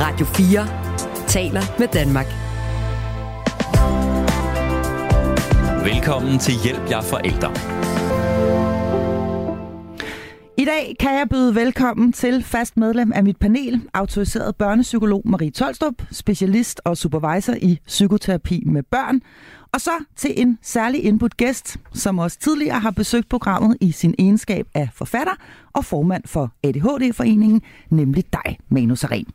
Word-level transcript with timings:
Radio 0.00 0.26
4 0.26 1.26
taler 1.26 1.78
med 1.78 1.88
Danmark. 1.88 2.26
Velkommen 5.84 6.38
til 6.38 6.54
Hjælp 6.64 6.90
jer 6.90 7.00
forældre. 7.00 7.50
I 10.58 10.64
dag 10.64 10.96
kan 11.00 11.10
jeg 11.18 11.26
byde 11.30 11.54
velkommen 11.54 12.12
til 12.12 12.44
fast 12.44 12.76
medlem 12.76 13.12
af 13.12 13.24
mit 13.24 13.36
panel, 13.36 13.80
autoriseret 13.94 14.56
børnepsykolog 14.56 15.22
Marie 15.24 15.50
Tolstrup, 15.50 15.94
specialist 16.10 16.80
og 16.84 16.96
supervisor 16.96 17.54
i 17.62 17.78
psykoterapi 17.86 18.62
med 18.66 18.82
børn, 18.82 19.20
og 19.72 19.80
så 19.80 20.04
til 20.16 20.40
en 20.40 20.58
særlig 20.62 21.04
input 21.04 21.36
gæst, 21.36 21.76
som 21.92 22.18
også 22.18 22.38
tidligere 22.38 22.80
har 22.80 22.90
besøgt 22.90 23.28
programmet 23.28 23.76
i 23.80 23.92
sin 23.92 24.14
egenskab 24.18 24.66
af 24.74 24.88
forfatter 24.92 25.34
og 25.72 25.84
formand 25.84 26.22
for 26.26 26.52
ADHD-foreningen, 26.62 27.62
nemlig 27.90 28.24
dig, 28.32 28.58
Manu 28.68 28.96
Saren. 28.96 29.26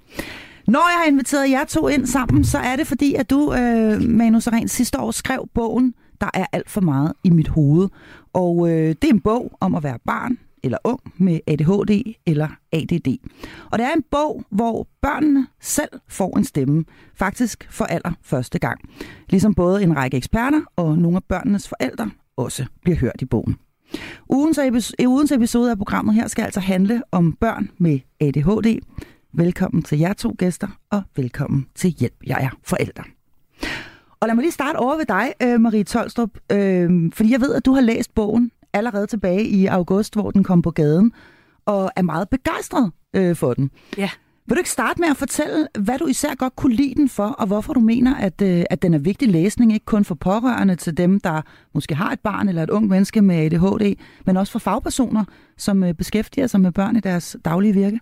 Når 0.67 0.91
jeg 0.91 0.99
har 0.99 1.05
inviteret 1.05 1.49
jer 1.49 1.65
to 1.65 1.87
ind 1.87 2.05
sammen, 2.05 2.43
så 2.43 2.57
er 2.57 2.75
det 2.75 2.87
fordi, 2.87 3.13
at 3.13 3.29
du, 3.29 3.53
øh, 3.53 4.01
Manu 4.01 4.39
Seren, 4.39 4.67
sidste 4.67 4.99
år 4.99 5.11
skrev 5.11 5.49
bogen 5.53 5.93
Der 6.21 6.29
er 6.33 6.45
alt 6.51 6.69
for 6.69 6.81
meget 6.81 7.13
i 7.23 7.29
mit 7.29 7.47
hoved. 7.47 7.89
Og 8.33 8.69
øh, 8.69 8.87
det 8.87 9.03
er 9.03 9.13
en 9.13 9.19
bog 9.19 9.57
om 9.59 9.75
at 9.75 9.83
være 9.83 9.99
barn, 10.05 10.37
eller 10.63 10.77
ung 10.83 10.99
med 11.17 11.39
ADHD 11.47 12.15
eller 12.25 12.47
ADD. 12.71 13.17
Og 13.71 13.79
det 13.79 13.87
er 13.87 13.93
en 13.93 14.03
bog, 14.11 14.43
hvor 14.49 14.87
børnene 15.01 15.47
selv 15.61 15.89
får 16.07 16.37
en 16.37 16.43
stemme, 16.43 16.85
faktisk 17.15 17.67
for 17.69 17.85
aller 17.85 18.11
første 18.21 18.59
gang. 18.59 18.79
Ligesom 19.29 19.55
både 19.55 19.83
en 19.83 19.97
række 19.97 20.17
eksperter 20.17 20.61
og 20.75 20.97
nogle 20.97 21.15
af 21.15 21.23
børnenes 21.23 21.67
forældre 21.67 22.09
også 22.37 22.65
bliver 22.83 22.97
hørt 22.97 23.21
i 23.21 23.25
bogen. 23.25 23.55
Ugens 24.99 25.31
episode 25.31 25.71
af 25.71 25.77
programmet 25.77 26.15
her 26.15 26.27
skal 26.27 26.43
altså 26.43 26.59
handle 26.59 27.01
om 27.11 27.33
børn 27.33 27.69
med 27.77 27.99
ADHD. 28.19 28.79
Velkommen 29.37 29.83
til 29.83 29.99
jer 29.99 30.13
to 30.13 30.35
gæster, 30.37 30.67
og 30.89 31.01
velkommen 31.15 31.67
til 31.75 31.89
Hjælp, 31.89 32.13
jeg 32.27 32.43
er 32.43 32.49
forældre. 32.63 33.03
Og 34.19 34.27
lad 34.27 34.35
mig 34.35 34.41
lige 34.41 34.51
starte 34.51 34.77
over 34.77 34.97
ved 34.97 35.05
dig, 35.05 35.33
øh, 35.43 35.61
Marie 35.61 35.83
Tolstrup, 35.83 36.29
øh, 36.51 37.11
fordi 37.13 37.31
jeg 37.31 37.41
ved, 37.41 37.53
at 37.55 37.65
du 37.65 37.73
har 37.73 37.81
læst 37.81 38.15
bogen 38.15 38.51
allerede 38.73 39.07
tilbage 39.07 39.43
i 39.43 39.65
august, 39.65 40.13
hvor 40.13 40.31
den 40.31 40.43
kom 40.43 40.61
på 40.61 40.71
gaden, 40.71 41.11
og 41.65 41.91
er 41.95 42.01
meget 42.01 42.29
begejstret 42.29 42.91
øh, 43.15 43.35
for 43.35 43.53
den. 43.53 43.71
Ja. 43.97 44.09
Vil 44.47 44.55
du 44.55 44.59
ikke 44.59 44.69
starte 44.69 45.01
med 45.01 45.09
at 45.09 45.17
fortælle, 45.17 45.67
hvad 45.79 45.99
du 45.99 46.07
især 46.07 46.35
godt 46.35 46.55
kunne 46.55 46.75
lide 46.75 46.95
den 46.95 47.09
for, 47.09 47.27
og 47.27 47.47
hvorfor 47.47 47.73
du 47.73 47.79
mener, 47.79 48.15
at, 48.15 48.41
øh, 48.41 48.63
at 48.69 48.81
den 48.81 48.93
er 48.93 48.99
vigtig 48.99 49.27
læsning, 49.27 49.73
ikke 49.73 49.85
kun 49.85 50.05
for 50.05 50.15
pårørende 50.15 50.75
til 50.75 50.97
dem, 50.97 51.19
der 51.19 51.41
måske 51.73 51.95
har 51.95 52.11
et 52.11 52.19
barn 52.19 52.49
eller 52.49 52.63
et 52.63 52.69
ung 52.69 52.87
menneske 52.87 53.21
med 53.21 53.35
ADHD, 53.35 53.95
men 54.25 54.37
også 54.37 54.51
for 54.51 54.59
fagpersoner, 54.59 55.23
som 55.57 55.83
øh, 55.83 55.93
beskæftiger 55.93 56.47
sig 56.47 56.61
med 56.61 56.71
børn 56.71 56.95
i 56.95 56.99
deres 56.99 57.37
daglige 57.45 57.73
virke? 57.73 57.99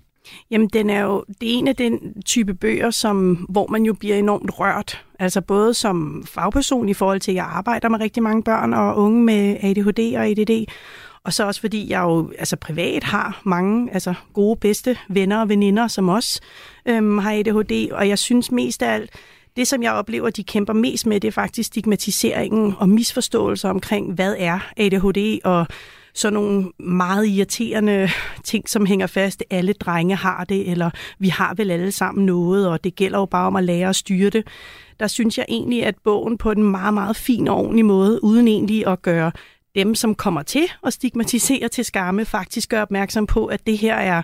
Jamen, 0.52 0.68
den 0.68 0.90
er 0.90 1.02
jo, 1.02 1.24
det 1.42 1.54
er 1.54 1.58
en 1.58 1.68
af 1.68 1.76
den 1.76 2.22
type 2.24 2.54
bøger, 2.54 2.92
som, 2.92 3.34
hvor 3.50 3.68
man 3.68 3.84
jo 3.84 3.94
bliver 3.94 4.16
enormt 4.16 4.60
rørt. 4.60 5.04
Altså 5.20 5.42
både 5.42 5.74
som 5.74 6.26
fagperson 6.28 6.90
i 6.90 6.94
forhold 6.94 7.20
til, 7.20 7.32
at 7.32 7.36
jeg 7.36 7.46
arbejder 7.46 7.90
med 7.90 8.00
rigtig 8.00 8.24
mange 8.24 8.44
børn 8.44 8.74
og 8.74 8.98
unge 8.98 9.24
med 9.24 9.58
ADHD 9.62 10.16
og 10.16 10.28
ADD, 10.28 10.66
og 11.24 11.34
så 11.34 11.48
også 11.48 11.62
fordi 11.62 11.90
jeg 11.90 12.02
jo 12.02 12.32
altså 12.40 12.56
privat 12.56 13.04
har 13.04 13.42
mange 13.44 13.94
altså 13.94 14.14
gode, 14.34 14.56
bedste 14.56 14.98
venner 15.10 15.42
og 15.42 15.50
veninder, 15.50 15.88
som 15.88 16.10
også 16.10 16.42
øhm, 16.86 17.18
har 17.18 17.32
ADHD, 17.32 17.92
og 17.92 18.10
jeg 18.10 18.20
synes 18.20 18.52
mest 18.52 18.84
af 18.84 18.94
alt, 18.94 19.10
det 19.56 19.68
som 19.68 19.84
jeg 19.84 19.94
oplever, 19.94 20.30
de 20.30 20.44
kæmper 20.44 20.74
mest 20.74 21.06
med, 21.06 21.20
det 21.20 21.28
er 21.28 21.32
faktisk 21.32 21.68
stigmatiseringen 21.68 22.74
og 22.78 22.90
misforståelser 22.90 23.70
omkring, 23.70 24.14
hvad 24.14 24.36
er 24.40 24.60
ADHD, 24.78 25.40
og 25.44 25.68
sådan 26.14 26.34
nogle 26.34 26.72
meget 26.80 27.28
irriterende 27.28 28.10
ting, 28.44 28.70
som 28.70 28.86
hænger 28.86 29.08
fast. 29.08 29.44
Alle 29.50 29.74
drenge 29.74 30.16
har 30.16 30.44
det, 30.44 30.72
eller 30.72 30.90
vi 31.20 31.28
har 31.28 31.54
vel 31.54 31.72
alle 31.72 31.92
sammen 31.92 32.26
noget, 32.26 32.68
og 32.68 32.84
det 32.84 32.96
gælder 32.96 33.20
jo 33.20 33.26
bare 33.26 33.48
om 33.48 33.56
at 33.56 33.64
lære 33.64 33.90
at 33.90 33.96
styre 33.96 34.30
det. 34.30 34.48
Der 35.00 35.08
synes 35.08 35.38
jeg 35.38 35.46
egentlig, 35.50 35.86
at 35.86 35.96
bogen 36.04 36.38
på 36.38 36.52
en 36.52 36.64
meget, 36.64 36.94
meget 36.94 37.16
fin 37.16 37.48
og 37.48 37.58
ordentlig 37.58 37.86
måde, 37.86 38.24
uden 38.24 38.48
egentlig 38.48 38.88
at 38.88 39.02
gøre 39.02 39.32
dem, 39.76 39.96
som 39.96 40.16
kommer 40.16 40.44
til 40.44 40.66
at 40.86 40.94
stigmatisere 40.94 41.68
til 41.68 41.86
skamme, 41.86 42.26
faktisk 42.26 42.70
gør 42.70 42.82
opmærksom 42.82 43.28
på, 43.28 43.46
at 43.46 43.68
det 43.68 43.78
her 43.78 43.96
er 43.96 44.22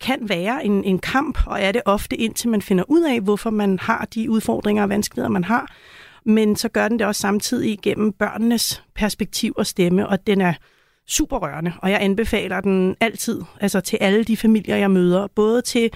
kan 0.00 0.28
være 0.28 0.64
en, 0.64 0.84
en 0.84 0.98
kamp, 0.98 1.38
og 1.46 1.60
er 1.62 1.72
det 1.72 1.82
ofte 1.84 2.16
indtil 2.16 2.48
man 2.48 2.62
finder 2.62 2.84
ud 2.88 3.02
af, 3.02 3.20
hvorfor 3.20 3.50
man 3.50 3.78
har 3.78 4.08
de 4.14 4.30
udfordringer 4.30 4.82
og 4.82 4.88
vanskeligheder, 4.88 5.28
man 5.28 5.44
har. 5.44 5.72
Men 6.24 6.56
så 6.56 6.68
gør 6.68 6.88
den 6.88 6.98
det 6.98 7.06
også 7.06 7.20
samtidig 7.20 7.78
gennem 7.82 8.12
børnenes 8.12 8.82
perspektiv 8.94 9.52
og 9.56 9.66
stemme, 9.66 10.08
og 10.08 10.26
den 10.26 10.40
er 10.40 10.54
super 11.08 11.38
rørende, 11.38 11.72
og 11.82 11.90
jeg 11.90 11.98
anbefaler 12.02 12.60
den 12.60 12.96
altid, 13.00 13.40
altså 13.60 13.80
til 13.80 13.98
alle 14.00 14.24
de 14.24 14.36
familier, 14.36 14.76
jeg 14.76 14.90
møder, 14.90 15.26
både 15.26 15.62
til 15.62 15.90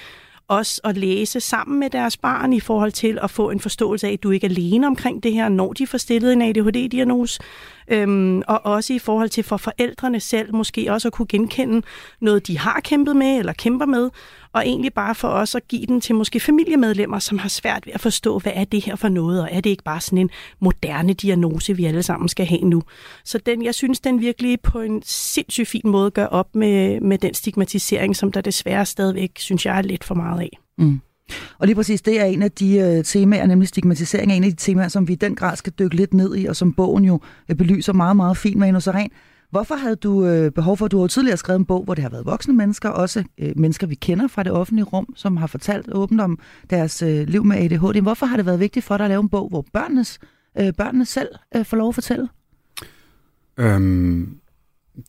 os 0.49 0.81
at 0.85 0.97
læse 0.97 1.41
sammen 1.41 1.81
med 1.81 1.91
deres 1.91 2.17
barn 2.17 2.53
i 2.53 2.61
forhold 2.61 2.93
til 2.93 3.19
at 3.23 3.31
få 3.31 3.51
en 3.51 3.61
forståelse 3.61 4.07
af, 4.07 4.13
at 4.13 4.23
du 4.23 4.31
ikke 4.31 4.47
er 4.47 4.51
alene 4.51 4.87
omkring 4.87 5.23
det 5.23 5.33
her, 5.33 5.49
når 5.49 5.73
de 5.73 5.87
får 5.87 5.99
stillet 5.99 6.33
en 6.33 6.43
ADHD-diagnose, 6.43 7.41
øhm, 7.89 8.43
og 8.49 8.67
også 8.67 8.93
i 8.93 8.99
forhold 8.99 9.29
til 9.29 9.45
for 9.45 9.57
forældrene 9.57 10.21
selv 10.21 10.55
måske 10.55 10.93
også 10.93 11.09
at 11.09 11.13
kunne 11.13 11.27
genkende 11.27 11.87
noget, 12.21 12.47
de 12.47 12.59
har 12.59 12.81
kæmpet 12.85 13.17
med 13.17 13.39
eller 13.39 13.53
kæmper 13.53 13.87
med, 13.87 14.11
og 14.53 14.67
egentlig 14.67 14.93
bare 14.93 15.15
for 15.15 15.29
os 15.29 15.55
at 15.55 15.69
give 15.69 15.87
den 15.87 16.01
til 16.01 16.15
måske 16.15 16.41
familiemedlemmer, 16.41 17.19
som 17.19 17.39
har 17.39 17.49
svært 17.49 17.87
ved 17.87 17.93
at 17.93 18.01
forstå, 18.01 18.39
hvad 18.39 18.53
er 18.55 18.65
det 18.65 18.85
her 18.85 18.97
for 18.97 19.09
noget, 19.09 19.43
og 19.43 19.49
er 19.53 19.61
det 19.61 19.71
ikke 19.71 19.85
bare 19.85 20.01
sådan 20.01 20.19
en 20.19 20.31
moderne 20.61 21.13
diagnose, 21.13 21.77
vi 21.77 21.85
alle 21.85 22.03
sammen 22.03 22.29
skal 22.29 22.47
have 22.47 22.65
nu. 22.65 22.83
Så 23.25 23.39
den, 23.47 23.65
jeg 23.65 23.75
synes, 23.75 24.01
den 24.01 24.21
virkelig 24.21 24.61
på 24.61 24.81
en 24.81 25.03
sindssygt 25.05 25.69
fin 25.69 25.83
måde 25.85 26.11
gør 26.11 26.27
op 26.27 26.55
med, 26.55 27.01
med 27.01 27.19
den 27.19 27.35
stigmatisering, 27.35 28.17
som 28.17 28.33
der 28.33 28.41
desværre 28.41 28.87
stadigvæk, 28.87 29.31
synes 29.39 29.67
jeg, 29.67 29.79
er 29.79 29.83
lidt 29.83 30.05
for 30.05 30.15
meget 30.15 30.41
af. 30.41 30.59
Mm. 30.79 31.01
Og 31.59 31.67
lige 31.67 31.77
præcis 31.77 32.03
det 32.03 32.21
er 32.21 32.25
en 32.25 32.43
af 32.43 32.53
de 32.53 32.79
øh, 32.79 33.05
temaer, 33.05 33.47
nemlig 33.47 33.69
stigmatisering 33.69 34.33
er 34.33 34.37
en 34.37 34.45
af 34.45 34.51
de 34.51 34.57
temaer, 34.57 34.89
som 34.89 35.09
vi 35.09 35.13
i 35.13 35.17
den 35.17 35.35
grad 35.35 35.57
skal 35.57 35.73
dykke 35.79 35.97
lidt 35.97 36.15
ned 36.15 36.37
i, 36.37 36.47
og 36.47 36.57
som 36.57 36.73
bogen 36.73 37.05
jo 37.05 37.21
øh, 37.49 37.57
belyser 37.57 37.93
meget, 37.93 38.17
meget 38.17 38.37
fint 38.37 38.57
med 38.57 38.69
Enos 38.69 38.89
Ren. 38.89 39.11
Hvorfor 39.53 39.75
havde 39.75 39.97
du 39.97 40.27
øh, 40.27 40.51
behov 40.51 40.77
for, 40.77 40.85
at 40.85 40.91
du 40.93 41.01
har 41.01 41.07
tidligere 41.07 41.37
skrevet 41.37 41.59
en 41.59 41.65
bog, 41.65 41.85
hvor 41.85 41.95
det 41.95 42.03
har 42.03 42.11
været 42.11 42.27
voksne 42.27 42.55
mennesker, 42.55 42.89
også 42.89 43.25
øh, 43.39 43.53
mennesker, 43.57 43.87
vi 43.87 43.95
kender 43.95 44.29
fra 44.29 44.43
det 44.43 44.53
offentlige 44.53 44.85
rum, 44.85 45.15
som 45.17 45.37
har 45.37 45.47
fortalt 45.47 45.89
åbent 45.93 46.21
om 46.21 46.39
deres 46.71 47.03
øh, 47.03 47.29
liv 47.29 47.45
med 47.45 47.57
ADHD. 47.57 48.03
Hvorfor 48.03 48.27
har 48.27 48.37
det 48.37 48.47
været 48.47 48.61
vigtigt 48.61 48.85
for 48.85 48.97
dig 48.97 49.05
at 49.05 49.11
lave 49.11 49.21
en 49.21 49.29
bog, 49.29 49.49
hvor 49.49 49.67
børnenes, 49.73 50.19
øh, 50.59 50.73
børnene 50.73 51.07
selv 51.07 51.29
øh, 51.57 51.65
får 51.65 51.77
lov 51.77 51.89
at 51.89 51.95
fortælle? 51.95 52.29
Øhm, 53.57 54.37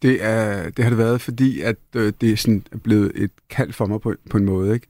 det, 0.01 0.23
er, 0.23 0.69
det 0.69 0.83
har 0.83 0.89
det 0.89 0.97
været, 0.97 1.21
fordi 1.21 1.61
at 1.61 1.77
øh, 1.95 2.13
det 2.21 2.31
er 2.31 2.37
sådan 2.37 2.63
blevet 2.83 3.11
et 3.15 3.31
kald 3.49 3.73
for 3.73 3.85
mig 3.85 4.01
på, 4.01 4.13
på 4.29 4.37
en 4.37 4.45
måde, 4.45 4.73
ikke? 4.73 4.87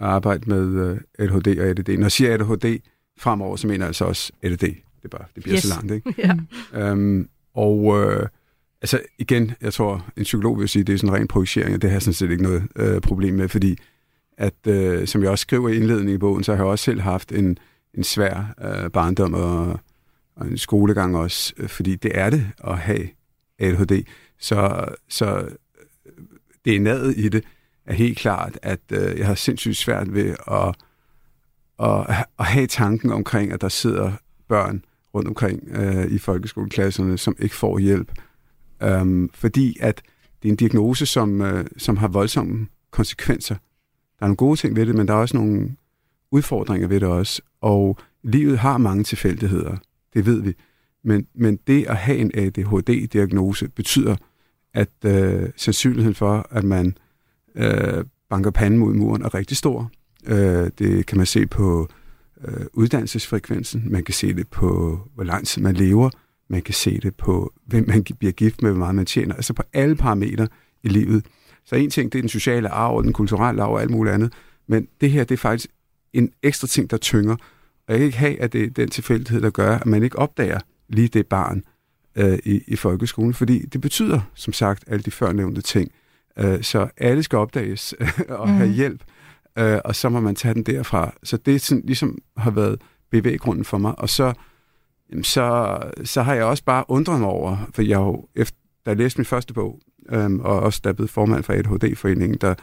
At 0.00 0.06
arbejde 0.06 0.50
med 0.50 0.90
øh, 0.90 1.00
ADHD 1.18 1.60
og 1.60 1.66
ADD. 1.66 1.88
Når 1.88 2.04
jeg 2.04 2.12
siger 2.12 2.34
ADHD 2.34 2.78
fremover, 3.18 3.56
så 3.56 3.66
mener 3.66 3.84
jeg 3.84 3.86
altså 3.86 4.04
også 4.04 4.32
ADD. 4.42 4.58
Det, 4.58 4.74
er 5.04 5.08
bare, 5.08 5.24
det 5.34 5.42
bliver 5.42 5.56
yes. 5.56 5.62
så 5.62 5.74
langt, 5.74 5.92
ikke? 5.92 6.14
ja. 6.28 6.36
Øhm, 6.72 7.28
og 7.54 8.02
øh, 8.02 8.26
altså 8.86 9.00
igen, 9.18 9.52
jeg 9.60 9.72
tror, 9.72 10.06
en 10.16 10.22
psykolog 10.22 10.60
vil 10.60 10.68
sige, 10.68 10.80
at 10.80 10.86
det 10.86 10.92
er 10.92 10.98
sådan 10.98 11.10
en 11.10 11.20
ren 11.20 11.28
projicering, 11.28 11.74
og 11.74 11.82
det 11.82 11.90
har 11.90 11.94
jeg 11.94 12.02
sådan 12.02 12.14
set 12.14 12.30
ikke 12.30 12.42
noget 12.42 12.68
øh, 12.76 13.00
problem 13.00 13.34
med, 13.34 13.48
fordi 13.48 13.78
at, 14.38 14.54
øh, 14.66 15.06
som 15.06 15.22
jeg 15.22 15.30
også 15.30 15.42
skriver 15.42 15.68
i 15.68 15.76
indledningen 15.76 16.14
i 16.14 16.18
bogen, 16.18 16.44
så 16.44 16.52
har 16.52 16.64
jeg 16.64 16.70
også 16.70 16.84
selv 16.84 17.00
haft 17.00 17.32
en, 17.32 17.58
en 17.94 18.04
svær 18.04 18.54
øh, 18.64 18.90
barndom 18.90 19.34
og, 19.34 19.80
og 20.36 20.46
en 20.46 20.58
skolegang 20.58 21.16
også, 21.16 21.54
øh, 21.56 21.68
fordi 21.68 21.96
det 21.96 22.10
er 22.14 22.30
det 22.30 22.46
at 22.64 22.78
have 22.78 23.08
ADHD. 23.58 24.04
Så, 24.38 24.84
så 25.08 25.38
øh, 25.38 25.50
det 26.64 26.76
er 26.76 26.80
nadet 26.80 27.14
i 27.16 27.28
det 27.28 27.44
er 27.86 27.94
helt 27.94 28.18
klart, 28.18 28.58
at 28.62 28.80
øh, 28.92 29.18
jeg 29.18 29.26
har 29.26 29.34
sindssygt 29.34 29.76
svært 29.76 30.14
ved 30.14 30.34
at, 30.50 30.74
at, 31.86 32.26
at 32.38 32.46
have 32.46 32.66
tanken 32.66 33.12
omkring, 33.12 33.52
at 33.52 33.60
der 33.60 33.68
sidder 33.68 34.12
børn 34.48 34.84
rundt 35.14 35.28
omkring 35.28 35.68
øh, 35.68 36.06
i 36.06 36.18
folkeskoleklasserne, 36.18 37.18
som 37.18 37.36
ikke 37.38 37.54
får 37.54 37.78
hjælp. 37.78 38.12
Øhm, 38.82 39.30
fordi 39.34 39.76
at 39.80 40.02
det 40.42 40.48
er 40.48 40.52
en 40.52 40.56
diagnose, 40.56 41.06
som, 41.06 41.40
øh, 41.40 41.64
som 41.76 41.96
har 41.96 42.08
voldsomme 42.08 42.66
konsekvenser. 42.90 43.54
Der 44.18 44.24
er 44.24 44.26
nogle 44.26 44.36
gode 44.36 44.56
ting 44.56 44.76
ved 44.76 44.86
det, 44.86 44.94
men 44.94 45.08
der 45.08 45.14
er 45.14 45.18
også 45.18 45.36
nogle 45.36 45.76
udfordringer 46.30 46.88
ved 46.88 47.00
det 47.00 47.08
også. 47.08 47.42
Og 47.60 47.98
livet 48.22 48.58
har 48.58 48.78
mange 48.78 49.04
tilfældigheder, 49.04 49.76
det 50.14 50.26
ved 50.26 50.40
vi. 50.40 50.54
Men, 51.04 51.26
men 51.34 51.58
det 51.66 51.86
at 51.86 51.96
have 51.96 52.18
en 52.18 52.30
ADHD-diagnose 52.34 53.68
betyder, 53.68 54.16
at 54.74 54.90
øh, 55.04 55.50
sandsynligheden 55.56 56.14
for, 56.14 56.46
at 56.50 56.64
man 56.64 56.98
øh, 57.54 58.04
banker 58.30 58.50
panden 58.50 58.80
mod 58.80 58.94
muren, 58.94 59.22
er 59.22 59.34
rigtig 59.34 59.56
stor. 59.56 59.90
Øh, 60.26 60.70
det 60.78 61.06
kan 61.06 61.16
man 61.16 61.26
se 61.26 61.46
på 61.46 61.88
øh, 62.44 62.66
uddannelsesfrekvensen, 62.72 63.82
man 63.92 64.04
kan 64.04 64.14
se 64.14 64.34
det 64.34 64.48
på, 64.48 65.00
hvor 65.14 65.24
lang 65.24 65.46
tid 65.46 65.62
man 65.62 65.74
lever, 65.74 66.10
man 66.48 66.62
kan 66.62 66.74
se 66.74 67.00
det 67.00 67.14
på, 67.16 67.52
hvem 67.66 67.84
man 67.88 68.04
bliver 68.18 68.32
gift 68.32 68.62
med, 68.62 68.70
hvor 68.70 68.78
meget 68.78 68.94
man 68.94 69.06
tjener, 69.06 69.34
altså 69.34 69.52
på 69.52 69.62
alle 69.72 69.96
parametre 69.96 70.48
i 70.82 70.88
livet. 70.88 71.26
Så 71.64 71.76
en 71.76 71.90
ting, 71.90 72.12
det 72.12 72.18
er 72.18 72.22
den 72.22 72.28
sociale 72.28 72.68
arv, 72.68 73.02
den 73.02 73.12
kulturelle 73.12 73.62
arv 73.62 73.72
og 73.72 73.80
alt 73.80 73.90
muligt 73.90 74.14
andet, 74.14 74.32
men 74.66 74.88
det 75.00 75.10
her, 75.10 75.24
det 75.24 75.34
er 75.34 75.38
faktisk 75.38 75.70
en 76.12 76.30
ekstra 76.42 76.66
ting, 76.66 76.90
der 76.90 76.96
tynger. 76.96 77.36
Og 77.88 77.92
jeg 77.92 77.98
kan 77.98 78.06
ikke 78.06 78.18
have, 78.18 78.40
at 78.40 78.52
det 78.52 78.62
er 78.62 78.70
den 78.70 78.88
tilfældighed, 78.88 79.42
der 79.42 79.50
gør, 79.50 79.78
at 79.78 79.86
man 79.86 80.02
ikke 80.02 80.18
opdager 80.18 80.60
lige 80.88 81.08
det 81.08 81.26
barn 81.26 81.62
øh, 82.16 82.38
i, 82.44 82.62
i 82.66 82.76
folkeskolen, 82.76 83.34
fordi 83.34 83.66
det 83.66 83.80
betyder, 83.80 84.20
som 84.34 84.52
sagt, 84.52 84.84
alle 84.86 85.02
de 85.02 85.10
førnævnte 85.10 85.60
ting. 85.60 85.90
Øh, 86.38 86.62
så 86.62 86.88
alle 86.96 87.22
skal 87.22 87.38
opdages 87.38 87.94
og 88.28 88.48
mm. 88.48 88.54
have 88.54 88.70
hjælp. 88.70 89.02
øh, 89.58 89.78
og 89.84 89.94
så 89.96 90.08
må 90.08 90.20
man 90.20 90.34
tage 90.34 90.54
den 90.54 90.62
derfra. 90.62 91.14
Så 91.22 91.36
det 91.36 91.60
sådan, 91.60 91.82
ligesom 91.86 92.18
har 92.36 92.50
været 92.50 92.80
bevæggrunden 93.10 93.64
for 93.64 93.78
mig. 93.78 93.98
Og 93.98 94.08
så, 94.08 94.32
så, 95.22 95.78
så 96.04 96.22
har 96.22 96.34
jeg 96.34 96.44
også 96.44 96.64
bare 96.64 96.84
undret 96.88 97.20
mig 97.20 97.28
over, 97.28 97.56
for 97.74 97.82
jeg 97.82 97.96
jo, 97.96 98.28
efter, 98.34 98.58
da 98.86 98.90
jeg 98.90 98.98
læste 98.98 99.18
min 99.18 99.24
første 99.24 99.54
bog, 99.54 99.80
øhm, 100.08 100.40
og 100.40 100.60
også 100.60 100.80
da 100.84 100.88
jeg 100.88 100.96
blev 100.96 101.08
formand 101.08 101.42
for 101.42 101.52
ADHD-foreningen, 101.52 102.38
der, 102.40 102.54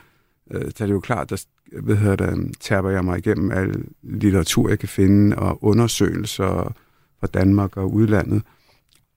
øh, 0.51 0.61
der 0.61 0.81
er 0.81 0.85
det 0.85 0.93
jo 0.93 0.99
klart, 0.99 1.29
der 1.29 1.45
hvad 1.81 1.95
hedder 1.95 2.15
det, 2.15 2.59
taber 2.59 2.89
jeg 2.89 3.05
mig 3.05 3.17
igennem 3.17 3.51
al 3.51 3.85
litteratur, 4.03 4.69
jeg 4.69 4.79
kan 4.79 4.89
finde, 4.89 5.35
og 5.35 5.63
undersøgelser 5.63 6.75
fra 7.19 7.27
Danmark 7.27 7.77
og 7.77 7.93
udlandet. 7.93 8.41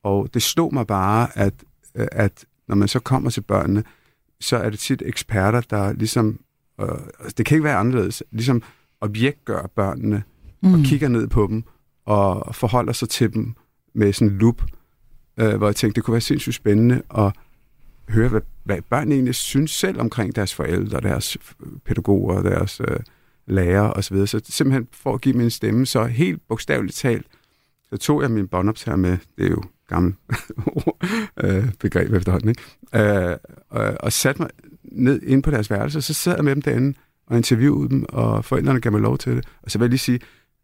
Og 0.02 0.28
det 0.34 0.42
stod 0.42 0.72
mig 0.72 0.86
bare, 0.86 1.38
at, 1.38 1.54
øh, 1.94 2.06
at 2.12 2.44
når 2.68 2.76
man 2.76 2.88
så 2.88 3.00
kommer 3.00 3.30
til 3.30 3.40
børnene, 3.40 3.84
så 4.40 4.56
er 4.56 4.70
det 4.70 4.78
tit 4.78 5.02
eksperter, 5.06 5.60
der 5.60 5.92
ligesom, 5.92 6.40
øh, 6.80 6.88
det 7.36 7.46
kan 7.46 7.54
ikke 7.54 7.64
være 7.64 7.76
anderledes, 7.76 8.22
ligesom 8.30 8.62
objektgør 9.00 9.70
børnene, 9.76 10.22
mm. 10.62 10.74
og 10.74 10.80
kigger 10.84 11.08
ned 11.08 11.28
på 11.28 11.46
dem, 11.46 11.64
og 12.06 12.54
forholder 12.54 12.92
sig 12.92 13.08
til 13.08 13.34
dem 13.34 13.54
med 13.94 14.12
sådan 14.12 14.28
en 14.32 14.38
loop, 14.38 14.62
øh, 15.36 15.56
hvor 15.56 15.66
jeg 15.66 15.76
tænkte, 15.76 15.94
det 15.94 16.04
kunne 16.04 16.12
være 16.12 16.20
sindssygt 16.20 16.54
spændende 16.54 17.02
at 17.18 17.32
høre, 18.08 18.28
hvad, 18.28 18.40
hvad 18.64 18.78
børn 18.90 19.12
egentlig 19.12 19.34
synes 19.34 19.70
selv 19.70 20.00
omkring 20.00 20.36
deres 20.36 20.54
forældre, 20.54 21.00
deres 21.00 21.36
øh, 21.60 21.66
pædagoger, 21.84 22.42
deres 22.42 22.80
øh, 22.88 23.00
lærere 23.46 23.92
osv. 23.92 24.26
Så 24.26 24.40
simpelthen 24.44 24.88
for 24.92 25.14
at 25.14 25.20
give 25.20 25.34
min 25.34 25.50
stemme, 25.50 25.86
så 25.86 26.04
helt 26.04 26.42
bogstaveligt 26.48 26.96
talt, 26.96 27.26
så 27.90 27.96
tog 27.96 28.22
jeg 28.22 28.30
min 28.30 28.48
båndoptager 28.48 28.96
med, 28.96 29.18
det 29.38 29.46
er 29.46 29.50
jo 29.50 29.62
gammel 29.88 30.14
øh, 31.44 31.72
begreb 31.80 32.12
efterhånden, 32.12 32.48
ikke? 32.48 32.62
Øh, 32.94 33.36
og, 33.68 33.96
og 34.00 34.12
satte 34.12 34.42
mig 34.42 34.50
ned 34.82 35.22
ind 35.22 35.42
på 35.42 35.50
deres 35.50 35.70
værelse, 35.70 35.98
og 35.98 36.02
så 36.02 36.14
sad 36.14 36.34
jeg 36.34 36.44
med 36.44 36.54
dem 36.54 36.62
derinde 36.62 36.98
og 37.26 37.36
interviewede 37.36 37.88
dem, 37.88 38.04
og 38.08 38.44
forældrene 38.44 38.80
gav 38.80 38.92
mig 38.92 39.00
lov 39.00 39.18
til 39.18 39.36
det. 39.36 39.44
Og 39.62 39.70
så 39.70 39.78
vil 39.78 39.84
jeg 39.84 39.90
lige 39.90 39.98
sige, 39.98 40.20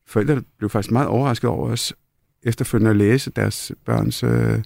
forældrene 0.07 0.43
blev 0.59 0.71
faktisk 0.71 0.93
meget 0.93 1.09
overrasket 1.09 1.51
over 1.51 1.69
os 1.69 1.95
efterfølgende 2.43 2.91
at 2.91 2.97
læse 2.97 3.31
deres 3.31 3.73
børns 3.85 4.23
øh, 4.23 4.63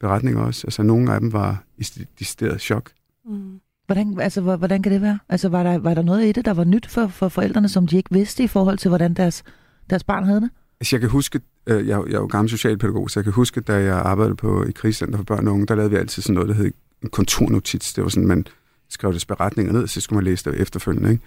beretninger 0.00 0.42
også. 0.42 0.66
Altså 0.66 0.82
nogle 0.82 1.12
af 1.12 1.20
dem 1.20 1.32
var 1.32 1.64
i 1.78 1.86
decideret 2.18 2.60
chok. 2.60 2.90
Mm. 3.26 3.60
Hvordan, 3.86 4.20
altså, 4.20 4.40
hvordan 4.40 4.82
kan 4.82 4.92
det 4.92 5.02
være? 5.02 5.18
Altså, 5.28 5.48
var 5.48 5.62
der, 5.62 5.78
var 5.78 5.94
der 5.94 6.02
noget 6.02 6.26
i 6.26 6.32
det, 6.32 6.44
der 6.44 6.54
var 6.54 6.64
nyt 6.64 6.86
for, 6.86 7.06
for 7.06 7.28
forældrene, 7.28 7.68
som 7.68 7.86
de 7.86 7.96
ikke 7.96 8.10
vidste 8.12 8.42
i 8.42 8.46
forhold 8.46 8.78
til, 8.78 8.88
hvordan 8.88 9.14
deres, 9.14 9.42
deres 9.90 10.04
barn 10.04 10.24
havde 10.24 10.40
det? 10.40 10.50
Altså, 10.80 10.96
jeg 10.96 11.00
kan 11.00 11.10
huske, 11.10 11.40
øh, 11.66 11.88
jeg, 11.88 12.02
jeg 12.06 12.14
er 12.14 12.20
jo 12.20 12.26
gammel 12.26 12.50
socialpædagog, 12.50 13.10
så 13.10 13.20
jeg 13.20 13.24
kan 13.24 13.32
huske, 13.32 13.60
da 13.60 13.74
jeg 13.74 13.96
arbejdede 13.96 14.36
på 14.36 14.64
i 14.64 14.72
krisecenter 14.72 15.16
for 15.16 15.24
børn 15.24 15.48
og 15.48 15.54
unge, 15.54 15.66
der 15.66 15.74
lavede 15.74 15.90
vi 15.90 15.96
altid 15.96 16.22
sådan 16.22 16.34
noget, 16.34 16.48
der 16.48 16.54
hed 16.54 16.72
en 17.02 17.10
konturnotits. 17.10 17.94
Det 17.94 18.04
var 18.04 18.10
sådan, 18.10 18.26
man 18.26 18.46
skrev 18.88 19.12
det 19.12 19.24
beretninger 19.28 19.72
ned, 19.72 19.86
så 19.86 20.00
skulle 20.00 20.16
man 20.16 20.24
læse 20.24 20.50
det 20.50 20.60
efterfølgende. 20.60 21.10
Ikke? 21.10 21.24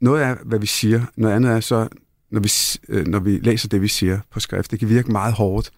Noget 0.00 0.24
er, 0.24 0.36
hvad 0.44 0.58
vi 0.58 0.66
siger. 0.66 1.02
Noget 1.16 1.34
andet 1.34 1.52
er 1.52 1.60
så, 1.60 1.88
når 2.30 2.40
vi, 2.40 2.50
øh, 2.88 3.06
når 3.06 3.18
vi 3.18 3.38
læser 3.38 3.68
det, 3.68 3.82
vi 3.82 3.88
siger 3.88 4.20
på 4.30 4.40
skrift. 4.40 4.70
Det 4.70 4.78
kan 4.78 4.88
virke 4.88 5.12
meget 5.12 5.34
hårdt 5.34 5.70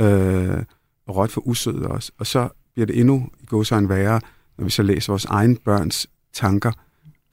øh, 0.00 0.62
og 1.06 1.16
råt 1.16 1.30
for 1.30 1.40
usødet 1.48 1.86
også. 1.86 2.12
Og 2.18 2.26
så 2.26 2.48
bliver 2.74 2.86
det 2.86 3.00
endnu 3.00 3.28
i 3.42 3.46
godsøjne 3.46 3.88
værre, 3.88 4.20
når 4.58 4.64
vi 4.64 4.70
så 4.70 4.82
læser 4.82 5.12
vores 5.12 5.24
egen 5.24 5.56
børns 5.56 6.06
tanker 6.32 6.72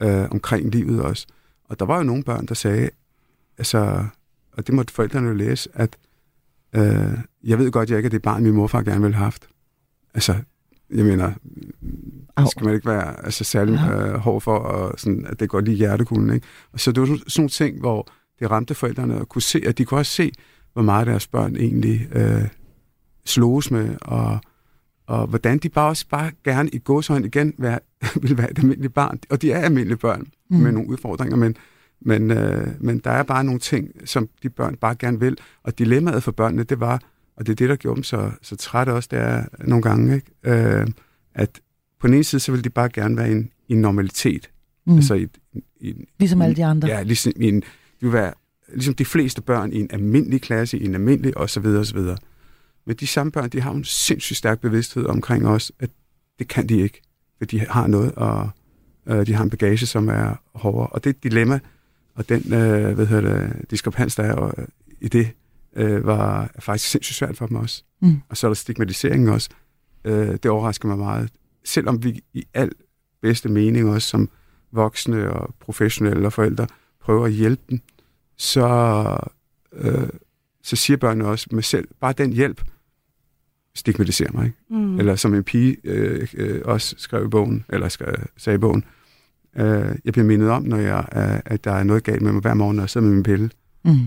øh, 0.02 0.30
omkring 0.30 0.70
livet 0.70 1.02
også. 1.02 1.26
Og 1.64 1.78
der 1.78 1.84
var 1.84 1.96
jo 1.96 2.02
nogle 2.02 2.22
børn, 2.22 2.46
der 2.46 2.54
sagde, 2.54 2.90
altså, 3.58 4.06
og 4.52 4.66
det 4.66 4.74
måtte 4.74 4.92
forældrene 4.92 5.28
jo 5.28 5.34
læse, 5.34 5.68
at 5.74 5.96
øh, 6.74 7.18
jeg 7.44 7.58
ved 7.58 7.70
godt, 7.70 7.90
jeg 7.90 7.98
ikke 7.98 8.06
er 8.06 8.10
det 8.10 8.22
barn, 8.22 8.42
min 8.42 8.54
morfar 8.54 8.82
gerne 8.82 9.00
ville 9.00 9.16
have 9.16 9.24
haft. 9.24 9.48
Altså, 10.14 10.34
jeg 10.90 11.04
mener, 11.04 11.32
Au. 12.36 12.46
skal 12.50 12.64
man 12.64 12.74
ikke 12.74 12.86
være 12.86 13.24
altså, 13.24 13.44
særlig 13.44 13.74
øh, 13.90 14.14
hård 14.14 14.40
for, 14.40 14.58
og 14.58 15.00
sådan, 15.00 15.26
at 15.26 15.40
det 15.40 15.48
går 15.48 15.60
lige 15.60 15.76
hjertekuglen. 15.76 16.34
Ikke? 16.34 16.46
Og 16.72 16.80
så 16.80 16.92
det 16.92 17.00
var 17.00 17.06
sådan 17.06 17.22
nogle 17.36 17.48
ting, 17.48 17.80
hvor 17.80 18.08
det 18.38 18.50
ramte 18.50 18.74
forældrene 18.74 19.20
at 19.20 19.28
kunne 19.28 19.42
se, 19.42 19.62
at 19.66 19.78
de 19.78 19.84
kunne 19.84 20.00
også 20.00 20.12
se, 20.12 20.32
hvor 20.72 20.82
meget 20.82 21.06
deres 21.06 21.26
børn 21.26 21.56
egentlig 21.56 22.08
øh, 22.12 22.48
sloges 23.24 23.70
med, 23.70 23.96
og, 24.00 24.38
og 25.06 25.26
hvordan 25.26 25.58
de 25.58 25.68
bare 25.68 25.88
også 25.88 26.06
bare 26.08 26.32
gerne 26.44 26.70
i 26.70 26.78
gåshøjden 26.78 27.24
igen 27.24 27.54
være, 27.58 27.78
vil 28.22 28.38
være 28.38 28.50
et 28.50 28.58
almindeligt 28.58 28.94
barn. 28.94 29.18
Og 29.30 29.42
de 29.42 29.52
er 29.52 29.58
almindelige 29.58 29.98
børn 29.98 30.26
mm. 30.50 30.56
med 30.56 30.72
nogle 30.72 30.88
udfordringer, 30.88 31.36
men, 31.36 31.56
men, 32.00 32.30
øh, 32.30 32.66
men 32.80 32.98
der 32.98 33.10
er 33.10 33.22
bare 33.22 33.44
nogle 33.44 33.60
ting, 33.60 33.90
som 34.04 34.28
de 34.42 34.50
børn 34.50 34.76
bare 34.76 34.94
gerne 34.94 35.20
vil. 35.20 35.38
Og 35.62 35.78
dilemmaet 35.78 36.22
for 36.22 36.32
børnene, 36.32 36.62
det 36.62 36.80
var, 36.80 37.02
og 37.36 37.46
det 37.46 37.52
er 37.52 37.56
det, 37.56 37.68
der 37.68 37.76
gjorde 37.76 37.96
dem 37.96 38.04
så, 38.04 38.30
så 38.42 38.56
trætte 38.56 38.90
også, 38.90 39.08
det 39.12 39.18
er 39.18 39.44
nogle 39.58 39.82
gange, 39.82 40.14
ikke? 40.14 40.26
Øh, 40.44 40.86
at 41.34 41.60
på 42.00 42.06
den 42.06 42.14
ene 42.14 42.24
side, 42.24 42.40
så 42.40 42.52
vil 42.52 42.64
de 42.64 42.70
bare 42.70 42.88
gerne 42.88 43.16
være 43.16 43.28
i 43.28 43.32
en, 43.32 43.50
i 43.68 43.72
en 43.72 43.80
normalitet. 43.80 44.50
Mm. 44.86 44.96
Altså 44.96 45.14
i, 45.14 45.28
i, 45.80 45.94
ligesom 46.18 46.42
alle 46.42 46.56
de 46.56 46.64
andre. 46.64 46.88
Ja, 46.88 47.02
ligesom 47.02 47.32
i 47.36 47.48
en, 47.48 47.62
vil 48.04 48.12
være 48.12 48.32
ligesom 48.68 48.94
de 48.94 49.04
fleste 49.04 49.42
børn 49.42 49.72
i 49.72 49.80
en 49.80 49.88
almindelig 49.90 50.42
klasse, 50.42 50.78
i 50.78 50.84
en 50.84 50.94
almindelig 50.94 51.38
osv. 51.38 51.66
osv. 51.66 51.98
Men 52.86 52.96
de 53.00 53.06
samme 53.06 53.32
børn, 53.32 53.48
de 53.48 53.60
har 53.60 53.70
en 53.70 53.84
sindssygt 53.84 54.36
stærk 54.36 54.60
bevidsthed 54.60 55.06
omkring 55.06 55.46
os, 55.46 55.72
at 55.78 55.90
det 56.38 56.48
kan 56.48 56.68
de 56.68 56.80
ikke, 56.80 57.02
for 57.38 57.44
de 57.44 57.60
har 57.60 57.86
noget, 57.86 58.12
og 58.12 58.50
øh, 59.06 59.26
de 59.26 59.34
har 59.34 59.44
en 59.44 59.50
bagage, 59.50 59.86
som 59.86 60.08
er 60.08 60.34
hårdere. 60.54 60.86
Og 60.86 61.04
det 61.04 61.22
dilemma, 61.22 61.60
og 62.14 62.28
den 62.28 62.52
øh, 62.52 62.94
hvad 62.94 63.06
hedder 63.06 63.38
det, 63.38 63.70
diskrepans, 63.70 64.16
der 64.16 64.22
er 64.22 64.34
og, 64.34 64.54
i 65.00 65.08
det, 65.08 65.30
øh, 65.76 66.06
var 66.06 66.50
faktisk 66.58 66.90
sindssygt 66.90 67.16
svært 67.16 67.36
for 67.36 67.46
dem 67.46 67.56
også. 67.56 67.84
Mm. 68.02 68.20
Og 68.28 68.36
så 68.36 68.46
er 68.46 68.48
der 68.48 68.54
stigmatiseringen 68.54 69.28
også. 69.28 69.48
Øh, 70.04 70.28
det 70.28 70.46
overrasker 70.46 70.88
mig 70.88 70.98
meget. 70.98 71.30
Selvom 71.64 72.04
vi 72.04 72.20
i 72.32 72.44
al 72.54 72.70
bedste 73.22 73.48
mening 73.48 73.90
også 73.90 74.08
som 74.08 74.28
voksne 74.72 75.30
og 75.30 75.54
professionelle 75.60 76.26
og 76.26 76.32
forældre 76.32 76.66
prøver 77.00 77.26
at 77.26 77.32
hjælpe 77.32 77.62
dem, 77.70 77.80
så, 78.36 79.18
øh, 79.72 80.08
så 80.62 80.76
siger 80.76 80.96
børnene 80.96 81.26
også 81.26 81.46
med 81.52 81.62
selv, 81.62 81.88
bare 82.00 82.12
den 82.12 82.32
hjælp 82.32 82.60
stigmatiserer 83.74 84.32
mig. 84.32 84.44
Ikke? 84.44 84.56
Mm. 84.70 84.98
Eller 84.98 85.16
som 85.16 85.34
en 85.34 85.44
pige 85.44 85.76
øh, 85.84 86.28
øh, 86.34 86.60
også 86.64 86.94
skrev 86.98 87.24
i 87.24 87.28
bogen, 87.28 87.64
eller 87.68 87.88
skrev, 87.88 88.14
sagde 88.36 88.54
i 88.54 88.58
bogen, 88.58 88.84
øh, 89.56 89.96
jeg 90.04 90.12
bliver 90.12 90.24
mindet 90.24 90.50
om, 90.50 90.62
når 90.62 90.76
jeg, 90.76 91.04
øh, 91.16 91.40
at 91.44 91.64
der 91.64 91.72
er 91.72 91.82
noget 91.82 92.04
galt 92.04 92.22
med 92.22 92.32
mig 92.32 92.40
hver 92.40 92.54
morgen, 92.54 92.76
når 92.76 92.82
jeg 92.82 92.90
sidder 92.90 93.06
med 93.06 93.14
min 93.14 93.22
pille. 93.22 93.50
Mm. 93.84 93.98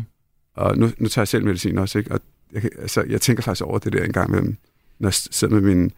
Og 0.56 0.77
nu, 0.77 0.89
nu 0.97 1.07
tager 1.07 1.24
jeg 1.24 1.27
selv 1.27 1.45
medicin 1.45 1.77
også, 1.77 1.97
ikke? 2.00 2.12
og 2.12 2.19
jeg, 2.53 2.63
altså, 2.77 3.03
jeg 3.09 3.21
tænker 3.21 3.44
faktisk 3.44 3.65
over 3.65 3.79
det 3.79 3.94
der 3.94 4.03
en 4.03 4.13
gang 4.13 4.29
imellem, 4.29 4.57
når 5.00 5.07
jeg 5.07 5.13
sidder 5.13 5.53
med 5.53 5.75
min 5.75 5.91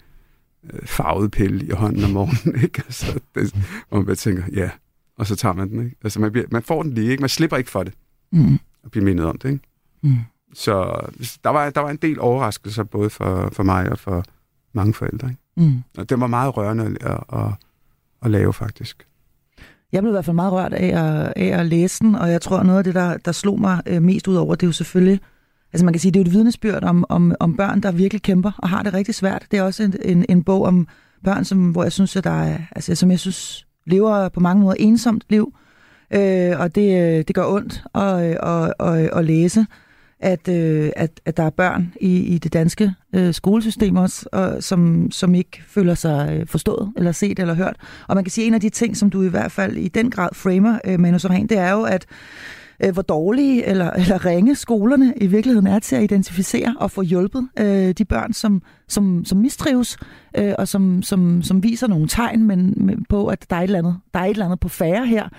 øh, 0.74 0.80
farvede 0.86 1.30
pille 1.30 1.66
i 1.66 1.72
hånden 1.72 2.04
om 2.04 2.10
morgenen, 2.10 2.62
ikke? 2.64 2.82
Altså, 2.86 3.20
det, 3.36 3.56
hvor 3.90 4.02
man 4.02 4.16
tænker, 4.16 4.44
ja, 4.54 4.70
og 5.18 5.28
så 5.28 5.36
tager 5.36 5.54
man 5.54 5.70
den, 5.70 5.86
ikke? 5.86 5.96
Altså, 6.04 6.20
man, 6.20 6.32
bliver, 6.32 6.46
man 6.52 6.64
får 6.64 6.84
den 6.84 6.94
lige, 6.94 7.12
ikke? 7.12 7.22
Man 7.22 7.30
slipper 7.30 7.58
ikke 7.58 7.70
for 7.70 7.84
det 7.84 7.94
mm. 8.32 8.60
og 8.84 8.92
blive 8.92 9.06
mindet 9.06 9.26
om 9.26 9.38
det. 9.38 9.50
Ikke? 9.50 9.64
Mm. 10.02 10.18
Så 10.54 11.08
der 11.44 11.50
var, 11.50 11.70
der 11.70 11.82
var 11.82 11.90
en 11.90 11.98
del 11.98 12.20
overraskelser, 12.20 12.84
både 12.84 13.10
for, 13.10 13.50
for 13.54 13.64
mig 13.64 13.92
og 13.92 14.00
for 14.00 14.24
mange 14.74 14.94
forældre. 14.94 15.30
Ikke? 15.30 15.42
Mm. 15.58 15.84
Og 15.98 16.10
det 16.10 16.20
var 16.20 16.28
meget 16.28 16.58
rørende 16.58 16.98
at, 17.02 17.24
at, 17.34 17.52
at 18.22 18.32
lave, 18.32 18.54
faktisk. 18.54 19.06
Jeg 19.92 20.02
blev 20.02 20.12
i 20.12 20.14
hvert 20.14 20.26
fald 20.26 20.36
meget 20.36 20.54
rørt 20.54 20.74
af 20.74 20.88
at, 20.88 21.34
af 21.36 21.60
at 21.60 21.66
læse 21.66 22.04
den, 22.04 22.16
og 22.16 22.32
jeg 22.32 22.42
tror, 22.42 22.64
noget 22.64 22.78
af 22.78 22.84
det, 22.84 22.96
der, 22.96 23.18
der 23.18 23.32
slog 23.32 23.62
mig 23.62 23.82
øh, 23.86 24.02
mest 24.02 24.28
ud 24.28 24.36
over, 24.36 24.56
det 24.56 24.64
er 24.64 24.68
jo 24.68 24.72
selvfølgelig, 24.72 25.20
altså 25.74 25.86
man 25.86 25.94
kan 25.94 26.00
sige, 26.00 26.12
det 26.12 26.20
er 26.20 26.24
jo 26.24 26.28
et 26.28 26.34
vidnesbyrd 26.34 26.84
om, 26.84 27.06
om, 27.10 27.36
om 27.40 27.58
børn, 27.58 27.82
der 27.82 27.92
virkelig 27.92 28.22
kæmper 28.22 28.52
og 28.58 28.70
har 28.70 28.84
det 28.84 28.94
rigtig 28.94 29.16
svært. 29.16 29.48
Det 29.52 29.60
er 29.60 29.64
også 29.64 29.84
en, 29.84 29.96
en, 30.02 30.26
en 30.30 30.44
bog 30.44 30.66
om 30.66 30.88
børn, 31.24 31.46
som, 31.46 31.72
hvor 31.72 31.84
jeg 31.84 31.92
synes, 31.92 32.16
at 32.16 32.24
der 32.24 32.42
er, 32.44 32.58
altså, 32.72 32.96
som 32.96 33.12
jeg 33.12 33.20
synes 33.20 33.68
lever 33.86 34.30
på 34.30 34.40
mange 34.40 34.64
måder 34.64 34.76
ensomt 34.80 35.24
liv, 35.30 35.54
øh, 35.56 35.69
øh, 36.12 36.60
og 36.60 36.76
det, 36.76 37.02
øh, 37.02 37.24
det 37.28 37.36
gør 37.36 37.46
ondt 37.46 37.84
øh, 37.98 38.02
at, 38.04 38.74
at, 38.80 38.88
at, 38.88 39.10
at 39.18 39.26
læse, 39.26 39.66
at, 40.20 40.48
øh, 40.48 40.92
at, 40.96 41.22
at 41.26 41.38
der 41.38 41.44
er 41.44 41.50
børn 41.50 41.94
i, 42.02 42.20
i 42.20 42.38
det 42.38 42.54
danske 42.54 42.94
øh, 43.16 43.34
skolesystem 43.34 43.96
også, 43.96 44.30
og, 44.32 44.64
som, 44.64 45.12
som 45.12 45.36
ikke 45.36 45.62
føler 45.68 45.96
sig 45.96 46.30
øh, 46.32 46.48
forstået, 46.48 46.94
eller 46.98 47.12
set, 47.12 47.40
eller 47.40 47.54
hørt. 47.54 47.76
Og 48.08 48.16
man 48.16 48.24
kan 48.24 48.32
sige, 48.32 48.46
at 48.46 48.48
en 48.48 48.54
af 48.54 48.62
de 48.62 48.70
ting, 48.70 48.98
som 48.98 49.10
du 49.10 49.24
i 49.24 49.28
hvert 49.28 49.52
fald 49.52 49.78
i 49.78 49.88
den 49.88 50.12
grad 50.12 50.30
framer, 50.34 50.80
øh, 50.86 51.00
Manu 51.00 51.20
Soren, 51.20 51.50
det 51.50 51.58
er 51.58 51.72
jo, 51.72 51.84
at 51.84 52.06
øh, 52.84 52.94
hvor 52.94 53.02
dårlige 53.02 53.66
eller, 53.66 53.90
eller 53.90 54.26
ringe 54.26 54.56
skolerne 54.56 55.14
i 55.18 55.28
virkeligheden 55.28 55.68
er 55.68 55.80
til 55.80 55.96
at 55.96 56.04
identificere 56.04 56.76
og 56.80 56.92
få 56.92 57.02
hjulpet 57.02 57.48
øh, 57.60 57.92
de 57.92 58.06
børn, 58.06 58.34
som, 58.34 58.62
som, 58.88 59.26
som 59.26 59.38
mistrives, 59.38 59.98
øh, 60.38 60.54
og 60.58 60.68
som, 60.68 61.04
som, 61.04 61.42
som 61.44 61.64
viser 61.64 61.88
nogle 61.88 62.08
tegn 62.08 62.44
men, 62.44 62.74
men 62.78 63.06
på, 63.10 63.28
at 63.28 63.46
der 63.50 63.56
er, 63.56 63.60
et 63.60 63.64
eller 63.64 63.80
andet, 63.80 63.98
der 64.14 64.20
er 64.20 64.26
et 64.26 64.30
eller 64.30 64.46
andet 64.46 64.60
på 64.60 64.70
færre 64.70 65.06
her. 65.06 65.30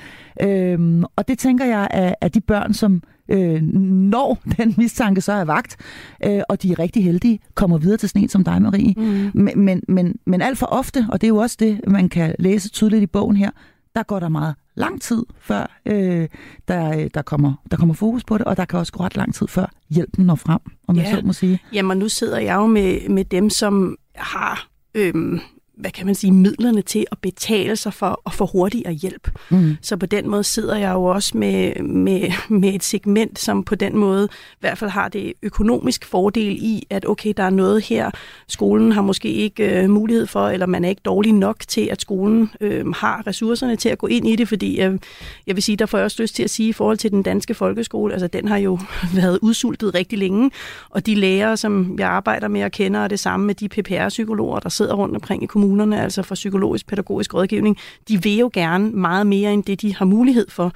Øh, 0.42 1.02
og 1.16 1.28
det 1.28 1.38
tænker 1.38 1.64
jeg 1.64 1.88
er, 1.90 2.14
er 2.20 2.28
de 2.28 2.40
børn, 2.40 2.74
som 2.74 3.02
øh, 3.30 3.62
når 3.62 4.38
den 4.56 4.74
mistanke 4.78 5.20
så 5.20 5.32
er 5.32 5.44
vagt, 5.44 5.76
øh, 6.24 6.40
og 6.48 6.62
de 6.62 6.72
er 6.72 6.78
rigtig 6.78 7.04
heldige, 7.04 7.38
kommer 7.54 7.78
videre 7.78 7.96
til 7.96 8.08
sådan 8.08 8.22
en 8.22 8.28
som 8.28 8.44
dig, 8.44 8.62
Marie. 8.62 8.94
Mm. 8.96 9.30
Men, 9.34 9.58
men, 9.64 9.82
men, 9.88 10.16
men 10.26 10.42
alt 10.42 10.58
for 10.58 10.66
ofte, 10.66 11.06
og 11.08 11.20
det 11.20 11.26
er 11.26 11.28
jo 11.28 11.36
også 11.36 11.56
det, 11.60 11.80
man 11.86 12.08
kan 12.08 12.34
læse 12.38 12.68
tydeligt 12.68 13.02
i 13.02 13.06
bogen 13.06 13.36
her, 13.36 13.50
der 13.94 14.02
går 14.02 14.20
der 14.20 14.28
meget 14.28 14.54
lang 14.80 15.02
tid, 15.02 15.24
før 15.40 15.80
øh, 15.86 16.28
der, 16.68 17.08
der, 17.08 17.22
kommer, 17.22 17.52
der 17.70 17.76
kommer 17.76 17.94
fokus 17.94 18.24
på 18.24 18.38
det, 18.38 18.46
og 18.46 18.56
der 18.56 18.64
kan 18.64 18.78
også 18.78 18.92
gå 18.92 19.04
ret 19.04 19.16
lang 19.16 19.34
tid, 19.34 19.48
før 19.48 19.66
hjælpen 19.90 20.26
når 20.26 20.34
frem, 20.34 20.60
om 20.88 20.96
ja. 20.96 21.02
jeg 21.02 21.16
så 21.16 21.26
må 21.26 21.32
sige. 21.32 21.58
Jamen, 21.72 21.98
nu 21.98 22.08
sidder 22.08 22.38
jeg 22.38 22.54
jo 22.54 22.66
med, 22.66 23.08
med 23.08 23.24
dem, 23.24 23.50
som 23.50 23.96
har 24.14 24.68
øhm, 24.94 25.40
hvad 25.80 25.90
kan 25.90 26.06
man 26.06 26.14
sige, 26.14 26.32
midlerne 26.32 26.82
til 26.82 27.06
at 27.12 27.18
betale 27.18 27.76
sig 27.76 27.94
for 27.94 28.22
at 28.26 28.32
få 28.32 28.46
hurtigere 28.46 28.92
hjælp. 28.92 29.30
Mm. 29.50 29.76
Så 29.82 29.96
på 29.96 30.06
den 30.06 30.28
måde 30.28 30.44
sidder 30.44 30.76
jeg 30.76 30.92
jo 30.92 31.04
også 31.04 31.38
med, 31.38 31.82
med, 31.82 32.32
med 32.48 32.74
et 32.74 32.84
segment, 32.84 33.38
som 33.38 33.64
på 33.64 33.74
den 33.74 33.96
måde 33.96 34.28
i 34.52 34.56
hvert 34.60 34.78
fald 34.78 34.90
har 34.90 35.08
det 35.08 35.32
økonomisk 35.42 36.04
fordel 36.04 36.56
i, 36.60 36.86
at 36.90 37.08
okay, 37.08 37.32
der 37.36 37.42
er 37.42 37.50
noget 37.50 37.84
her, 37.84 38.10
skolen 38.48 38.92
har 38.92 39.02
måske 39.02 39.28
ikke 39.32 39.82
øh, 39.82 39.90
mulighed 39.90 40.26
for, 40.26 40.48
eller 40.48 40.66
man 40.66 40.84
er 40.84 40.88
ikke 40.88 41.02
dårlig 41.04 41.32
nok 41.32 41.56
til, 41.68 41.88
at 41.90 42.00
skolen 42.00 42.50
øh, 42.60 42.88
har 42.88 43.26
ressourcerne 43.26 43.76
til 43.76 43.88
at 43.88 43.98
gå 43.98 44.06
ind 44.06 44.28
i 44.28 44.36
det, 44.36 44.48
fordi 44.48 44.80
øh, 44.82 44.98
jeg 45.46 45.56
vil 45.56 45.62
sige, 45.62 45.76
der 45.76 45.86
får 45.86 45.98
jeg 45.98 46.04
også 46.04 46.22
lyst 46.22 46.34
til 46.34 46.42
at 46.42 46.50
sige, 46.50 46.68
i 46.68 46.72
forhold 46.72 46.98
til 46.98 47.10
den 47.10 47.22
danske 47.22 47.54
folkeskole, 47.54 48.12
altså 48.12 48.26
den 48.26 48.48
har 48.48 48.56
jo 48.56 48.78
været 49.14 49.38
udsultet 49.42 49.94
rigtig 49.94 50.18
længe, 50.18 50.50
og 50.90 51.06
de 51.06 51.14
lærere, 51.14 51.56
som 51.56 51.96
jeg 51.98 52.08
arbejder 52.08 52.48
med 52.48 52.62
og 52.64 52.70
kender, 52.70 53.00
er 53.00 53.08
det 53.08 53.20
samme 53.20 53.46
med 53.46 53.54
de 53.54 53.68
PPR-psykologer, 53.68 54.58
der 54.58 54.68
sidder 54.68 54.94
rundt 54.94 55.14
omkring 55.14 55.42
i 55.42 55.46
kommunerne, 55.70 56.02
altså 56.02 56.22
fra 56.22 56.34
psykologisk 56.34 56.86
pædagogisk 56.86 57.34
rådgivning, 57.34 57.76
de 58.08 58.22
vil 58.22 58.36
jo 58.36 58.50
gerne 58.52 58.90
meget 58.90 59.26
mere 59.26 59.52
end 59.52 59.64
det, 59.64 59.82
de 59.82 59.94
har 59.94 60.04
mulighed 60.04 60.46
for. 60.48 60.72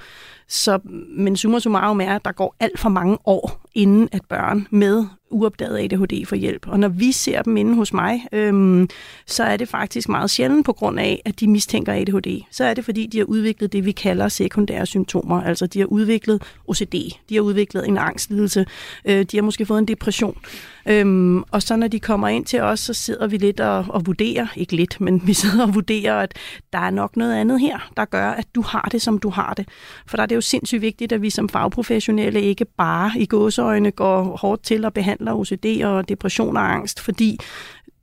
Så, 0.47 0.79
men 1.17 1.37
summa 1.37 1.59
summarum 1.59 2.01
er, 2.01 2.15
at 2.15 2.25
der 2.25 2.31
går 2.31 2.55
alt 2.59 2.79
for 2.79 2.89
mange 2.89 3.17
år, 3.25 3.61
inden 3.73 4.09
at 4.11 4.21
børn 4.29 4.67
med 4.69 5.05
uopdaget 5.29 5.77
ADHD 5.77 6.25
for 6.25 6.35
hjælp. 6.35 6.67
Og 6.67 6.79
når 6.79 6.87
vi 6.87 7.11
ser 7.11 7.41
dem 7.41 7.57
inde 7.57 7.75
hos 7.75 7.93
mig, 7.93 8.27
øhm, 8.31 8.89
så 9.27 9.43
er 9.43 9.57
det 9.57 9.67
faktisk 9.67 10.09
meget 10.09 10.29
sjældent 10.29 10.65
på 10.65 10.73
grund 10.73 10.99
af, 10.99 11.21
at 11.25 11.39
de 11.39 11.47
mistænker 11.47 11.93
ADHD. 11.93 12.41
Så 12.51 12.63
er 12.63 12.73
det, 12.73 12.85
fordi 12.85 13.05
de 13.05 13.17
har 13.17 13.25
udviklet 13.25 13.73
det, 13.73 13.85
vi 13.85 13.91
kalder 13.91 14.27
sekundære 14.27 14.85
symptomer. 14.85 15.41
Altså 15.41 15.67
de 15.67 15.79
har 15.79 15.85
udviklet 15.85 16.41
OCD, 16.67 16.93
de 17.29 17.35
har 17.35 17.41
udviklet 17.41 17.87
en 17.87 17.97
angstlidelse, 17.97 18.65
øh, 19.05 19.25
de 19.31 19.37
har 19.37 19.41
måske 19.41 19.65
fået 19.65 19.79
en 19.79 19.87
depression. 19.87 20.37
Øhm, 20.85 21.43
og 21.51 21.61
så 21.61 21.75
når 21.75 21.87
de 21.87 21.99
kommer 21.99 22.27
ind 22.27 22.45
til 22.45 22.61
os, 22.61 22.79
så 22.79 22.93
sidder 22.93 23.27
vi 23.27 23.37
lidt 23.37 23.59
og, 23.59 23.85
og 23.89 24.05
vurderer, 24.05 24.47
ikke 24.55 24.75
lidt, 24.75 25.01
men 25.01 25.21
vi 25.27 25.33
sidder 25.33 25.67
og 25.67 25.75
vurderer, 25.75 26.15
at 26.15 26.33
der 26.73 26.79
er 26.79 26.89
nok 26.89 27.17
noget 27.17 27.35
andet 27.35 27.59
her, 27.59 27.91
der 27.97 28.05
gør, 28.05 28.29
at 28.29 28.45
du 28.55 28.61
har 28.61 28.89
det, 28.91 29.01
som 29.01 29.19
du 29.19 29.29
har 29.29 29.53
det. 29.53 29.67
For 30.07 30.17
der 30.17 30.21
er 30.21 30.27
det 30.27 30.35
jo 30.35 30.41
sindssygt 30.41 30.81
vigtigt, 30.81 31.11
at 31.11 31.21
vi 31.21 31.29
som 31.29 31.49
fagprofessionelle 31.49 32.41
ikke 32.41 32.65
bare 32.65 33.11
i 33.15 33.25
gåseøjne 33.25 33.91
går 33.91 34.23
hårdt 34.23 34.63
til 34.63 34.85
at 34.85 34.93
behandle 34.93 35.24
OCD 35.33 35.83
og 35.83 36.09
depression 36.09 36.57
og 36.57 36.73
angst, 36.73 36.99
fordi 36.99 37.39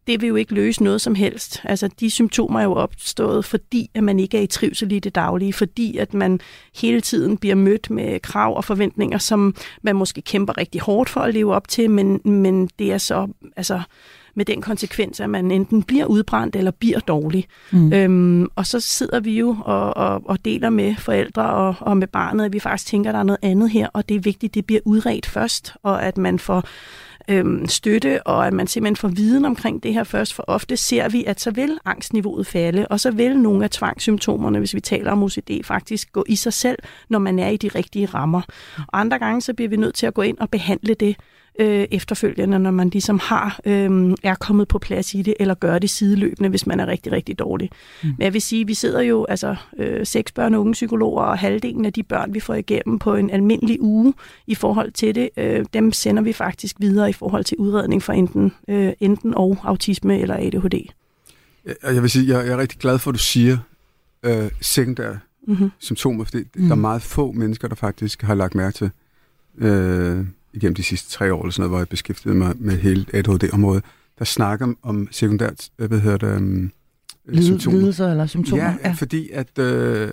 det 0.06 0.20
vil 0.20 0.28
jo 0.28 0.36
ikke 0.36 0.54
løse 0.54 0.82
noget 0.82 1.00
som 1.00 1.14
helst. 1.14 1.60
Altså, 1.64 1.88
de 2.00 2.10
symptomer 2.10 2.60
er 2.60 2.64
jo 2.64 2.72
opstået, 2.72 3.44
fordi 3.44 3.90
at 3.94 4.04
man 4.04 4.20
ikke 4.20 4.38
er 4.38 4.42
i 4.42 4.46
trivsel 4.46 4.92
i 4.92 4.98
det 4.98 5.14
daglige, 5.14 5.52
fordi 5.52 5.96
at 5.96 6.14
man 6.14 6.40
hele 6.76 7.00
tiden 7.00 7.36
bliver 7.36 7.54
mødt 7.54 7.90
med 7.90 8.20
krav 8.20 8.56
og 8.56 8.64
forventninger, 8.64 9.18
som 9.18 9.54
man 9.82 9.96
måske 9.96 10.22
kæmper 10.22 10.58
rigtig 10.58 10.80
hårdt 10.80 11.10
for 11.10 11.20
at 11.20 11.34
leve 11.34 11.54
op 11.54 11.68
til, 11.68 11.90
men, 11.90 12.20
men 12.24 12.70
det 12.78 12.92
er 12.92 12.98
så, 12.98 13.28
altså, 13.56 13.80
med 14.34 14.44
den 14.44 14.62
konsekvens, 14.62 15.20
at 15.20 15.30
man 15.30 15.50
enten 15.50 15.82
bliver 15.82 16.04
udbrændt 16.04 16.56
eller 16.56 16.70
bliver 16.70 16.98
dårlig. 16.98 17.46
Mm. 17.70 17.92
Øhm, 17.92 18.48
og 18.56 18.66
så 18.66 18.80
sidder 18.80 19.20
vi 19.20 19.38
jo 19.38 19.56
og, 19.64 19.96
og, 19.96 20.22
og 20.24 20.44
deler 20.44 20.70
med 20.70 20.94
forældre 20.98 21.50
og, 21.50 21.74
og 21.80 21.96
med 21.96 22.06
barnet, 22.06 22.44
at 22.44 22.52
vi 22.52 22.58
faktisk 22.58 22.86
tænker, 22.86 23.10
at 23.10 23.14
der 23.14 23.20
er 23.20 23.24
noget 23.24 23.38
andet 23.42 23.70
her, 23.70 23.88
og 23.92 24.08
det 24.08 24.14
er 24.14 24.20
vigtigt, 24.20 24.50
at 24.50 24.54
det 24.54 24.66
bliver 24.66 24.80
udredt 24.84 25.26
først, 25.26 25.74
og 25.82 26.02
at 26.02 26.18
man 26.18 26.38
får 26.38 26.64
øhm, 27.28 27.66
støtte, 27.66 28.26
og 28.26 28.46
at 28.46 28.52
man 28.52 28.66
simpelthen 28.66 28.96
får 28.96 29.08
viden 29.08 29.44
omkring 29.44 29.82
det 29.82 29.94
her 29.94 30.04
først, 30.04 30.34
for 30.34 30.44
ofte 30.46 30.76
ser 30.76 31.08
vi, 31.08 31.24
at 31.24 31.40
så 31.40 31.50
vil 31.50 31.78
angstniveauet 31.84 32.46
falde, 32.46 32.88
og 32.88 33.00
så 33.00 33.10
vil 33.10 33.38
nogle 33.38 33.64
af 33.64 33.70
tvangssymptomerne, 33.70 34.58
hvis 34.58 34.74
vi 34.74 34.80
taler 34.80 35.12
om 35.12 35.22
OCD, 35.22 35.50
faktisk 35.64 36.12
gå 36.12 36.24
i 36.28 36.36
sig 36.36 36.52
selv, 36.52 36.78
når 37.08 37.18
man 37.18 37.38
er 37.38 37.48
i 37.48 37.56
de 37.56 37.68
rigtige 37.68 38.06
rammer. 38.06 38.42
Og 38.76 39.00
andre 39.00 39.18
gange, 39.18 39.40
så 39.40 39.54
bliver 39.54 39.68
vi 39.68 39.76
nødt 39.76 39.94
til 39.94 40.06
at 40.06 40.14
gå 40.14 40.22
ind 40.22 40.38
og 40.38 40.50
behandle 40.50 40.94
det 40.94 41.16
øh, 41.58 41.86
efterfølgende, 41.90 42.58
når 42.58 42.70
man 42.70 42.88
ligesom 42.88 43.18
har 43.18 43.60
øh, 43.64 44.14
er 44.22 44.34
kommet 44.34 44.68
på 44.68 44.78
plads 44.78 45.14
i 45.14 45.22
det, 45.22 45.34
eller 45.40 45.54
gør 45.54 45.78
det 45.78 45.90
sideløbende, 45.90 46.48
hvis 46.48 46.66
man 46.66 46.80
er 46.80 46.86
rigtig, 46.86 47.12
rigtig 47.12 47.38
dårlig. 47.38 47.70
Mm. 48.02 48.08
Men 48.08 48.24
jeg 48.24 48.32
vil 48.32 48.42
sige, 48.42 48.66
vi 48.66 48.74
sidder 48.74 49.00
jo 49.00 49.26
altså 49.28 49.56
øh, 49.78 50.06
seks 50.06 50.32
børn 50.32 50.54
og 50.54 50.60
unge 50.60 50.72
psykologer, 50.72 51.22
og 51.22 51.38
halvdelen 51.38 51.84
af 51.84 51.92
de 51.92 52.02
børn, 52.02 52.34
vi 52.34 52.40
får 52.40 52.54
igennem 52.54 52.98
på 52.98 53.14
en 53.14 53.30
almindelig 53.30 53.82
uge 53.82 54.14
i 54.46 54.54
forhold 54.54 54.92
til 54.92 55.14
det, 55.14 55.28
øh, 55.36 55.64
dem 55.74 55.92
sender 55.92 56.22
vi 56.22 56.32
faktisk 56.32 56.76
videre 56.78 57.10
i 57.10 57.12
forhold 57.12 57.44
til 57.44 57.56
udredning 57.58 58.02
for 58.02 58.12
enten, 58.12 58.52
øh, 58.68 58.92
enten 59.00 59.34
og 59.34 59.58
autisme 59.62 60.20
eller 60.20 60.36
ADHD. 60.36 60.88
Jeg 61.82 62.02
vil 62.02 62.10
sige, 62.10 62.38
jeg 62.38 62.48
er 62.48 62.56
rigtig 62.56 62.78
glad 62.78 62.98
for, 62.98 63.10
at 63.10 63.14
du 63.14 63.18
siger 63.18 63.58
øh, 64.22 64.50
sekundære 64.60 65.18
mm-hmm. 65.48 65.70
symptomer, 65.78 66.24
fordi 66.24 66.44
mm. 66.56 66.64
der 66.64 66.70
er 66.70 66.74
meget 66.74 67.02
få 67.02 67.32
mennesker, 67.32 67.68
der 67.68 67.74
faktisk 67.74 68.22
har 68.22 68.34
lagt 68.34 68.54
mærke 68.54 68.74
til 68.74 68.90
øh, 69.58 70.24
igennem 70.52 70.74
de 70.74 70.82
sidste 70.82 71.10
tre 71.10 71.34
år, 71.34 71.42
eller 71.42 71.52
sådan 71.52 71.60
noget, 71.60 71.70
hvor 71.70 71.78
jeg 71.78 71.88
beskæftigede 71.88 72.38
mig 72.38 72.54
med 72.58 72.78
hele 72.78 73.06
ADHD-området, 73.12 73.84
der 74.18 74.24
snakker 74.24 74.74
om 74.82 75.08
sekundært, 75.10 75.68
hvad 75.76 76.00
hedder 76.00 76.16
det, 76.16 76.36
um, 76.36 76.72
Lid, 77.24 77.42
symptomer. 77.44 77.78
Lidelser 77.78 78.10
eller 78.10 78.26
symptomer? 78.26 78.62
Ja, 78.62 78.76
ja. 78.84 78.92
fordi 78.92 79.30
at, 79.30 79.58
øh, 79.58 80.12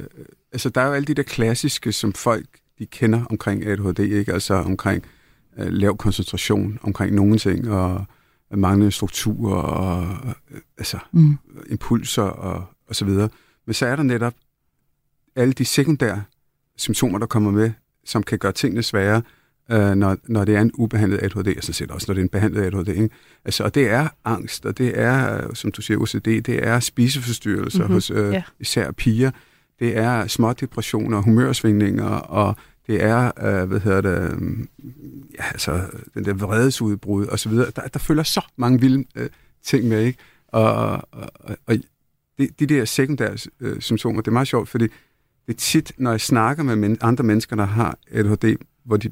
altså 0.51 0.69
der 0.69 0.81
er 0.81 0.87
jo 0.87 0.93
alle 0.93 1.05
de 1.05 1.13
der 1.13 1.23
klassiske, 1.23 1.91
som 1.91 2.13
folk 2.13 2.45
de 2.79 2.85
kender 2.85 3.25
omkring 3.29 3.65
ADHD, 3.65 3.99
ikke? 3.99 4.33
Altså 4.33 4.53
omkring 4.53 5.03
øh, 5.57 5.67
lav 5.71 5.97
koncentration, 5.97 6.79
omkring 6.83 7.15
nogle 7.15 7.37
ting, 7.37 7.71
og 7.71 8.05
manglende 8.51 8.91
struktur, 8.91 9.53
og 9.53 10.17
øh, 10.51 10.61
altså 10.77 10.99
mm. 11.11 11.37
impulser, 11.69 12.23
og, 12.23 12.65
og 12.87 12.95
så 12.95 13.05
videre. 13.05 13.29
Men 13.65 13.73
så 13.73 13.85
er 13.85 13.95
der 13.95 14.03
netop 14.03 14.33
alle 15.35 15.53
de 15.53 15.65
sekundære 15.65 16.23
symptomer, 16.77 17.19
der 17.19 17.25
kommer 17.25 17.51
med, 17.51 17.71
som 18.05 18.23
kan 18.23 18.39
gøre 18.39 18.51
tingene 18.51 18.83
svære, 18.83 19.21
øh, 19.71 19.95
når, 19.95 20.17
når 20.27 20.45
det 20.45 20.55
er 20.55 20.61
en 20.61 20.71
ubehandlet 20.73 21.23
ADHD, 21.23 21.57
og 21.57 21.63
så 21.63 21.73
set 21.73 21.91
også, 21.91 22.05
når 22.07 22.13
det 22.13 22.21
er 22.21 22.23
en 22.23 22.29
behandlet 22.29 22.61
ADHD. 22.61 22.87
Ikke? 22.87 23.09
Altså, 23.45 23.63
og 23.63 23.75
det 23.75 23.89
er 23.89 24.07
angst, 24.25 24.65
og 24.65 24.77
det 24.77 24.99
er, 24.99 25.47
som 25.53 25.71
du 25.71 25.81
siger, 25.81 25.97
OCD, 25.97 26.25
det 26.25 26.67
er 26.67 26.79
spiseforstyrrelser 26.79 27.79
mm-hmm. 27.79 27.93
hos 27.93 28.11
øh, 28.11 28.33
yeah. 28.33 28.43
især 28.59 28.91
piger. 28.91 29.31
Det 29.79 29.97
er 29.97 30.27
små 30.27 30.53
depressioner, 30.53 31.21
humørsvingninger, 31.21 32.09
og 32.09 32.55
det 32.87 33.03
er, 33.03 33.31
øh, 33.45 33.67
hvad 33.67 33.79
hedder 33.79 34.01
det, 34.01 34.33
øh, 34.33 34.57
ja, 35.37 35.43
altså, 35.51 35.81
den 36.13 36.25
der 36.25 36.33
vredesudbrud 36.33 37.25
og 37.25 37.39
så 37.39 37.49
videre. 37.49 37.71
Der, 37.75 37.87
der 37.87 37.99
følger 37.99 38.23
så 38.23 38.45
mange 38.57 38.81
vilde 38.81 39.05
øh, 39.15 39.29
ting 39.63 39.87
med, 39.87 40.03
ikke? 40.03 40.19
Og, 40.47 40.73
og, 40.91 41.29
og, 41.33 41.57
og 41.67 41.75
de, 42.39 42.47
de 42.59 42.65
der 42.65 42.85
sekundære 42.85 43.37
øh, 43.59 43.81
symptomer, 43.81 44.21
det 44.21 44.27
er 44.27 44.31
meget 44.31 44.47
sjovt, 44.47 44.69
fordi 44.69 44.87
det 45.47 45.53
er 45.53 45.57
tit, 45.57 45.91
når 45.97 46.11
jeg 46.11 46.21
snakker 46.21 46.63
med 46.63 46.75
men, 46.75 46.97
andre 47.01 47.23
mennesker, 47.23 47.55
der 47.55 47.65
har 47.65 47.97
ADHD, 48.11 48.55
hvor 48.85 48.97
de 48.97 49.11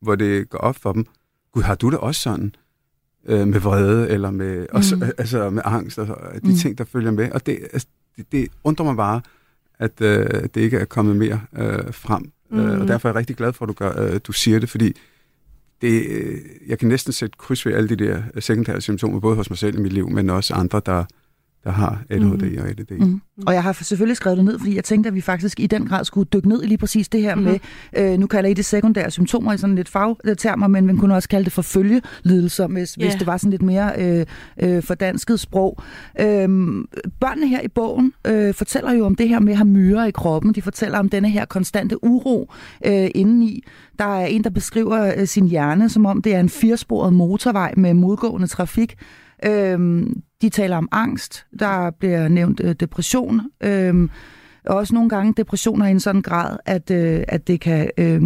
hvor 0.00 0.14
det 0.14 0.50
går 0.50 0.58
op 0.58 0.76
for 0.76 0.92
dem, 0.92 1.06
gud, 1.52 1.62
har 1.62 1.74
du 1.74 1.90
det 1.90 1.98
også 1.98 2.20
sådan? 2.20 2.54
Øh, 3.26 3.48
med 3.48 3.60
vrede, 3.60 4.10
eller 4.10 4.30
med, 4.30 4.58
mm. 4.60 4.66
også, 4.72 5.12
altså, 5.18 5.50
med 5.50 5.62
angst, 5.64 5.98
og 5.98 6.34
de 6.42 6.48
mm. 6.48 6.54
ting, 6.54 6.78
der 6.78 6.84
følger 6.84 7.10
med. 7.10 7.30
Og 7.30 7.46
det, 7.46 7.58
altså, 7.72 7.88
det, 8.16 8.32
det 8.32 8.48
undrer 8.64 8.84
mig 8.86 8.96
bare, 8.96 9.20
at 9.78 10.00
øh, 10.00 10.26
det 10.54 10.56
ikke 10.56 10.78
er 10.78 10.84
kommet 10.84 11.16
mere 11.16 11.40
øh, 11.58 11.94
frem. 11.94 12.32
Mm. 12.50 12.58
Øh, 12.58 12.72
og 12.72 12.78
mm. 12.78 12.86
derfor 12.86 13.08
er 13.08 13.12
jeg 13.12 13.16
rigtig 13.18 13.36
glad 13.36 13.52
for, 13.52 13.64
at 13.64 13.68
du, 13.68 13.72
gør, 13.72 14.02
øh, 14.02 14.20
du 14.24 14.32
siger 14.32 14.58
det, 14.58 14.68
fordi 14.68 14.96
det, 15.82 16.06
øh, 16.08 16.38
jeg 16.66 16.78
kan 16.78 16.88
næsten 16.88 17.12
sætte 17.12 17.36
kryds 17.38 17.66
ved 17.66 17.72
alle 17.72 17.88
de 17.88 17.96
der 17.96 18.22
sekundære 18.40 18.80
symptomer, 18.80 19.20
både 19.20 19.36
hos 19.36 19.50
mig 19.50 19.58
selv 19.58 19.78
i 19.78 19.82
mit 19.82 19.92
liv, 19.92 20.10
men 20.10 20.30
også 20.30 20.54
andre, 20.54 20.80
der, 20.86 21.04
der 21.64 21.70
har 21.70 22.02
ADHD 22.10 22.42
mm. 22.42 22.58
og 22.58 22.68
ADD. 22.68 22.92
Mm. 23.00 23.20
Og 23.46 23.54
jeg 23.54 23.62
har 23.62 23.72
selvfølgelig 23.72 24.16
skrevet 24.16 24.36
det 24.36 24.44
ned, 24.44 24.58
fordi 24.58 24.76
jeg 24.76 24.84
tænkte, 24.84 25.08
at 25.08 25.14
vi 25.14 25.20
faktisk 25.20 25.60
i 25.60 25.66
den 25.66 25.86
grad 25.86 26.04
skulle 26.04 26.28
dykke 26.32 26.48
ned 26.48 26.62
i 26.62 26.66
lige 26.66 26.78
præcis 26.78 27.08
det 27.08 27.22
her 27.22 27.34
mm. 27.34 27.42
med, 27.42 27.58
øh, 27.96 28.18
nu 28.18 28.26
kalder 28.26 28.50
I 28.50 28.54
det 28.54 28.64
sekundære 28.64 29.10
symptomer 29.10 29.52
i 29.52 29.58
sådan 29.58 29.76
lidt 29.76 29.88
fagtermer, 29.88 30.68
men 30.68 30.86
man 30.86 30.96
kunne 30.96 31.14
også 31.14 31.28
kalde 31.28 31.44
det 31.44 31.52
for 31.52 31.62
følgelidelser, 31.62 32.66
hvis, 32.66 32.94
yeah. 32.94 33.08
hvis 33.08 33.18
det 33.18 33.26
var 33.26 33.36
sådan 33.36 33.50
lidt 33.50 33.62
mere 33.62 33.92
øh, 33.98 34.26
øh, 34.62 34.82
fordansket 34.82 35.40
sprog. 35.40 35.82
Øh, 36.20 36.48
børnene 37.20 37.48
her 37.48 37.60
i 37.60 37.68
bogen 37.68 38.12
øh, 38.26 38.54
fortæller 38.54 38.92
jo 38.92 39.06
om 39.06 39.14
det 39.14 39.28
her 39.28 39.40
med 39.40 39.52
at 39.52 39.56
have 39.56 39.68
myrer 39.68 40.04
i 40.04 40.10
kroppen. 40.10 40.52
De 40.52 40.62
fortæller 40.62 40.98
om 40.98 41.08
denne 41.08 41.30
her 41.30 41.44
konstante 41.44 42.04
uro 42.04 42.52
øh, 42.86 43.10
indeni. 43.14 43.64
Der 43.98 44.20
er 44.20 44.26
en, 44.26 44.44
der 44.44 44.50
beskriver 44.50 45.14
øh, 45.16 45.26
sin 45.26 45.46
hjerne, 45.48 45.88
som 45.88 46.06
om 46.06 46.22
det 46.22 46.34
er 46.34 46.40
en 46.40 46.48
firesporet 46.48 47.12
motorvej 47.12 47.74
med 47.76 47.94
modgående 47.94 48.46
trafik. 48.46 48.96
Øhm, 49.44 50.22
de 50.42 50.48
taler 50.48 50.76
om 50.76 50.88
angst, 50.92 51.46
der 51.58 51.90
bliver 51.90 52.28
nævnt 52.28 52.60
øh, 52.64 52.74
depression, 52.74 53.40
øhm, 53.60 54.10
også 54.66 54.94
nogle 54.94 55.08
gange 55.08 55.34
depressioner 55.36 55.86
i 55.86 55.90
en 55.90 56.00
sådan 56.00 56.22
grad, 56.22 56.56
at, 56.64 56.90
øh, 56.90 57.22
at 57.28 57.46
det 57.46 57.60
kan 57.60 57.90
øh, 57.98 58.22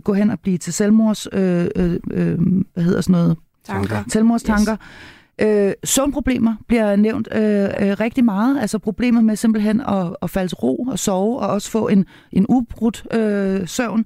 gå 0.00 0.12
hen 0.12 0.30
og 0.30 0.40
blive 0.40 0.58
til 0.58 0.72
selvmords, 0.72 1.28
øh, 1.32 1.66
øh, 1.76 2.00
øh, 2.10 2.38
hvad 2.74 2.84
hedder 2.84 3.00
sådan 3.00 3.12
noget? 3.12 3.36
Tanker. 3.64 4.04
Selvmordstanker. 4.08 4.76
Yes. 5.42 5.48
Øh, 5.48 5.72
søvnproblemer 5.84 6.54
bliver 6.68 6.96
nævnt 6.96 7.28
øh, 7.32 7.42
øh, 7.42 8.00
rigtig 8.00 8.24
meget. 8.24 8.60
Altså 8.60 8.78
problemet 8.78 9.24
med 9.24 9.36
simpelthen 9.36 9.80
at, 9.80 10.16
at 10.22 10.30
falde 10.30 10.48
til 10.48 10.56
ro 10.56 10.76
og 10.76 10.98
sove, 10.98 11.38
og 11.38 11.48
også 11.48 11.70
få 11.70 11.88
en, 11.88 12.04
en 12.32 12.46
ubrudt 12.48 13.06
øh, 13.12 13.68
søvn 13.68 14.00
øh, 14.00 14.04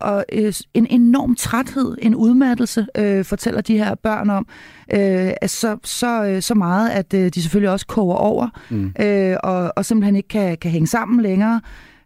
og 0.00 0.24
øh, 0.32 0.52
en 0.74 0.86
enorm 0.90 1.34
træthed, 1.34 1.96
en 2.02 2.14
udmattelse, 2.14 2.86
øh, 2.98 3.24
fortæller 3.24 3.60
de 3.60 3.78
her 3.78 3.94
børn 3.94 4.30
om, 4.30 4.46
øh, 4.94 5.32
så, 5.46 5.76
så, 5.84 6.24
øh, 6.24 6.42
så 6.42 6.54
meget, 6.54 6.90
at 6.90 7.14
øh, 7.14 7.28
de 7.34 7.42
selvfølgelig 7.42 7.70
også 7.70 7.86
koger 7.86 8.16
over, 8.16 8.48
mm. 8.70 8.92
øh, 9.00 9.36
og, 9.42 9.72
og 9.76 9.84
simpelthen 9.84 10.16
ikke 10.16 10.28
kan, 10.28 10.56
kan 10.56 10.70
hænge 10.70 10.86
sammen 10.86 11.20
længere. 11.20 11.60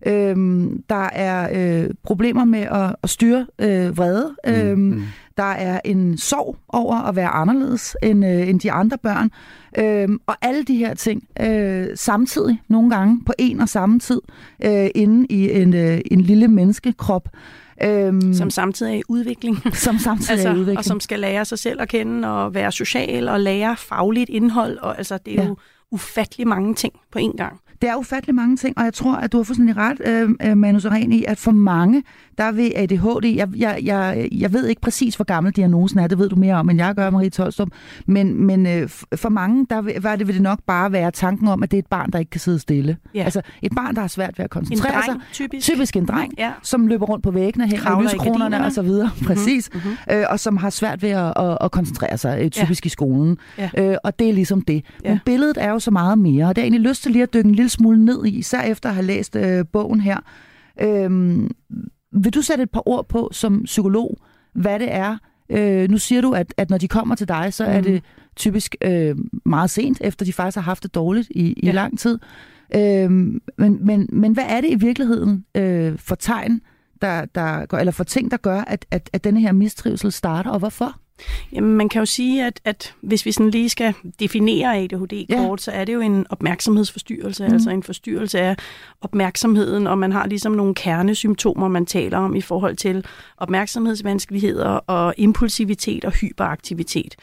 Øhm, 0.06 0.82
der 0.88 1.08
er 1.12 1.48
øh, 1.52 1.90
problemer 2.02 2.44
med 2.44 2.60
at, 2.60 2.96
at 3.02 3.10
styre 3.10 3.46
øh, 3.58 3.98
vrede. 3.98 4.34
Mm. 4.46 4.52
Øhm, 4.52 4.78
mm. 4.78 5.02
Der 5.38 5.44
er 5.44 5.80
en 5.84 6.18
sorg 6.18 6.56
over 6.68 6.96
at 6.96 7.16
være 7.16 7.28
anderledes 7.28 7.96
end, 8.02 8.26
øh, 8.26 8.48
end 8.48 8.60
de 8.60 8.72
andre 8.72 8.98
børn. 8.98 9.30
Øh, 9.78 10.08
og 10.26 10.36
alle 10.42 10.64
de 10.64 10.76
her 10.76 10.94
ting 10.94 11.28
øh, 11.40 11.86
samtidig, 11.94 12.62
nogle 12.68 12.90
gange 12.90 13.20
på 13.26 13.32
en 13.38 13.60
og 13.60 13.68
samme 13.68 14.00
tid, 14.00 14.20
øh, 14.64 14.88
inde 14.94 15.26
i 15.30 15.50
en, 15.62 15.74
øh, 15.74 16.00
en 16.10 16.20
lille 16.20 16.48
menneskekrop. 16.48 17.28
Øhm, 17.82 18.34
som 18.34 18.50
samtidig 18.50 18.94
er 18.94 18.98
i 18.98 19.02
udvikling. 19.08 19.56
Som 19.74 19.98
samtidig 19.98 20.30
altså, 20.30 20.32
er 20.32 20.36
i 20.36 20.50
altså, 20.50 20.60
udvikling. 20.60 20.78
Og 20.78 20.84
som 20.84 21.00
skal 21.00 21.20
lære 21.20 21.44
sig 21.44 21.58
selv 21.58 21.82
at 21.82 21.88
kende 21.88 22.28
og 22.28 22.54
være 22.54 22.72
social 22.72 23.28
og 23.28 23.40
lære 23.40 23.76
fagligt 23.76 24.30
indhold. 24.30 24.78
Og 24.78 24.98
altså, 24.98 25.18
det 25.18 25.38
er 25.38 25.42
ja. 25.42 25.48
jo 25.48 25.56
ufattelig 25.90 26.48
mange 26.48 26.74
ting 26.74 26.94
på 27.12 27.18
én 27.18 27.36
gang. 27.36 27.60
Det 27.82 27.90
er 27.90 27.96
ufattelig 27.96 28.34
mange 28.34 28.56
ting, 28.56 28.78
og 28.78 28.84
jeg 28.84 28.94
tror, 28.94 29.14
at 29.14 29.32
du 29.32 29.36
har 29.36 29.44
fuldstændig 29.44 29.76
ret, 29.76 30.00
øh, 30.06 30.30
øh 30.44 30.56
Manu 30.56 30.80
Seren, 30.80 31.12
i, 31.12 31.24
at 31.24 31.38
for 31.38 31.50
mange, 31.50 32.02
der 32.38 32.52
vil 32.52 32.72
ADHD, 32.76 33.34
jeg, 33.34 33.48
jeg, 33.56 33.78
jeg, 33.82 34.28
jeg 34.32 34.52
ved 34.52 34.66
ikke 34.66 34.80
præcis, 34.80 35.16
hvor 35.16 35.24
gammel 35.24 35.52
diagnosen 35.52 35.98
er, 35.98 36.06
det 36.06 36.18
ved 36.18 36.28
du 36.28 36.36
mere 36.36 36.54
om, 36.54 36.70
end 36.70 36.80
jeg 36.80 36.94
gør, 36.94 37.10
Marie 37.10 37.30
Tolstrup, 37.30 37.68
men, 38.06 38.44
men 38.44 38.66
øh, 38.66 38.88
for 39.16 39.28
mange, 39.28 39.66
der 39.70 39.80
vil, 39.80 39.94
var 40.02 40.16
det, 40.16 40.26
vil 40.26 40.34
det 40.34 40.42
nok 40.42 40.58
bare 40.66 40.92
være 40.92 41.10
tanken 41.10 41.48
om, 41.48 41.62
at 41.62 41.70
det 41.70 41.76
er 41.76 41.78
et 41.78 41.86
barn, 41.86 42.10
der 42.10 42.18
ikke 42.18 42.30
kan 42.30 42.40
sidde 42.40 42.58
stille. 42.58 42.96
Ja. 43.14 43.24
Altså 43.24 43.40
et 43.62 43.72
barn, 43.76 43.94
der 43.94 44.00
har 44.00 44.08
svært 44.08 44.38
ved 44.38 44.44
at 44.44 44.50
koncentrere 44.50 44.94
en 44.94 45.00
dreng, 45.00 45.22
sig. 45.22 45.32
Typisk. 45.32 45.64
Typisk 45.64 45.96
en 45.96 46.06
dreng, 46.06 46.32
ja. 46.38 46.52
som 46.62 46.86
løber 46.86 47.06
rundt 47.06 47.24
på 47.24 47.30
væggene, 47.30 47.68
hænger 47.68 48.00
i 48.00 48.02
lyskronerne 48.02 48.64
og 48.64 48.72
så 48.72 48.82
videre, 48.82 49.10
mm-hmm. 49.14 49.26
præcis, 49.26 49.70
mm-hmm. 49.74 49.96
Øh, 50.10 50.24
og 50.30 50.40
som 50.40 50.56
har 50.56 50.70
svært 50.70 51.02
ved 51.02 51.10
at, 51.10 51.32
at, 51.36 51.58
at 51.60 51.70
koncentrere 51.70 52.18
sig, 52.18 52.38
øh, 52.42 52.50
typisk 52.50 52.84
ja. 52.84 52.86
i 52.86 52.90
skolen. 52.90 53.36
Ja. 53.58 53.70
Øh, 53.78 53.96
og 54.04 54.18
det 54.18 54.28
er 54.28 54.32
ligesom 54.32 54.62
det. 54.62 54.84
Ja. 55.04 55.10
Men 55.10 55.20
billedet 55.24 55.56
er 55.60 55.70
jo 55.70 55.78
så 55.78 55.90
meget 55.90 56.18
mere, 56.18 56.46
og 56.46 56.56
det 56.56 56.62
er 56.62 56.64
egentlig 56.64 56.88
lyst 56.88 57.02
til 57.02 57.12
lige 57.12 57.22
at 57.22 57.34
dykke 57.34 57.48
en 57.48 57.54
lille 57.54 57.67
smule 57.68 58.04
ned 58.04 58.24
i, 58.24 58.38
især 58.38 58.60
efter 58.60 58.88
at 58.88 58.94
have 58.94 59.06
læst 59.06 59.36
øh, 59.36 59.64
bogen 59.72 60.00
her. 60.00 60.18
Øhm, 60.80 61.50
vil 62.12 62.34
du 62.34 62.42
sætte 62.42 62.62
et 62.62 62.70
par 62.70 62.88
ord 62.88 63.08
på 63.08 63.28
som 63.32 63.62
psykolog, 63.62 64.18
hvad 64.54 64.78
det 64.78 64.92
er? 64.92 65.18
Øh, 65.50 65.90
nu 65.90 65.98
siger 65.98 66.20
du, 66.20 66.32
at, 66.32 66.54
at 66.56 66.70
når 66.70 66.78
de 66.78 66.88
kommer 66.88 67.14
til 67.14 67.28
dig, 67.28 67.54
så 67.54 67.64
mm. 67.64 67.72
er 67.72 67.80
det 67.80 68.02
typisk 68.36 68.76
øh, 68.82 69.16
meget 69.46 69.70
sent, 69.70 69.98
efter 70.00 70.24
de 70.24 70.32
faktisk 70.32 70.56
har 70.56 70.62
haft 70.62 70.82
det 70.82 70.94
dårligt 70.94 71.28
i, 71.30 71.52
i 71.52 71.66
ja. 71.66 71.72
lang 71.72 71.98
tid. 71.98 72.18
Øh, 72.74 73.10
men, 73.10 73.40
men, 73.58 74.08
men 74.12 74.32
hvad 74.32 74.44
er 74.48 74.60
det 74.60 74.70
i 74.70 74.74
virkeligheden 74.74 75.44
øh, 75.54 75.98
for 75.98 76.14
tegn, 76.14 76.60
der, 77.02 77.24
der, 77.24 77.74
eller 77.74 77.92
for 77.92 78.04
ting, 78.04 78.30
der 78.30 78.36
gør, 78.36 78.60
at, 78.60 78.86
at, 78.90 79.10
at 79.12 79.24
denne 79.24 79.40
her 79.40 79.52
mistrivsel 79.52 80.12
starter, 80.12 80.50
og 80.50 80.58
hvorfor? 80.58 81.00
Jamen, 81.52 81.76
man 81.76 81.88
kan 81.88 81.98
jo 81.98 82.06
sige, 82.06 82.46
at, 82.46 82.60
at 82.64 82.94
hvis 83.00 83.26
vi 83.26 83.32
sådan 83.32 83.50
lige 83.50 83.68
skal 83.68 83.94
definere 84.20 84.76
ADHD 84.76 85.36
kort, 85.36 85.60
ja. 85.60 85.62
så 85.62 85.70
er 85.70 85.84
det 85.84 85.94
jo 85.94 86.00
en 86.00 86.26
opmærksomhedsforstyrrelse, 86.30 87.46
mm. 87.46 87.54
altså 87.54 87.70
en 87.70 87.82
forstyrrelse 87.82 88.40
af 88.40 88.56
opmærksomheden, 89.00 89.86
og 89.86 89.98
man 89.98 90.12
har 90.12 90.26
ligesom 90.26 90.52
nogle 90.52 90.74
kernesymptomer, 90.74 91.68
man 91.68 91.86
taler 91.86 92.18
om 92.18 92.36
i 92.36 92.40
forhold 92.40 92.76
til 92.76 93.04
opmærksomhedsvanskeligheder 93.36 94.68
og 94.68 95.14
impulsivitet 95.16 96.04
og 96.04 96.12
hyperaktivitet. 96.12 97.16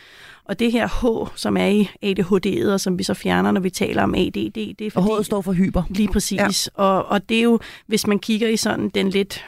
Og 0.46 0.60
det 0.60 0.72
her 0.72 0.88
H, 0.88 1.30
som 1.36 1.58
er 1.58 1.68
i 1.68 1.90
ADHD, 2.02 2.68
og 2.68 2.80
som 2.80 3.00
vi 3.00 3.04
så 3.04 3.14
fjerner, 3.14 3.52
når 3.52 3.62
vi 3.62 3.70
taler 3.70 4.04
om 4.04 4.16
ADD, 4.16 4.52
det 4.52 4.82
er 4.82 4.92
fordi... 4.92 5.08
Og 5.10 5.22
H 5.22 5.26
står 5.26 5.42
for 5.42 5.54
hyper. 5.54 5.84
Lige 5.90 6.08
præcis. 6.08 6.70
Ja. 6.78 6.84
Og, 6.84 7.06
og 7.06 7.30
det 7.30 7.38
er 7.38 7.42
jo, 7.42 7.60
hvis 7.88 8.08
man 8.08 8.20
kigger 8.20 8.48
i 8.48 8.58
sådan 8.58 8.90
den 8.90 9.10
lidt 9.10 9.46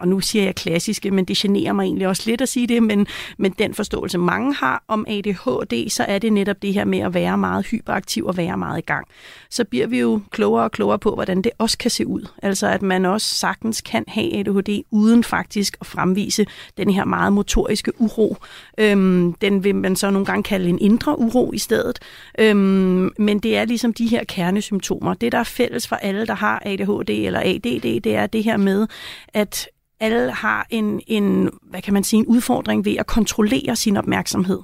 og 0.00 0.08
nu 0.08 0.20
siger 0.20 0.44
jeg 0.44 0.54
klassiske, 0.54 1.10
men 1.10 1.24
det 1.24 1.36
generer 1.36 1.72
mig 1.72 1.84
egentlig 1.84 2.08
også 2.08 2.22
lidt 2.26 2.40
at 2.40 2.48
sige 2.48 2.66
det, 2.66 2.82
men, 2.82 3.06
men 3.38 3.54
den 3.58 3.74
forståelse, 3.74 4.18
mange 4.18 4.54
har 4.54 4.84
om 4.88 5.06
ADHD, 5.08 5.88
så 5.88 6.04
er 6.04 6.18
det 6.18 6.32
netop 6.32 6.62
det 6.62 6.74
her 6.74 6.84
med 6.84 6.98
at 6.98 7.14
være 7.14 7.38
meget 7.38 7.66
hyperaktiv 7.66 8.26
og 8.26 8.36
være 8.36 8.56
meget 8.56 8.78
i 8.78 8.84
gang. 8.86 9.06
Så 9.50 9.64
bliver 9.64 9.86
vi 9.86 10.00
jo 10.00 10.20
klogere 10.30 10.64
og 10.64 10.72
klogere 10.72 10.98
på, 10.98 11.14
hvordan 11.14 11.42
det 11.42 11.52
også 11.58 11.78
kan 11.78 11.90
se 11.90 12.06
ud. 12.06 12.28
Altså 12.42 12.66
at 12.66 12.82
man 12.82 13.04
også 13.04 13.34
sagtens 13.34 13.80
kan 13.80 14.04
have 14.08 14.38
ADHD 14.38 14.82
uden 14.90 15.24
faktisk 15.24 15.76
at 15.80 15.86
fremvise 15.86 16.46
den 16.76 16.90
her 16.90 17.04
meget 17.04 17.32
motoriske 17.32 18.00
uro. 18.00 18.36
Øhm, 18.78 19.32
den 19.32 19.64
vil 19.64 19.74
man 19.74 19.96
så 19.96 20.10
nogle 20.10 20.26
gange 20.26 20.42
kalde 20.42 20.68
en 20.68 20.78
indre 20.78 21.18
uro 21.18 21.52
i 21.52 21.58
stedet. 21.58 21.98
Øhm, 22.38 23.10
men 23.18 23.38
det 23.38 23.56
er 23.56 23.64
ligesom 23.64 23.94
de 23.94 24.06
her 24.06 24.24
kernesymptomer. 24.24 25.14
Det, 25.14 25.32
der 25.32 25.38
er 25.38 25.44
fælles 25.44 25.88
for 25.88 25.96
alle, 25.96 26.26
der 26.26 26.34
har 26.34 26.62
ADHD 26.66 27.10
eller 27.10 27.40
ADD, 27.40 28.00
det 28.00 28.14
er 28.16 28.26
det 28.26 28.44
her 28.44 28.56
med, 28.56 28.86
at 29.34 29.68
alle 30.00 30.32
har 30.32 30.66
en, 30.70 31.00
en, 31.06 31.50
hvad 31.62 31.82
kan 31.82 31.94
man 31.94 32.04
sige, 32.04 32.20
en 32.20 32.26
udfordring 32.26 32.84
ved 32.84 32.96
at 32.98 33.06
kontrollere 33.06 33.76
sin 33.76 33.96
opmærksomhed. 33.96 34.58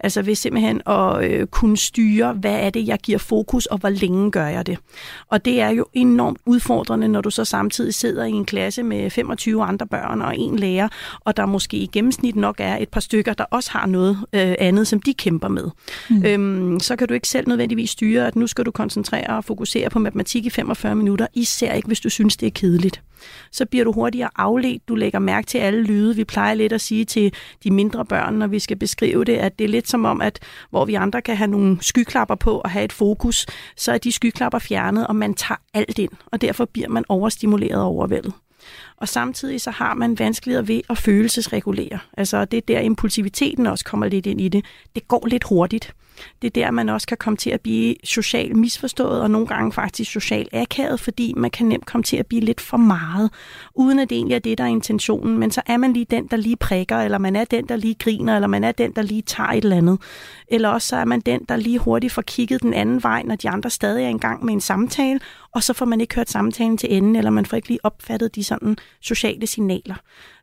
Altså 0.00 0.22
ved 0.22 0.34
simpelthen 0.34 0.82
at 0.86 1.24
øh, 1.24 1.46
kunne 1.46 1.76
styre, 1.76 2.32
hvad 2.32 2.60
er 2.60 2.70
det, 2.70 2.86
jeg 2.86 2.98
giver 2.98 3.18
fokus, 3.18 3.66
og 3.66 3.78
hvor 3.78 3.88
længe 3.88 4.30
gør 4.30 4.46
jeg 4.46 4.66
det. 4.66 4.78
Og 5.28 5.44
det 5.44 5.60
er 5.60 5.68
jo 5.68 5.86
enormt 5.92 6.38
udfordrende, 6.46 7.08
når 7.08 7.20
du 7.20 7.30
så 7.30 7.44
samtidig 7.44 7.94
sidder 7.94 8.24
i 8.24 8.30
en 8.30 8.44
klasse 8.44 8.82
med 8.82 9.10
25 9.10 9.64
andre 9.64 9.86
børn 9.86 10.22
og 10.22 10.38
en 10.38 10.58
lærer, 10.58 10.88
og 11.20 11.36
der 11.36 11.46
måske 11.46 11.76
i 11.76 11.86
gennemsnit 11.86 12.36
nok 12.36 12.56
er 12.58 12.76
et 12.76 12.88
par 12.88 13.00
stykker, 13.00 13.32
der 13.32 13.44
også 13.44 13.70
har 13.70 13.86
noget 13.86 14.18
øh, 14.32 14.54
andet, 14.58 14.86
som 14.86 15.02
de 15.02 15.14
kæmper 15.14 15.48
med. 15.48 15.70
Mm. 16.10 16.24
Øhm, 16.24 16.80
så 16.80 16.96
kan 16.96 17.08
du 17.08 17.14
ikke 17.14 17.28
selv 17.28 17.48
nødvendigvis 17.48 17.90
styre, 17.90 18.26
at 18.26 18.36
nu 18.36 18.46
skal 18.46 18.64
du 18.64 18.70
koncentrere 18.70 19.36
og 19.36 19.44
fokusere 19.44 19.90
på 19.90 19.98
matematik 19.98 20.46
i 20.46 20.50
45 20.50 20.94
minutter, 20.94 21.26
især 21.34 21.72
ikke, 21.72 21.86
hvis 21.86 22.00
du 22.00 22.10
synes, 22.10 22.36
det 22.36 22.46
er 22.46 22.50
kedeligt 22.50 23.02
så 23.50 23.66
bliver 23.66 23.84
du 23.84 23.92
hurtigere 23.92 24.30
afledt. 24.36 24.88
Du 24.88 24.94
lægger 24.94 25.18
mærke 25.18 25.46
til 25.46 25.58
alle 25.58 25.82
lyde. 25.82 26.16
Vi 26.16 26.24
plejer 26.24 26.54
lidt 26.54 26.72
at 26.72 26.80
sige 26.80 27.04
til 27.04 27.34
de 27.64 27.70
mindre 27.70 28.04
børn, 28.04 28.34
når 28.34 28.46
vi 28.46 28.58
skal 28.58 28.76
beskrive 28.76 29.24
det, 29.24 29.36
at 29.36 29.58
det 29.58 29.64
er 29.64 29.68
lidt 29.68 29.88
som 29.88 30.04
om, 30.04 30.20
at 30.20 30.38
hvor 30.70 30.84
vi 30.84 30.94
andre 30.94 31.22
kan 31.22 31.36
have 31.36 31.50
nogle 31.50 31.78
skyklapper 31.80 32.34
på 32.34 32.58
og 32.58 32.70
have 32.70 32.84
et 32.84 32.92
fokus, 32.92 33.46
så 33.76 33.92
er 33.92 33.98
de 33.98 34.12
skyklapper 34.12 34.58
fjernet, 34.58 35.06
og 35.06 35.16
man 35.16 35.34
tager 35.34 35.58
alt 35.74 35.98
ind, 35.98 36.10
og 36.26 36.40
derfor 36.40 36.64
bliver 36.64 36.88
man 36.88 37.04
overstimuleret 37.08 37.80
og 37.80 37.86
overvældet. 37.86 38.32
Og 38.96 39.08
samtidig 39.08 39.60
så 39.60 39.70
har 39.70 39.94
man 39.94 40.18
vanskeligheder 40.18 40.66
ved 40.66 40.80
at 40.90 40.98
følelsesregulere. 40.98 41.98
Altså 42.16 42.44
det 42.44 42.56
er 42.56 42.60
der 42.60 42.80
impulsiviteten 42.80 43.66
også 43.66 43.84
kommer 43.84 44.06
lidt 44.06 44.26
ind 44.26 44.40
i 44.40 44.48
det. 44.48 44.64
Det 44.94 45.08
går 45.08 45.26
lidt 45.26 45.44
hurtigt. 45.44 45.94
Det 46.42 46.48
er 46.48 46.64
der, 46.64 46.70
man 46.70 46.88
også 46.88 47.06
kan 47.06 47.16
komme 47.16 47.36
til 47.36 47.50
at 47.50 47.60
blive 47.60 47.94
socialt 48.04 48.56
misforstået, 48.56 49.20
og 49.20 49.30
nogle 49.30 49.46
gange 49.46 49.72
faktisk 49.72 50.10
socialt 50.10 50.48
akavet, 50.52 51.00
fordi 51.00 51.34
man 51.36 51.50
kan 51.50 51.66
nemt 51.66 51.86
komme 51.86 52.02
til 52.02 52.16
at 52.16 52.26
blive 52.26 52.40
lidt 52.40 52.60
for 52.60 52.76
meget, 52.76 53.30
uden 53.74 53.98
at 53.98 54.10
det 54.10 54.16
egentlig 54.16 54.34
er 54.34 54.38
det, 54.38 54.58
der 54.58 54.64
er 54.64 54.68
intentionen. 54.68 55.38
Men 55.38 55.50
så 55.50 55.62
er 55.66 55.76
man 55.76 55.92
lige 55.92 56.06
den, 56.10 56.26
der 56.26 56.36
lige 56.36 56.56
prikker, 56.56 56.96
eller 56.96 57.18
man 57.18 57.36
er 57.36 57.44
den, 57.44 57.68
der 57.68 57.76
lige 57.76 57.94
griner, 57.94 58.34
eller 58.34 58.48
man 58.48 58.64
er 58.64 58.72
den, 58.72 58.92
der 58.92 59.02
lige 59.02 59.22
tager 59.22 59.48
et 59.48 59.64
eller 59.64 59.76
andet. 59.76 59.98
Eller 60.48 60.68
også 60.68 60.88
så 60.88 60.96
er 60.96 61.04
man 61.04 61.20
den, 61.20 61.44
der 61.48 61.56
lige 61.56 61.78
hurtigt 61.78 62.12
får 62.12 62.22
kigget 62.22 62.62
den 62.62 62.74
anden 62.74 63.02
vej, 63.02 63.22
når 63.22 63.36
de 63.36 63.48
andre 63.48 63.70
stadig 63.70 64.04
er 64.04 64.08
i 64.08 64.18
gang 64.18 64.44
med 64.44 64.54
en 64.54 64.60
samtale, 64.60 65.20
og 65.54 65.62
så 65.62 65.72
får 65.72 65.86
man 65.86 66.00
ikke 66.00 66.14
hørt 66.14 66.30
samtalen 66.30 66.78
til 66.78 66.96
enden, 66.96 67.16
eller 67.16 67.30
man 67.30 67.46
får 67.46 67.56
ikke 67.56 67.68
lige 67.68 67.78
opfattet 67.82 68.34
de 68.34 68.44
sådan 68.44 68.76
sociale 69.00 69.46
signaler. 69.46 69.94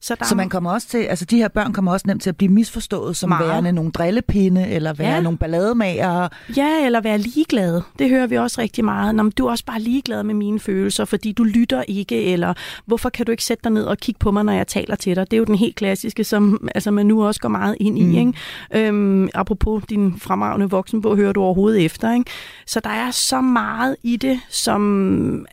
Så, 0.02 0.16
der 0.16 0.26
så 0.26 0.36
man 0.36 0.50
kommer 0.50 0.72
også 0.72 0.88
til, 0.88 0.98
altså 0.98 1.26
de 1.26 1.38
her 1.38 1.48
børn 1.48 1.74
kommer 1.74 1.92
også 1.92 2.08
nemt 2.08 2.22
til 2.22 2.30
at 2.30 2.38
blive 2.38 2.52
misforstået 2.52 3.18
som 3.18 3.30
meget. 3.30 3.48
værende 3.48 3.72
nogle 3.72 3.92
drillepinde, 3.92 4.68
eller 4.68 4.94
være 4.94 5.14
ja. 5.14 5.22
nogle 5.22 5.38
ballademager. 5.38 6.28
Ja, 6.58 6.86
eller 6.86 7.02
være 7.02 7.18
ligeglade. 7.18 7.84
Det 8.00 8.10
hører 8.10 8.28
vi 8.28 8.38
også 8.38 8.62
rigtig 8.62 8.86
meget. 8.86 9.16
Nå, 9.16 9.30
du 9.30 9.46
er 9.46 9.52
også 9.52 9.66
bare 9.66 9.80
ligeglad 9.80 10.24
med 10.24 10.34
mine 10.34 10.60
følelser, 10.60 11.06
fordi 11.06 11.32
du 11.32 11.44
lytter 11.44 11.84
ikke, 11.88 12.24
eller 12.24 12.54
hvorfor 12.86 13.10
kan 13.10 13.26
du 13.26 13.32
ikke 13.32 13.44
sætte 13.44 13.64
dig 13.64 13.72
ned 13.72 13.84
og 13.84 13.98
kigge 13.98 14.20
på 14.20 14.32
mig, 14.32 14.44
når 14.44 14.54
jeg 14.54 14.68
taler 14.68 14.96
til 14.96 15.16
dig? 15.16 15.32
Det 15.32 15.38
er 15.38 15.40
jo 15.40 15.46
den 15.46 15.56
helt 15.56 15.76
klassiske, 15.76 16.24
som 16.24 16.70
altså, 16.76 16.92
man 16.92 17.06
nu 17.06 17.26
også 17.26 17.42
går 17.42 17.50
meget 17.50 17.76
ind 17.80 18.00
i. 18.00 18.04
Mm. 18.04 18.34
Ikke? 18.74 18.88
Øhm, 18.88 19.30
apropos 19.34 19.84
din 19.90 20.20
fremragende 20.20 20.70
voksenbog, 20.70 21.16
hører 21.16 21.34
du 21.34 21.42
overhovedet 21.42 21.86
efter. 21.86 22.14
Ikke? 22.14 22.32
Så 22.66 22.80
der 22.80 22.90
er 22.90 23.12
så 23.12 23.42
meget 23.42 23.96
i 24.04 24.18
det, 24.18 24.40
som, 24.50 24.82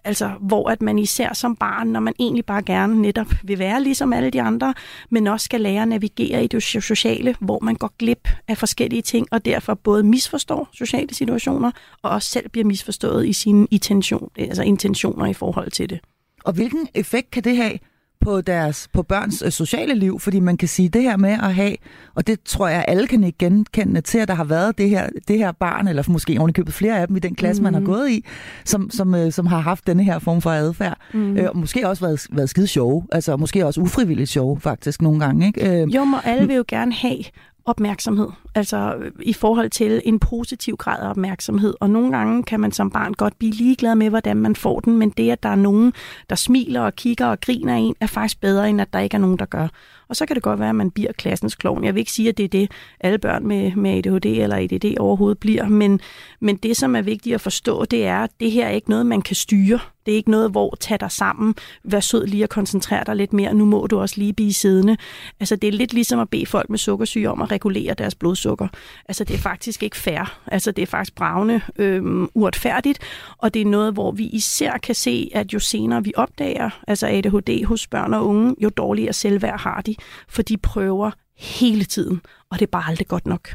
altså, 0.04 0.30
hvor 0.40 0.70
at 0.70 0.82
man 0.82 0.98
især 0.98 1.32
som 1.32 1.56
barn, 1.56 1.88
når 1.88 2.00
man 2.00 2.14
egentlig 2.18 2.44
bare 2.44 2.62
gerne 2.62 3.02
netop 3.02 3.26
vil 3.44 3.58
være 3.58 3.82
ligesom 3.82 4.12
alle 4.12 4.30
de 4.30 4.42
andre, 4.42 4.74
men 5.10 5.26
også 5.26 5.44
skal 5.44 5.60
lære 5.60 5.82
at 5.82 5.88
navigere 5.88 6.44
i 6.44 6.46
det 6.46 6.62
sociale, 6.62 7.36
hvor 7.40 7.58
man 7.62 7.74
går 7.74 7.94
glip 7.98 8.28
af 8.48 8.58
forskellige 8.58 9.02
ting, 9.02 9.26
og 9.30 9.44
derfor 9.44 9.74
både 9.74 10.02
misforstår 10.02 10.68
sociale 10.72 11.14
situationer, 11.14 11.70
og 12.02 12.10
også 12.10 12.30
selv 12.30 12.48
bliver 12.48 12.64
misforstået 12.64 13.26
i 13.26 13.32
sine 13.32 13.66
intention, 13.70 14.30
altså 14.38 14.62
intentioner 14.62 15.26
i 15.26 15.34
forhold 15.34 15.70
til 15.70 15.90
det. 15.90 16.00
Og 16.44 16.52
hvilken 16.52 16.88
effekt 16.94 17.30
kan 17.30 17.44
det 17.44 17.56
have 17.56 17.78
på 18.26 18.40
deres 18.40 18.88
på 18.92 19.02
børns 19.02 19.42
øh, 19.42 19.50
sociale 19.50 19.94
liv, 19.94 20.20
fordi 20.20 20.40
man 20.40 20.56
kan 20.56 20.68
sige 20.68 20.88
det 20.88 21.02
her 21.02 21.16
med 21.16 21.30
at 21.30 21.54
have, 21.54 21.76
og 22.14 22.26
det 22.26 22.40
tror 22.44 22.68
jeg 22.68 22.84
alle 22.88 23.06
kan 23.06 23.24
ikke 23.24 23.38
genkende 23.38 24.00
til, 24.00 24.18
at 24.18 24.28
der 24.28 24.34
har 24.34 24.44
været 24.44 24.78
det 24.78 24.90
her, 24.90 25.08
det 25.28 25.38
her 25.38 25.52
barn, 25.52 25.88
eller 25.88 26.02
måske 26.08 26.36
ovenikøbet 26.38 26.74
flere 26.74 27.00
af 27.00 27.06
dem 27.06 27.16
i 27.16 27.20
den 27.20 27.34
klasse, 27.34 27.62
mm. 27.62 27.64
man 27.64 27.74
har 27.74 27.80
mhm. 27.80 27.90
gået 27.92 28.10
i, 28.10 28.24
som, 28.64 28.90
som, 28.90 29.14
øh, 29.14 29.32
som 29.32 29.46
har 29.46 29.60
haft 29.60 29.86
denne 29.86 30.04
her 30.04 30.18
form 30.18 30.40
for 30.40 30.50
adfærd. 30.50 30.98
Mm. 31.14 31.36
Øh, 31.36 31.48
og 31.48 31.58
måske 31.58 31.88
også 31.88 32.06
været, 32.06 32.26
været 32.30 32.50
skide 32.50 32.66
sjove, 32.66 33.06
altså 33.12 33.36
måske 33.36 33.66
også 33.66 33.80
ufrivilligt 33.80 34.30
sjove 34.30 34.60
faktisk 34.60 35.02
nogle 35.02 35.20
gange. 35.20 35.46
Ikke? 35.46 35.82
Øh, 35.82 35.94
jo, 35.94 36.04
men 36.04 36.20
alle 36.24 36.46
vil 36.46 36.56
jo 36.56 36.64
gerne 36.68 36.92
have 36.92 37.24
opmærksomhed, 37.66 38.28
altså 38.54 38.94
øh, 38.98 39.12
i 39.22 39.32
forhold 39.32 39.70
til 39.70 40.02
en 40.04 40.18
positiv 40.18 40.76
grad 40.76 41.02
af 41.02 41.10
opmærksomhed. 41.10 41.74
Og 41.80 41.90
nogle 41.90 42.16
gange 42.16 42.42
kan 42.42 42.60
man 42.60 42.72
som 42.72 42.90
barn 42.90 43.14
godt 43.14 43.38
blive 43.38 43.52
ligeglad 43.52 43.94
med, 43.94 44.08
hvordan 44.08 44.36
man 44.36 44.56
får 44.56 44.80
den, 44.80 44.96
men 44.96 45.10
det, 45.10 45.30
at 45.30 45.42
der 45.42 45.48
er 45.48 45.54
nogen, 45.54 45.92
der 46.30 46.36
smiler 46.36 46.80
og 46.80 46.96
kigger 46.96 47.26
og 47.26 47.40
griner 47.40 47.74
en, 47.74 47.94
er 48.00 48.06
faktisk 48.06 48.40
bedre, 48.40 48.68
end 48.70 48.80
at 48.80 48.92
der 48.92 48.98
ikke 48.98 49.14
er 49.14 49.20
nogen, 49.20 49.38
der 49.38 49.46
gør. 49.46 49.68
Og 50.08 50.16
så 50.16 50.26
kan 50.26 50.34
det 50.36 50.42
godt 50.42 50.60
være, 50.60 50.68
at 50.68 50.74
man 50.74 50.90
bliver 50.90 51.12
klassens 51.12 51.54
klovn. 51.54 51.84
Jeg 51.84 51.94
vil 51.94 52.00
ikke 52.00 52.12
sige, 52.12 52.28
at 52.28 52.36
det 52.36 52.44
er 52.44 52.48
det, 52.48 52.70
alle 53.00 53.18
børn 53.18 53.46
med, 53.46 53.72
med 53.72 53.90
ADHD 53.90 54.26
eller 54.26 54.56
ADD 54.56 54.98
overhovedet 54.98 55.38
bliver, 55.38 55.68
men, 55.68 56.00
men 56.40 56.56
det, 56.56 56.76
som 56.76 56.96
er 56.96 57.02
vigtigt 57.02 57.34
at 57.34 57.40
forstå, 57.40 57.84
det 57.84 58.06
er, 58.06 58.18
at 58.18 58.30
det 58.40 58.50
her 58.50 58.66
er 58.66 58.70
ikke 58.70 58.90
noget, 58.90 59.06
man 59.06 59.22
kan 59.22 59.36
styre 59.36 59.80
Det 60.06 60.12
er 60.12 60.16
ikke 60.16 60.30
noget, 60.30 60.50
hvor 60.50 60.76
tag 60.80 61.00
dig 61.00 61.10
sammen, 61.10 61.54
vær 61.84 62.00
sød 62.00 62.26
lige 62.26 62.42
at 62.42 62.50
koncentrere 62.50 63.04
dig 63.06 63.16
lidt 63.16 63.32
mere, 63.32 63.54
nu 63.54 63.64
må 63.64 63.86
du 63.86 64.00
også 64.00 64.14
lige 64.18 64.32
blive 64.32 64.52
siddende. 64.52 64.96
Altså 65.40 65.56
det 65.56 65.68
er 65.68 65.72
lidt 65.72 65.94
ligesom 65.94 66.20
at 66.20 66.28
bede 66.30 66.46
folk 66.46 66.70
med 66.70 66.78
sukkersyge 66.78 67.30
om 67.30 67.42
at 67.42 67.50
regulere 67.50 67.94
deres 67.94 68.14
blodsukker. 68.14 68.68
Altså 69.08 69.24
det 69.24 69.34
er 69.34 69.38
faktisk 69.38 69.82
ikke 69.82 69.96
fair. 69.96 70.40
Altså 70.46 70.70
det 70.70 70.82
er 70.82 70.86
faktisk 70.86 71.14
bravende 71.14 71.60
øhm, 71.78 72.28
uretfærdigt, 72.34 72.98
og 73.38 73.54
det 73.54 73.62
er 73.62 73.66
noget, 73.66 73.92
hvor 73.92 74.10
vi 74.10 74.24
især 74.24 74.78
kan 74.78 74.94
se, 74.94 75.30
at 75.34 75.52
jo 75.52 75.58
senere 75.58 76.04
vi 76.04 76.12
opdager 76.16 76.70
altså 76.88 77.06
ADHD 77.06 77.64
hos 77.64 77.86
børn 77.86 78.14
og 78.14 78.26
unge, 78.26 78.54
jo 78.62 78.68
dårligere 78.68 79.12
selvværd 79.12 79.60
har 79.60 79.80
de, 79.80 79.95
for 80.28 80.42
de 80.42 80.56
prøver 80.56 81.10
hele 81.36 81.84
tiden, 81.84 82.20
og 82.50 82.58
det 82.58 82.66
er 82.66 82.70
bare 82.70 82.88
aldrig 82.88 83.06
godt 83.06 83.26
nok. 83.26 83.48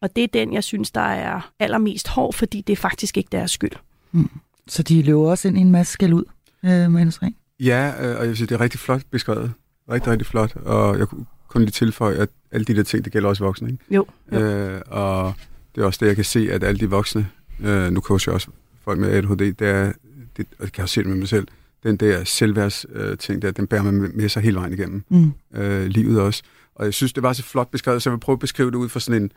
Og 0.00 0.16
det 0.16 0.24
er 0.24 0.28
den, 0.32 0.52
jeg 0.52 0.64
synes, 0.64 0.90
der 0.90 1.00
er 1.00 1.52
allermest 1.58 2.08
hård, 2.08 2.34
fordi 2.34 2.60
det 2.60 2.72
er 2.72 2.76
faktisk 2.76 3.16
ikke 3.16 3.28
deres 3.32 3.50
skyld. 3.50 3.72
Mm. 4.12 4.30
Så 4.68 4.82
de 4.82 5.02
løber 5.02 5.30
også 5.30 5.48
ind 5.48 5.58
i 5.58 5.60
en 5.60 5.70
masse 5.70 5.92
skæld 5.92 6.12
ud, 6.12 6.24
øh, 6.64 6.90
Magnus 6.90 7.22
Ring? 7.22 7.36
Ja, 7.60 7.92
øh, 8.00 8.16
og 8.16 8.20
jeg 8.20 8.28
vil 8.28 8.36
sige, 8.36 8.46
det 8.46 8.54
er 8.54 8.60
rigtig 8.60 8.80
flot 8.80 9.02
beskrevet. 9.10 9.52
Rigtig, 9.90 10.12
rigtig 10.12 10.26
flot. 10.26 10.56
Og 10.56 10.98
jeg 10.98 11.08
kunne 11.08 11.26
kun 11.48 11.62
lige 11.62 11.70
tilføje, 11.70 12.16
at 12.16 12.28
alle 12.50 12.64
de 12.64 12.76
der 12.76 12.82
ting, 12.82 13.04
det 13.04 13.12
gælder 13.12 13.28
også 13.28 13.44
voksne, 13.44 13.70
ikke? 13.70 13.84
Jo. 13.90 14.06
jo. 14.32 14.38
Øh, 14.38 14.80
og 14.86 15.34
det 15.74 15.80
er 15.80 15.84
også 15.84 15.98
det, 16.00 16.06
jeg 16.06 16.16
kan 16.16 16.24
se, 16.24 16.52
at 16.52 16.64
alle 16.64 16.80
de 16.80 16.90
voksne, 16.90 17.28
øh, 17.60 17.90
nu 17.90 18.00
coacher 18.00 18.30
jeg 18.30 18.34
også 18.34 18.48
folk 18.84 18.98
med 18.98 19.10
ADHD, 19.10 19.52
det 19.52 19.68
er, 19.68 19.92
det, 20.36 20.46
og 20.58 20.64
det 20.64 20.72
kan 20.72 20.80
jeg 20.80 20.82
også 20.82 20.94
se 20.94 21.00
det 21.00 21.08
med 21.08 21.16
mig 21.16 21.28
selv, 21.28 21.48
den 21.82 21.96
der 21.96 22.24
selvværds 22.24 22.86
øh, 22.92 23.16
der, 23.42 23.50
den 23.50 23.66
bærer 23.66 23.82
man 23.82 24.10
med 24.14 24.28
sig 24.28 24.42
hele 24.42 24.56
vejen 24.56 24.72
igennem. 24.72 25.02
Mm. 25.08 25.32
Øh, 25.54 25.86
livet 25.86 26.20
også. 26.20 26.42
Og 26.74 26.84
jeg 26.84 26.94
synes, 26.94 27.12
det 27.12 27.22
var 27.22 27.32
så 27.32 27.42
flot 27.42 27.70
beskrevet, 27.70 28.02
så 28.02 28.10
jeg 28.10 28.12
vil 28.12 28.20
prøve 28.20 28.34
at 28.34 28.40
beskrive 28.40 28.70
det 28.70 28.76
ud 28.76 28.88
fra 28.88 29.00
sådan 29.00 29.22
en, 29.22 29.32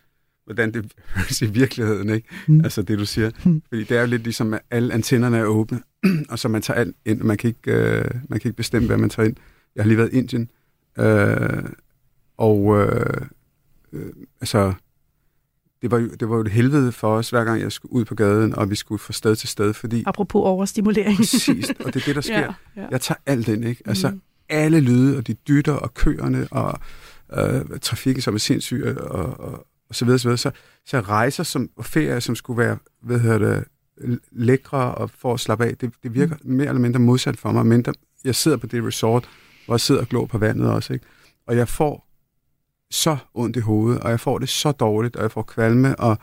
hvordan 0.45 0.73
det 0.73 0.93
høres 1.15 1.41
i 1.41 1.45
virkeligheden, 1.45 2.09
ikke? 2.09 2.27
Mm. 2.47 2.61
Altså 2.63 2.81
det, 2.81 2.99
du 2.99 3.05
siger. 3.05 3.31
Mm. 3.45 3.61
Fordi 3.69 3.83
det 3.83 3.97
er 3.97 4.01
jo 4.01 4.07
lidt 4.07 4.23
ligesom, 4.23 4.53
at 4.53 4.61
alle 4.71 4.93
antennerne 4.93 5.37
er 5.37 5.45
åbne, 5.45 5.81
og 6.31 6.39
så 6.39 6.47
man 6.47 6.61
tager 6.61 6.79
alt 6.79 6.95
ind, 7.05 7.21
man 7.21 7.37
kan 7.37 7.47
ikke, 7.47 7.71
øh, 7.71 8.05
man 8.29 8.39
kan 8.39 8.49
ikke 8.49 8.57
bestemme, 8.57 8.87
hvad 8.87 8.97
man 8.97 9.09
tager 9.09 9.27
ind. 9.27 9.35
Jeg 9.75 9.83
har 9.83 9.87
lige 9.87 9.97
været 9.97 10.13
i 10.13 10.17
Indien, 10.17 10.49
øh, 10.99 11.63
og 12.37 12.81
øh, 12.81 13.27
øh, 13.93 14.13
altså, 14.41 14.73
det 15.85 15.91
var, 15.91 15.99
jo, 15.99 16.07
det 16.19 16.29
var 16.29 16.35
jo 16.35 16.41
et 16.41 16.51
helvede 16.51 16.91
for 16.91 17.15
os, 17.15 17.29
hver 17.29 17.43
gang 17.43 17.61
jeg 17.61 17.71
skulle 17.71 17.93
ud 17.93 18.05
på 18.05 18.15
gaden, 18.15 18.55
og 18.55 18.69
vi 18.69 18.75
skulle 18.75 18.99
fra 18.99 19.13
sted 19.13 19.35
til 19.35 19.49
sted, 19.49 19.73
fordi... 19.73 20.03
Apropos 20.05 20.41
overstimulering. 20.45 21.17
Præcis, 21.17 21.69
og 21.69 21.93
det 21.93 22.01
er 22.01 22.05
det, 22.05 22.15
der 22.15 22.21
sker. 22.31 22.39
ja, 22.39 22.53
ja. 22.77 22.87
Jeg 22.91 23.01
tager 23.01 23.17
alt 23.25 23.47
ind, 23.47 23.65
ikke? 23.65 23.83
Altså, 23.85 24.09
mm. 24.09 24.21
alle 24.49 24.79
lyde, 24.79 25.17
og 25.17 25.27
de 25.27 25.33
dytter, 25.33 25.73
og 25.73 25.93
køerne, 25.93 26.47
og 26.51 26.79
øh, 27.37 27.61
trafikken, 27.81 28.21
som 28.21 28.33
er 28.33 28.37
sindssyg, 28.37 28.83
og, 28.85 29.39
og, 29.39 29.67
og 29.89 29.95
så 29.95 30.05
videre, 30.05 30.19
så 30.19 30.27
videre. 30.27 30.37
Så, 30.37 30.51
så 30.85 30.99
rejser 30.99 31.43
som, 31.43 31.69
og 31.77 31.85
ferier, 31.85 32.19
som 32.19 32.35
skulle 32.35 32.57
være, 32.57 32.77
hvad 33.01 33.19
hedder 33.19 33.37
det, 33.37 33.63
lækre 34.31 34.95
og 34.95 35.09
for 35.09 35.33
at 35.33 35.39
slappe 35.39 35.65
af, 35.65 35.77
det, 35.77 35.91
det 36.03 36.13
virker 36.13 36.35
mm. 36.43 36.51
mere 36.51 36.67
eller 36.67 36.81
mindre 36.81 36.99
modsat 36.99 37.37
for 37.37 37.51
mig. 37.51 37.65
Mindre, 37.65 37.93
jeg 38.23 38.35
sidder 38.35 38.57
på 38.57 38.67
det 38.67 38.83
resort, 38.83 39.29
hvor 39.65 39.73
jeg 39.73 39.79
sidder 39.79 40.01
og 40.01 40.07
glår 40.07 40.25
på 40.25 40.37
vandet 40.37 40.69
også, 40.69 40.93
ikke? 40.93 41.05
Og 41.47 41.57
jeg 41.57 41.67
får 41.67 42.04
så 42.91 43.17
ondt 43.33 43.57
i 43.57 43.59
hovedet, 43.59 44.01
og 44.01 44.09
jeg 44.09 44.19
får 44.19 44.39
det 44.39 44.49
så 44.49 44.71
dårligt, 44.71 45.15
og 45.15 45.23
jeg 45.23 45.31
får 45.31 45.41
kvalme 45.41 45.99
og 45.99 46.17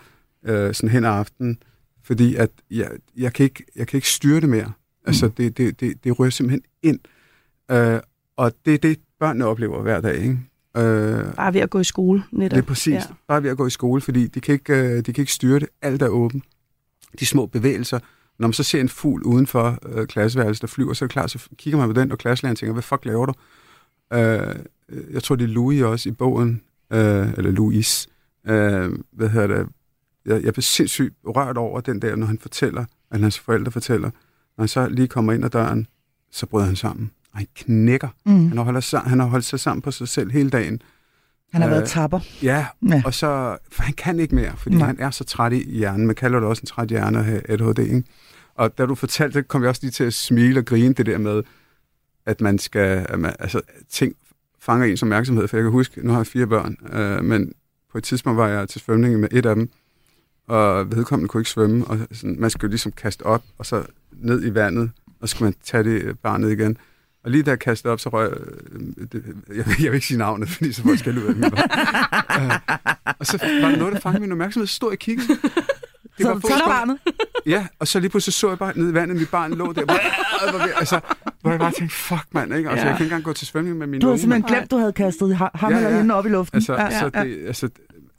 øh, 0.44 0.74
sådan 0.74 0.90
hen 0.90 1.04
ad 1.04 1.10
aftenen, 1.10 1.62
fordi 2.02 2.34
at 2.34 2.50
jeg, 2.70 2.90
jeg, 3.16 3.32
kan 3.32 3.44
ikke, 3.44 3.64
jeg 3.76 3.86
kan 3.86 3.96
ikke 3.96 4.08
styre 4.08 4.40
det 4.40 4.48
mere. 4.48 4.72
Altså, 5.04 5.26
mm. 5.26 5.32
det, 5.32 5.58
det, 5.58 5.80
det, 5.80 6.04
det 6.04 6.18
rører 6.18 6.30
simpelthen 6.30 6.62
ind. 6.82 7.00
Øh, 7.70 8.00
og 8.36 8.52
det 8.64 8.74
er 8.74 8.78
det, 8.78 8.98
børnene 9.20 9.46
oplever 9.46 9.82
hver 9.82 10.00
dag, 10.00 10.16
ikke? 10.16 10.38
Øh, 10.76 11.34
bare 11.34 11.54
ved 11.54 11.60
at 11.60 11.70
gå 11.70 11.80
i 11.80 11.84
skole, 11.84 12.22
netop. 12.32 12.56
Det 12.56 12.62
er 12.62 12.66
præcis. 12.66 12.94
Ja. 12.94 13.02
Bare 13.28 13.42
ved 13.42 13.50
at 13.50 13.56
gå 13.56 13.66
i 13.66 13.70
skole, 13.70 14.00
fordi 14.00 14.26
de 14.26 14.40
kan, 14.40 14.52
ikke, 14.52 14.74
øh, 14.74 14.96
de 14.96 15.12
kan 15.12 15.22
ikke 15.22 15.32
styre 15.32 15.60
det. 15.60 15.68
Alt 15.82 16.02
er 16.02 16.08
åbent. 16.08 16.44
De 17.20 17.26
små 17.26 17.46
bevægelser. 17.46 17.98
Når 18.38 18.48
man 18.48 18.52
så 18.52 18.62
ser 18.62 18.80
en 18.80 18.88
fugl 18.88 19.22
uden 19.22 19.46
for 19.46 19.78
øh, 19.86 20.06
klasseværelset, 20.06 20.62
der 20.62 20.68
flyver, 20.68 20.92
så 20.92 21.04
er 21.04 21.06
det 21.06 21.12
klart, 21.12 21.30
så 21.30 21.48
kigger 21.56 21.78
man 21.78 21.88
på 21.88 22.00
den, 22.00 22.12
og 22.12 22.18
klasselæreren 22.18 22.56
tænker, 22.56 22.72
hvad 22.72 22.82
fuck 22.82 23.04
laver 23.04 23.26
du? 23.26 23.34
Øh, 24.12 24.56
jeg 25.12 25.22
tror, 25.22 25.36
det 25.36 25.44
er 25.44 25.48
Louis 25.48 25.82
også 25.82 26.08
i 26.08 26.12
bogen, 26.12 26.62
øh, 26.92 27.32
eller 27.36 27.50
Louis, 27.50 28.08
øh, 28.46 28.90
hvad 29.12 29.28
hedder 29.28 29.46
det, 29.46 29.66
jeg, 30.26 30.42
jeg 30.44 30.52
blev 30.52 30.62
sindssygt 30.62 31.14
rørt 31.24 31.56
over 31.56 31.80
den 31.80 32.02
der, 32.02 32.16
når 32.16 32.26
han 32.26 32.38
fortæller, 32.38 32.84
at 33.10 33.20
hans 33.20 33.38
forældre 33.38 33.72
fortæller, 33.72 34.10
når 34.56 34.62
han 34.62 34.68
så 34.68 34.88
lige 34.88 35.08
kommer 35.08 35.32
ind 35.32 35.44
ad 35.44 35.50
døren, 35.50 35.86
så 36.30 36.46
bryder 36.46 36.66
han 36.66 36.76
sammen. 36.76 37.10
Og 37.32 37.38
han 37.38 37.46
knækker. 37.56 38.08
Mm. 38.26 38.48
Han, 38.48 38.56
har 38.56 38.64
holdt, 38.64 39.08
han 39.08 39.20
har 39.20 39.26
holdt 39.26 39.44
sig 39.44 39.60
sammen 39.60 39.82
på 39.82 39.90
sig 39.90 40.08
selv 40.08 40.30
hele 40.30 40.50
dagen. 40.50 40.82
Han 41.52 41.62
har 41.62 41.68
øh, 41.68 41.74
været 41.74 41.88
tapper. 41.88 42.20
Ja, 42.42 42.66
ja, 42.88 43.02
og 43.04 43.14
så, 43.14 43.56
for 43.72 43.82
han 43.82 43.94
kan 43.94 44.20
ikke 44.20 44.34
mere, 44.34 44.56
fordi 44.56 44.76
Nej. 44.76 44.86
han 44.86 45.00
er 45.00 45.10
så 45.10 45.24
træt 45.24 45.52
i 45.52 45.70
hjernen. 45.70 46.06
Man 46.06 46.14
kalder 46.14 46.40
det 46.40 46.48
også 46.48 46.60
en 46.60 46.66
træt 46.66 46.88
hjerne 46.88 47.18
at 47.18 47.24
have 47.24 47.50
ADHD, 47.50 47.78
ikke? 47.78 48.04
Og 48.54 48.78
da 48.78 48.86
du 48.86 48.94
fortalte 48.94 49.38
det, 49.38 49.48
kom 49.48 49.62
jeg 49.62 49.68
også 49.68 49.82
lige 49.82 49.90
til 49.90 50.04
at 50.04 50.14
smile 50.14 50.60
og 50.60 50.64
grine 50.64 50.94
det 50.94 51.06
der 51.06 51.18
med, 51.18 51.42
at 52.26 52.40
man 52.40 52.58
skal, 52.58 53.06
at 53.08 53.18
man, 53.18 53.34
altså 53.38 53.60
ting 53.90 54.14
fanger 54.62 54.86
ens 54.86 55.02
opmærksomhed, 55.02 55.48
for 55.48 55.56
jeg 55.56 55.64
kan 55.64 55.72
huske, 55.72 56.06
nu 56.06 56.12
har 56.12 56.18
jeg 56.18 56.26
fire 56.26 56.46
børn, 56.46 56.76
øh, 56.92 57.24
men 57.24 57.52
på 57.92 57.98
et 57.98 58.04
tidspunkt 58.04 58.36
var 58.36 58.48
jeg 58.48 58.68
til 58.68 58.80
svømning 58.80 59.20
med 59.20 59.28
et 59.32 59.46
af 59.46 59.54
dem, 59.54 59.70
og 60.48 60.90
vedkommende 60.96 61.28
kunne 61.28 61.40
ikke 61.40 61.50
svømme, 61.50 61.84
og 61.84 61.98
sådan, 62.12 62.36
man 62.38 62.50
skulle 62.50 62.70
ligesom 62.70 62.92
kaste 62.92 63.22
op, 63.22 63.42
og 63.58 63.66
så 63.66 63.84
ned 64.12 64.44
i 64.44 64.54
vandet, 64.54 64.90
og 65.20 65.28
så 65.28 65.36
skulle 65.36 65.46
man 65.46 65.54
tage 65.64 65.84
det 65.84 66.18
barnet 66.18 66.52
igen. 66.52 66.78
Og 67.24 67.30
lige 67.30 67.42
da 67.42 67.50
jeg 67.50 67.58
kastede 67.58 67.92
op, 67.92 68.00
så 68.00 68.08
røg 68.08 68.32
øh, 68.72 69.06
det, 69.12 69.24
jeg, 69.48 69.56
jeg 69.56 69.92
vil 69.92 69.94
ikke 69.94 70.06
sige 70.06 70.18
navnet, 70.18 70.48
fordi 70.54 70.72
så 70.72 70.82
får 70.82 70.90
jeg 70.90 70.98
skæld 70.98 71.18
ud 71.18 71.22
af 71.22 71.34
min 71.34 71.44
uh, 71.44 71.50
Og 73.18 73.26
så 73.26 73.38
var 73.62 73.68
der 73.70 73.76
noget, 73.76 73.94
der 73.94 74.00
fangede 74.00 74.20
min 74.20 74.32
opmærksomhed, 74.32 74.66
så 74.66 74.74
stod 74.74 74.88
jeg 74.88 74.94
og 74.94 74.98
kiggede. 74.98 75.28
Det 75.28 75.40
så 76.18 76.28
var 76.28 76.40
barnet? 76.66 76.98
Ja, 77.46 77.66
og 77.78 77.88
så 77.88 78.00
lige 78.00 78.10
pludselig 78.10 78.34
så 78.34 78.48
jeg 78.48 78.58
bare 78.58 78.78
ned 78.78 78.90
i 78.90 78.94
vandet, 78.94 79.16
mit 79.16 79.30
barn 79.30 79.54
lå 79.54 79.72
der. 79.72 79.84
Hvor, 79.84 80.78
altså, 80.78 81.00
hvor 81.40 81.50
jeg 81.50 81.60
bare 81.60 81.72
tænkte, 81.72 81.96
fuck 81.96 82.26
mand, 82.32 82.54
ikke? 82.54 82.70
Altså, 82.70 82.84
ja. 82.84 82.90
jeg 82.90 82.96
kan 82.96 83.04
ikke 83.04 83.12
engang 83.14 83.24
gå 83.24 83.32
til 83.32 83.46
svømning 83.46 83.78
med 83.78 83.86
min 83.86 84.00
Du 84.00 84.06
havde 84.06 84.18
simpelthen 84.18 84.56
glemt, 84.56 84.70
du 84.70 84.76
havde 84.76 84.92
kastet 84.92 85.36
ham 85.36 85.50
ja, 85.62 85.68
ja. 85.68 85.76
eller 85.76 85.98
hende 85.98 86.14
op 86.14 86.26
i 86.26 86.28
luften. 86.28 86.56
Altså, 86.56 86.74
ja, 86.74 86.98
så 86.98 87.10
ja. 87.14 87.24
Det, 87.24 87.46
altså, 87.46 87.68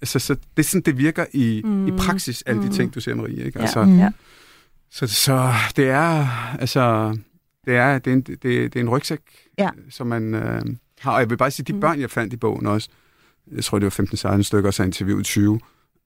altså, 0.02 0.20
så 0.20 0.34
det 0.34 0.64
er 0.64 0.68
sådan, 0.68 0.82
det 0.82 0.98
virker 0.98 1.26
i, 1.34 1.62
mm. 1.66 1.88
i 1.88 1.92
praksis, 1.92 2.44
alle 2.46 2.62
de 2.62 2.68
mm. 2.68 2.74
ting, 2.74 2.96
du 2.96 3.00
ser, 3.00 3.16
Marie. 3.16 3.46
Ikke? 3.46 3.60
Altså, 3.60 3.80
ja. 3.80 4.12
Så, 4.92 5.08
så 5.08 5.54
det 5.76 5.90
er, 5.90 6.28
altså, 6.60 7.16
det 7.66 7.76
er, 7.76 8.00
det 8.00 8.12
er, 8.12 8.16
en, 8.16 8.22
det, 8.22 8.44
det 8.44 8.76
er 8.76 8.80
en 8.80 8.90
rygsæk, 8.90 9.20
ja. 9.58 9.70
som 9.90 10.08
man 10.08 10.34
øh, 10.34 10.62
har. 11.00 11.12
Og 11.12 11.20
jeg 11.20 11.30
vil 11.30 11.38
bare 11.38 11.52
sige, 11.52 11.66
de 11.66 11.74
mm. 11.74 11.80
børn, 11.80 12.00
jeg 12.00 12.12
fandt 12.12 12.34
i 12.34 12.38
bogen 12.38 12.68
også, 12.68 12.90
jeg 13.56 13.64
tror, 13.64 13.80
det 13.80 13.86
var 13.86 14.36
15-16 14.38 14.42
stykker, 14.42 14.70
og 14.70 14.74
så 14.74 14.84
interviewet 14.84 15.26
20. 15.26 15.60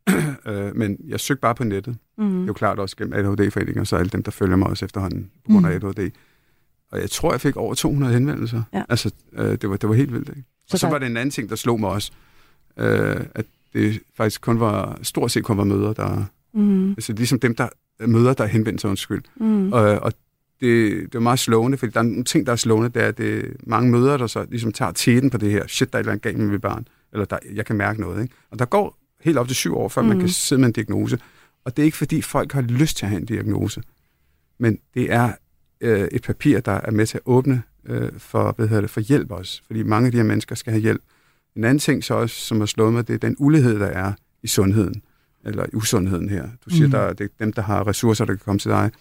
øh, 0.47 0.75
men 0.75 0.97
jeg 1.07 1.19
søgte 1.19 1.41
bare 1.41 1.55
på 1.55 1.63
nettet. 1.63 1.97
Mm. 2.17 2.31
Det 2.31 2.41
er 2.41 2.47
jo 2.47 2.53
klart 2.53 2.79
også 2.79 2.95
gennem 2.95 3.13
ADHD-foreninger, 3.13 3.83
så 3.83 3.95
alle 3.95 4.09
dem, 4.09 4.23
der 4.23 4.31
følger 4.31 4.55
mig 4.55 4.67
også 4.67 4.85
efterhånden 4.85 5.31
på 5.45 5.51
grund 5.51 5.65
af 5.65 5.79
mm. 5.81 5.87
ADHD. 5.87 6.11
Og 6.91 7.01
jeg 7.01 7.09
tror, 7.09 7.31
jeg 7.31 7.41
fik 7.41 7.55
over 7.55 7.73
200 7.73 8.13
henvendelser. 8.13 8.63
Ja. 8.73 8.83
Altså, 8.89 9.11
øh, 9.33 9.57
det, 9.61 9.69
var, 9.69 9.77
det 9.77 9.89
var 9.89 9.95
helt 9.95 10.13
vildt. 10.13 10.29
Ikke? 10.29 10.43
Så, 10.67 10.77
så 10.77 10.87
var 10.87 10.97
det 10.97 11.05
en 11.05 11.17
anden 11.17 11.31
ting, 11.31 11.49
der 11.49 11.55
slog 11.55 11.79
mig 11.79 11.89
også. 11.89 12.11
Øh, 12.77 13.21
at 13.35 13.45
det 13.73 13.99
faktisk 14.17 14.41
kun 14.41 14.59
var, 14.59 14.99
stort 15.01 15.31
set 15.31 15.43
kun 15.43 15.57
var 15.57 15.63
møder, 15.63 15.93
der... 15.93 16.25
Mm. 16.53 16.89
Altså 16.89 17.13
ligesom 17.13 17.39
dem, 17.39 17.55
der 17.55 17.67
møder, 18.07 18.33
der 18.33 18.45
henvendte 18.45 18.81
sig 18.81 18.89
undskyld. 18.89 19.23
Mm. 19.35 19.73
Og, 19.73 19.81
og 19.81 20.13
det, 20.59 21.03
det 21.03 21.15
er 21.15 21.19
meget 21.19 21.39
slående, 21.39 21.77
fordi 21.77 21.91
der 21.91 21.99
er 21.99 22.03
nogle 22.03 22.23
ting, 22.23 22.45
der 22.45 22.51
er 22.51 22.55
slående, 22.55 22.89
det 22.89 23.01
er, 23.01 23.07
at 23.07 23.17
det 23.17 23.37
er 23.37 23.51
mange 23.63 23.91
møder, 23.91 24.17
der 24.17 24.27
så 24.27 24.45
ligesom 24.49 24.71
tager 24.71 24.91
tæten 24.91 25.29
på 25.29 25.37
det 25.37 25.51
her. 25.51 25.67
Shit, 25.67 25.93
der 25.93 25.97
er 25.97 25.99
et 25.99 26.03
eller 26.03 26.11
andet 26.11 26.23
galt 26.23 26.37
med 26.37 26.47
mit 26.47 26.61
barn. 26.61 26.87
Eller 27.13 27.25
der, 27.25 27.37
jeg 27.53 27.65
kan 27.65 27.75
mærke 27.75 28.01
noget. 28.01 28.21
Ikke? 28.21 28.33
Og 28.51 28.59
der 28.59 28.65
går 28.65 28.97
helt 29.21 29.37
op 29.37 29.47
til 29.47 29.55
syv 29.55 29.77
år, 29.77 29.87
før 29.87 30.01
mm. 30.01 30.07
man 30.07 30.19
kan 30.19 30.29
sidde 30.29 30.59
med 30.59 30.67
en 30.67 30.73
diagnose. 30.73 31.19
Og 31.65 31.77
det 31.77 31.83
er 31.83 31.85
ikke, 31.85 31.97
fordi 31.97 32.21
folk 32.21 32.51
har 32.51 32.61
lyst 32.61 32.97
til 32.97 33.05
at 33.05 33.09
have 33.09 33.19
en 33.19 33.25
diagnose. 33.25 33.81
Men 34.57 34.79
det 34.93 35.11
er 35.13 35.33
øh, 35.81 36.07
et 36.11 36.21
papir, 36.21 36.59
der 36.59 36.71
er 36.71 36.91
med 36.91 37.05
til 37.07 37.17
at 37.17 37.21
åbne 37.25 37.63
øh, 37.85 38.11
for, 38.17 38.53
hvad 38.57 38.67
hedder 38.67 38.81
det, 38.81 38.89
for 38.89 38.99
hjælp 38.99 39.31
også. 39.31 39.61
Fordi 39.67 39.83
mange 39.83 40.05
af 40.05 40.11
de 40.11 40.17
her 40.17 40.23
mennesker 40.23 40.55
skal 40.55 40.71
have 40.71 40.81
hjælp. 40.81 41.01
En 41.55 41.63
anden 41.63 41.79
ting 41.79 42.03
så 42.03 42.13
også, 42.13 42.35
som 42.35 42.59
har 42.59 42.65
slået 42.65 42.93
mig, 42.93 43.07
det 43.07 43.13
er 43.13 43.17
den 43.17 43.35
ulighed, 43.39 43.79
der 43.79 43.85
er 43.85 44.13
i 44.43 44.47
sundheden. 44.47 45.01
Eller 45.45 45.65
i 45.65 45.75
usundheden 45.75 46.29
her. 46.29 46.49
Du 46.65 46.69
siger, 46.69 46.85
mm. 46.85 46.91
der 46.91 47.13
det 47.13 47.23
er 47.23 47.27
dem, 47.39 47.53
der 47.53 47.61
har 47.61 47.87
ressourcer, 47.87 48.25
der 48.25 48.33
kan 48.33 48.41
komme 48.45 48.59
til 48.59 48.71
dig. 48.71 48.91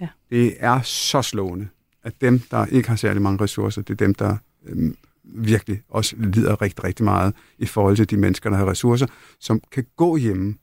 Ja. 0.00 0.08
Det 0.30 0.54
er 0.58 0.80
så 0.82 1.22
slående, 1.22 1.68
at 2.02 2.20
dem, 2.20 2.38
der 2.50 2.66
ikke 2.66 2.88
har 2.88 2.96
særlig 2.96 3.22
mange 3.22 3.44
ressourcer, 3.44 3.82
det 3.82 3.90
er 3.90 4.06
dem, 4.06 4.14
der 4.14 4.36
øh, 4.66 4.92
virkelig 5.26 5.82
også 5.88 6.16
lider 6.18 6.62
rigtig, 6.62 6.84
rigtig 6.84 7.04
meget 7.04 7.34
i 7.58 7.66
forhold 7.66 7.96
til 7.96 8.10
de 8.10 8.16
mennesker, 8.16 8.50
der 8.50 8.56
har 8.56 8.70
ressourcer, 8.70 9.06
som 9.40 9.60
kan 9.72 9.86
gå 9.96 10.16
hjemme. 10.16 10.54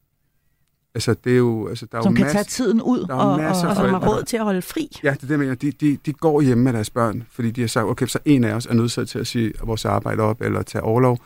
Altså, 0.95 1.15
det 1.23 1.34
er 1.34 1.38
jo, 1.38 1.67
altså, 1.67 1.86
der 1.91 1.97
er 1.97 2.02
som 2.02 2.13
jo 2.13 2.15
kan 2.15 2.23
masse, 2.23 2.38
tage 2.38 2.43
tiden 2.43 2.82
ud 2.82 3.06
der 3.08 3.15
er 3.15 3.19
og, 3.19 3.38
masser 3.38 3.63
og, 3.63 3.69
og 3.69 3.76
som 3.76 3.89
har 3.89 4.08
råd 4.08 4.23
til 4.23 4.38
at 4.38 4.43
holde 4.43 4.62
fri. 4.62 4.89
Ja, 5.04 5.10
det 5.10 5.15
er 5.15 5.21
det, 5.21 5.30
jeg 5.30 5.39
mener. 5.39 5.56
De, 5.56 5.71
de, 5.71 5.97
de 6.06 6.13
går 6.13 6.41
hjemme 6.41 6.63
med 6.63 6.73
deres 6.73 6.89
børn, 6.89 7.23
fordi 7.32 7.52
de 7.52 7.62
har 7.62 7.67
sagt, 7.67 7.86
okay, 7.86 8.06
så 8.06 8.19
en 8.26 8.43
af 8.43 8.54
os 8.54 8.65
er 8.65 8.73
nødt 8.73 9.10
til 9.10 9.19
at 9.19 9.28
sige 9.28 9.54
vores 9.63 9.86
arbejde 9.86 10.23
op, 10.23 10.41
eller 10.41 10.62
tage 10.62 10.82
overlov, 10.82 11.17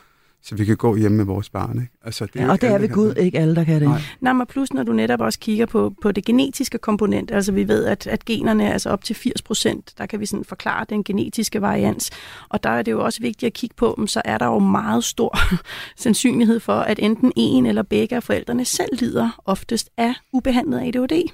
så 0.42 0.54
vi 0.54 0.64
kan 0.64 0.76
gå 0.76 0.96
hjem 0.96 1.12
med 1.12 1.24
vores 1.24 1.50
barn. 1.50 1.78
Ikke? 1.80 1.92
Altså, 2.04 2.26
det 2.26 2.40
er 2.40 2.44
ja, 2.44 2.50
og 2.50 2.60
det 2.60 2.68
er 2.68 2.78
ved 2.78 2.88
Gud 2.88 3.14
ikke 3.14 3.38
alle, 3.38 3.54
der 3.56 3.64
kan 3.64 3.80
det. 3.80 3.88
Nej. 3.88 4.00
Nej, 4.20 4.32
men 4.32 4.46
plus 4.46 4.72
når 4.72 4.82
du 4.82 4.92
netop 4.92 5.20
også 5.20 5.38
kigger 5.38 5.66
på, 5.66 5.94
på 6.02 6.12
det 6.12 6.24
genetiske 6.24 6.78
komponent, 6.78 7.30
altså 7.30 7.52
vi 7.52 7.68
ved, 7.68 7.84
at, 7.84 8.06
at 8.06 8.24
generne, 8.24 8.72
altså 8.72 8.90
op 8.90 9.04
til 9.04 9.16
80 9.16 9.42
procent, 9.42 9.94
der 9.98 10.06
kan 10.06 10.20
vi 10.20 10.26
sådan 10.26 10.44
forklare 10.44 10.86
den 10.88 11.04
genetiske 11.04 11.62
varians. 11.62 12.10
Og 12.48 12.62
der 12.62 12.70
er 12.70 12.82
det 12.82 12.92
jo 12.92 13.04
også 13.04 13.20
vigtigt 13.20 13.46
at 13.46 13.52
kigge 13.52 13.74
på, 13.76 14.04
så 14.06 14.22
er 14.24 14.38
der 14.38 14.46
jo 14.46 14.58
meget 14.58 15.04
stor 15.04 15.38
sandsynlighed 16.02 16.60
for, 16.60 16.80
at 16.80 16.98
enten 16.98 17.32
en 17.36 17.66
eller 17.66 17.82
begge 17.82 18.16
af 18.16 18.22
forældrene 18.22 18.64
selv 18.64 18.90
lider 18.92 19.42
oftest 19.44 19.90
af 19.96 20.14
ubehandlet 20.32 20.80
ADHD. 20.80 21.30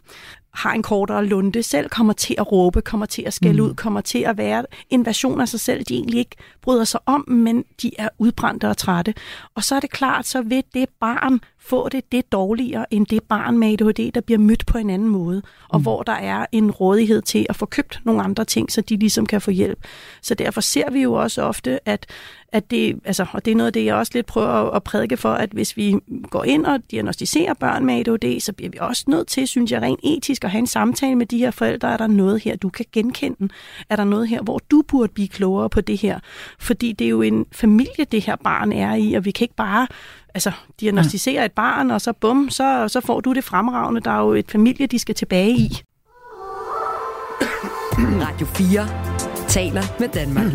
Har 0.54 0.72
en 0.72 0.82
kortere 0.82 1.26
lunde, 1.26 1.62
selv 1.62 1.88
kommer 1.88 2.12
til 2.12 2.34
at 2.38 2.52
råbe, 2.52 2.82
kommer 2.82 3.06
til 3.06 3.22
at 3.22 3.34
skælde 3.34 3.62
mm. 3.62 3.68
ud, 3.68 3.74
kommer 3.74 4.00
til 4.00 4.18
at 4.18 4.38
være 4.38 4.64
en 4.90 5.06
version 5.06 5.40
af 5.40 5.48
sig 5.48 5.60
selv, 5.60 5.84
de 5.84 5.94
egentlig 5.94 6.18
ikke 6.18 6.36
bryder 6.62 6.84
sig 6.84 7.00
om, 7.06 7.24
men 7.28 7.64
de 7.82 7.90
er 7.98 8.08
udbrændte 8.18 8.68
og 8.68 8.76
trætte. 8.76 9.14
Og 9.54 9.64
så 9.64 9.74
er 9.74 9.80
det 9.80 9.90
klart, 9.90 10.26
så 10.26 10.42
vil 10.42 10.64
det 10.74 10.88
barn 11.00 11.40
få 11.66 11.88
det 11.88 12.12
det 12.12 12.32
dårligere 12.32 12.94
end 12.94 13.06
det 13.06 13.22
barn 13.22 13.58
med 13.58 13.72
ADHD, 13.72 14.12
der 14.12 14.20
bliver 14.20 14.38
mødt 14.38 14.66
på 14.66 14.78
en 14.78 14.90
anden 14.90 15.08
måde, 15.08 15.42
og 15.68 15.78
mm. 15.78 15.82
hvor 15.82 16.02
der 16.02 16.12
er 16.12 16.46
en 16.52 16.70
rådighed 16.70 17.22
til 17.22 17.46
at 17.48 17.56
få 17.56 17.66
købt 17.66 18.00
nogle 18.04 18.22
andre 18.22 18.44
ting, 18.44 18.72
så 18.72 18.80
de 18.80 18.96
ligesom 18.96 19.26
kan 19.26 19.40
få 19.40 19.50
hjælp. 19.50 19.78
Så 20.22 20.34
derfor 20.34 20.60
ser 20.60 20.90
vi 20.90 21.02
jo 21.02 21.12
også 21.12 21.42
ofte, 21.42 21.88
at, 21.88 22.06
at 22.52 22.70
det, 22.70 23.00
altså, 23.04 23.26
og 23.32 23.44
det 23.44 23.50
er 23.50 23.54
noget 23.54 23.66
af 23.66 23.72
det, 23.72 23.84
jeg 23.84 23.94
også 23.94 24.12
lidt 24.14 24.26
prøver 24.26 24.70
at 24.70 24.82
prædike 24.82 25.16
for, 25.16 25.32
at 25.32 25.50
hvis 25.50 25.76
vi 25.76 25.96
går 26.30 26.44
ind 26.44 26.66
og 26.66 26.80
diagnostiserer 26.90 27.54
børn 27.54 27.86
med 27.86 27.94
ADHD, 27.94 28.40
så 28.40 28.52
bliver 28.52 28.70
vi 28.70 28.78
også 28.80 29.04
nødt 29.08 29.28
til, 29.28 29.48
synes 29.48 29.72
jeg, 29.72 29.82
rent 29.82 30.00
etisk 30.02 30.44
at 30.44 30.50
have 30.50 30.58
en 30.58 30.66
samtale 30.66 31.16
med 31.16 31.26
de 31.26 31.38
her 31.38 31.50
forældre. 31.50 31.92
Er 31.92 31.96
der 31.96 32.06
noget 32.06 32.42
her, 32.42 32.56
du 32.56 32.68
kan 32.68 32.86
genkende? 32.92 33.48
Er 33.88 33.96
der 33.96 34.04
noget 34.04 34.28
her, 34.28 34.42
hvor 34.42 34.60
du 34.70 34.82
burde 34.88 35.12
blive 35.12 35.28
klogere 35.28 35.70
på 35.70 35.80
det 35.80 36.00
her? 36.00 36.18
Fordi 36.58 36.92
det 36.92 37.04
er 37.04 37.08
jo 37.08 37.22
en 37.22 37.46
familie, 37.52 38.04
det 38.12 38.22
her 38.22 38.36
barn 38.36 38.72
er 38.72 38.94
i, 38.94 39.14
og 39.14 39.24
vi 39.24 39.30
kan 39.30 39.44
ikke 39.44 39.56
bare 39.56 39.86
altså, 40.34 40.52
diagnostisere 40.80 41.44
et 41.44 41.52
barn, 41.52 41.90
og 41.90 42.00
så 42.00 42.12
bum, 42.12 42.50
så, 42.50 42.88
så 42.88 43.00
får 43.00 43.20
du 43.20 43.32
det 43.32 43.44
fremragende. 43.44 44.00
Der 44.00 44.10
er 44.10 44.20
jo 44.20 44.32
et 44.32 44.50
familie, 44.50 44.86
de 44.86 44.98
skal 44.98 45.14
tilbage 45.14 45.50
i. 45.50 45.82
Radio 47.98 48.46
4 48.46 48.88
taler 49.48 49.82
med 49.98 50.08
Danmark. 50.08 50.52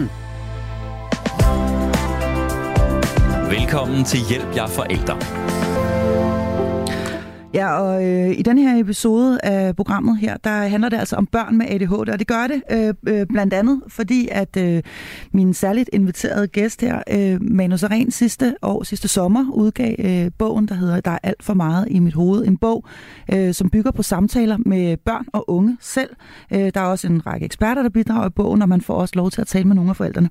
Velkommen 3.52 4.04
til 4.06 4.20
Hjælp 4.30 4.56
jer 4.56 4.68
forældre. 4.68 5.49
Ja, 7.54 7.80
og 7.82 8.06
øh, 8.06 8.30
i 8.40 8.42
den 8.42 8.58
her 8.58 8.80
episode 8.80 9.40
af 9.46 9.76
programmet 9.76 10.18
her, 10.18 10.38
der 10.38 10.50
handler 10.50 10.90
det 10.90 10.98
altså 10.98 11.16
om 11.16 11.26
børn 11.26 11.58
med 11.58 11.66
ADHD, 11.70 12.10
og 12.10 12.20
det 12.20 12.28
gør 12.28 12.48
det 12.48 12.62
øh, 12.72 12.94
øh, 13.08 13.26
blandt 13.26 13.54
andet, 13.54 13.82
fordi 13.88 14.28
at 14.32 14.58
øh, 14.58 14.84
min 15.32 15.54
særligt 15.54 15.90
inviterede 15.94 16.48
gæst 16.48 16.82
her, 16.82 17.04
øh, 17.12 17.42
Manu 17.42 17.78
Saren, 17.78 18.12
sidste 18.12 18.56
år, 18.62 18.84
sidste 18.84 19.08
sommer, 19.08 19.52
udgav 19.54 19.96
øh, 20.00 20.32
bogen, 20.38 20.68
der 20.68 20.76
hedder 20.76 21.02
Der 21.02 21.12
er 21.12 21.20
alt 21.24 21.44
for 21.44 21.54
meget 21.54 21.88
i 21.92 22.00
mit 22.00 22.14
hoved. 22.14 22.48
En 22.48 22.58
bog, 22.58 22.86
øh, 23.34 23.54
som 23.54 23.70
bygger 23.70 23.92
på 23.92 24.04
samtaler 24.04 24.58
med 24.66 24.98
børn 24.98 25.26
og 25.34 25.50
unge 25.50 25.78
selv. 25.82 26.10
Øh, 26.54 26.72
der 26.74 26.82
er 26.82 26.86
også 26.86 27.08
en 27.08 27.28
række 27.28 27.46
eksperter, 27.46 27.82
der 27.82 27.90
bidrager 27.90 28.28
i 28.28 28.32
bogen, 28.32 28.62
og 28.62 28.70
man 28.70 28.82
får 28.82 28.94
også 28.94 29.14
lov 29.16 29.32
til 29.32 29.42
at 29.42 29.48
tale 29.48 29.66
med 29.66 29.76
nogle 29.76 29.90
af 29.90 29.96
forældrene. 29.96 30.30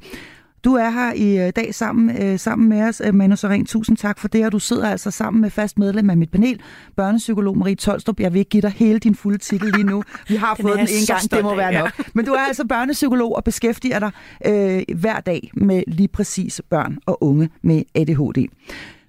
Du 0.64 0.74
er 0.74 0.90
her 0.90 1.12
i 1.12 1.46
øh, 1.46 1.52
dag 1.56 1.74
sammen, 1.74 2.22
øh, 2.22 2.38
sammen 2.38 2.68
med 2.68 2.82
os, 2.82 3.02
øh, 3.04 3.14
Manu 3.14 3.36
Saren. 3.36 3.66
Tusind 3.66 3.96
tak 3.96 4.18
for 4.18 4.28
det, 4.28 4.46
og 4.46 4.52
du 4.52 4.58
sidder 4.58 4.90
altså 4.90 5.10
sammen 5.10 5.40
med 5.40 5.50
fast 5.50 5.78
medlem 5.78 6.10
af 6.10 6.16
mit 6.16 6.30
panel, 6.30 6.60
børnepsykolog 6.96 7.58
Marie 7.58 7.74
Tolstrup. 7.74 8.20
Jeg 8.20 8.32
vil 8.32 8.38
ikke 8.38 8.48
give 8.48 8.60
dig 8.60 8.70
hele 8.70 8.98
din 8.98 9.14
fulde 9.14 9.38
titel 9.38 9.72
lige 9.72 9.84
nu. 9.84 10.02
Vi 10.28 10.36
har 10.36 10.54
den 10.54 10.62
fået 10.62 10.78
den 10.78 10.88
en 10.88 11.06
gang, 11.06 11.30
det 11.30 11.42
må 11.42 11.54
være 11.54 11.72
nok. 11.72 11.92
Ja. 11.98 12.04
Men 12.14 12.24
du 12.24 12.32
er 12.32 12.40
altså 12.40 12.64
børnepsykolog 12.66 13.36
og 13.36 13.44
beskæftiger 13.44 13.98
dig 13.98 14.10
øh, 14.46 14.82
hver 14.96 15.20
dag 15.20 15.50
med 15.54 15.82
lige 15.86 16.08
præcis 16.08 16.60
børn 16.70 16.98
og 17.06 17.22
unge 17.22 17.48
med 17.62 17.82
ADHD. 17.94 18.48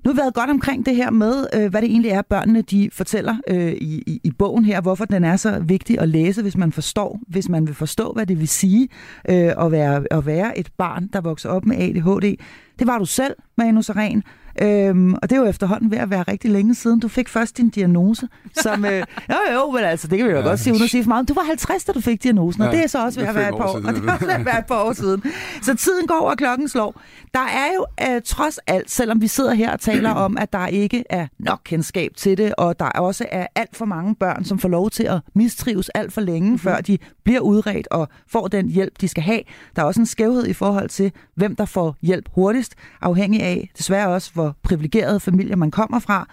Nu 0.03 0.09
har 0.09 0.13
vi 0.13 0.17
været 0.17 0.33
godt 0.33 0.49
omkring 0.49 0.85
det 0.85 0.95
her 0.95 1.11
med, 1.11 1.47
øh, 1.53 1.69
hvad 1.69 1.81
det 1.81 1.89
egentlig 1.89 2.11
er, 2.11 2.21
børnene 2.21 2.61
de 2.61 2.89
fortæller 2.93 3.35
øh, 3.47 3.71
i, 3.71 4.03
i, 4.07 4.21
i 4.23 4.31
bogen 4.31 4.65
her, 4.65 4.81
hvorfor 4.81 5.05
den 5.05 5.23
er 5.23 5.35
så 5.35 5.59
vigtig 5.59 5.99
at 5.99 6.09
læse, 6.09 6.41
hvis 6.41 6.57
man 6.57 6.71
forstår, 6.71 7.19
hvis 7.27 7.49
man 7.49 7.67
vil 7.67 7.75
forstå, 7.75 8.11
hvad 8.11 8.25
det 8.25 8.39
vil 8.39 8.47
sige 8.47 8.89
øh, 9.29 9.65
at, 9.65 9.71
være, 9.71 10.03
at 10.11 10.25
være 10.25 10.57
et 10.57 10.69
barn, 10.77 11.07
der 11.13 11.21
vokser 11.21 11.49
op 11.49 11.65
med 11.65 11.77
ADHD. 11.77 12.35
Det 12.79 12.87
var 12.87 12.97
du 12.97 13.05
selv, 13.05 13.35
Manu 13.57 13.81
Saren, 13.81 14.23
Øhm, 14.61 15.13
og 15.13 15.29
det 15.29 15.31
er 15.31 15.39
jo 15.39 15.45
efterhånden 15.45 15.91
ved 15.91 15.97
at 15.97 16.09
være 16.09 16.23
rigtig 16.23 16.51
længe 16.51 16.75
siden. 16.75 16.99
Du 16.99 17.07
fik 17.07 17.29
først 17.29 17.57
din 17.57 17.69
diagnose, 17.69 18.27
som... 18.53 18.85
Øh, 18.85 19.03
jo, 19.31 19.53
jo, 19.53 19.71
men 19.71 19.83
altså, 19.83 20.07
det 20.07 20.17
kan 20.17 20.27
vi 20.27 20.31
jo 20.31 20.37
ja, 20.37 20.43
godt 20.43 20.59
sige, 20.59 20.73
uden 20.73 20.83
at 20.83 20.89
sige 20.89 21.03
for 21.03 21.07
meget. 21.07 21.29
Du 21.29 21.33
var 21.33 21.41
50, 21.41 21.83
da 21.83 21.91
du 21.91 22.01
fik 22.01 22.23
diagnosen, 22.23 22.61
ja, 22.61 22.67
og 22.67 22.73
det 22.73 22.83
er 22.83 22.87
så 22.87 23.05
også 23.05 23.19
ved 23.19 23.27
at 23.27 23.35
være 23.35 23.49
et 23.49 23.57
par 23.57 23.65
år, 23.65 23.75
og 23.75 23.83
det 23.95 24.07
er 24.07 24.13
også 24.13 24.25
ved 24.25 24.33
at 24.33 24.45
være 24.45 24.59
et 24.59 24.65
par 24.65 24.83
år 24.83 24.93
siden. 24.93 25.23
Så 25.61 25.75
tiden 25.75 26.07
går, 26.07 26.29
og 26.29 26.37
klokken 26.37 26.69
slår. 26.69 27.01
Der 27.33 27.39
er 27.39 27.67
jo 27.75 27.85
øh, 28.15 28.21
trods 28.25 28.57
alt, 28.67 28.91
selvom 28.91 29.21
vi 29.21 29.27
sidder 29.27 29.53
her 29.53 29.71
og 29.71 29.79
taler 29.79 30.11
om, 30.11 30.37
at 30.37 30.53
der 30.53 30.67
ikke 30.67 31.03
er 31.09 31.27
nok 31.39 31.59
kendskab 31.63 32.11
til 32.17 32.37
det, 32.37 32.55
og 32.57 32.79
der 32.79 32.85
også 32.85 33.25
er 33.31 33.47
alt 33.55 33.75
for 33.75 33.85
mange 33.85 34.15
børn, 34.15 34.45
som 34.45 34.59
får 34.59 34.69
lov 34.69 34.89
til 34.89 35.03
at 35.03 35.19
mistrives 35.35 35.89
alt 35.89 36.13
for 36.13 36.21
længe, 36.21 36.49
mm-hmm. 36.49 36.59
før 36.59 36.81
de 36.81 36.97
bliver 37.23 37.39
udredt 37.39 37.87
og 37.91 38.07
får 38.27 38.47
den 38.47 38.69
hjælp, 38.69 39.01
de 39.01 39.07
skal 39.07 39.23
have. 39.23 39.41
Der 39.75 39.81
er 39.81 39.85
også 39.85 39.99
en 39.99 40.05
skævhed 40.05 40.47
i 40.47 40.53
forhold 40.53 40.89
til, 40.89 41.11
hvem 41.35 41.55
der 41.55 41.65
får 41.65 41.95
hjælp 42.01 42.29
hurtigst, 42.35 42.75
afhængig 43.01 43.41
af 43.41 43.69
desværre 43.77 44.07
også, 44.07 44.31
hvor 44.33 44.48
privilegerede 44.63 45.19
familier 45.19 45.55
man 45.55 45.71
kommer 45.71 45.99
fra. 45.99 46.27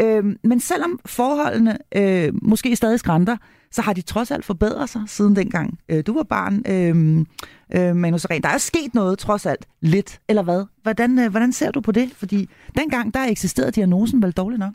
Øh, 0.00 0.24
men 0.44 0.60
selvom 0.60 1.00
forholdene 1.06 1.78
øh, 1.96 2.32
måske 2.42 2.76
stadig 2.76 3.00
skrænter, 3.00 3.36
så 3.72 3.82
har 3.82 3.92
de 3.92 4.00
trods 4.00 4.30
alt 4.30 4.44
forbedret 4.44 4.88
sig 4.88 5.02
siden 5.06 5.36
dengang 5.36 5.78
øh, 5.88 6.02
du 6.06 6.14
var 6.14 6.22
barn, 6.22 6.62
øh, 6.68 7.26
øh, 7.74 7.96
Manu 7.96 8.18
Seren. 8.18 8.42
Der 8.42 8.48
er 8.48 8.58
sket 8.58 8.94
noget 8.94 9.18
trods 9.18 9.46
alt 9.46 9.68
lidt, 9.80 10.20
eller 10.28 10.42
hvad? 10.42 10.64
Hvordan, 10.82 11.18
øh, 11.18 11.30
hvordan 11.30 11.52
ser 11.52 11.70
du 11.70 11.80
på 11.80 11.92
det? 11.92 12.10
Fordi 12.16 12.48
dengang, 12.76 13.14
der 13.14 13.24
eksisterede 13.24 13.70
diagnosen 13.70 14.22
vel 14.22 14.32
dårligt 14.32 14.58
nok? 14.58 14.72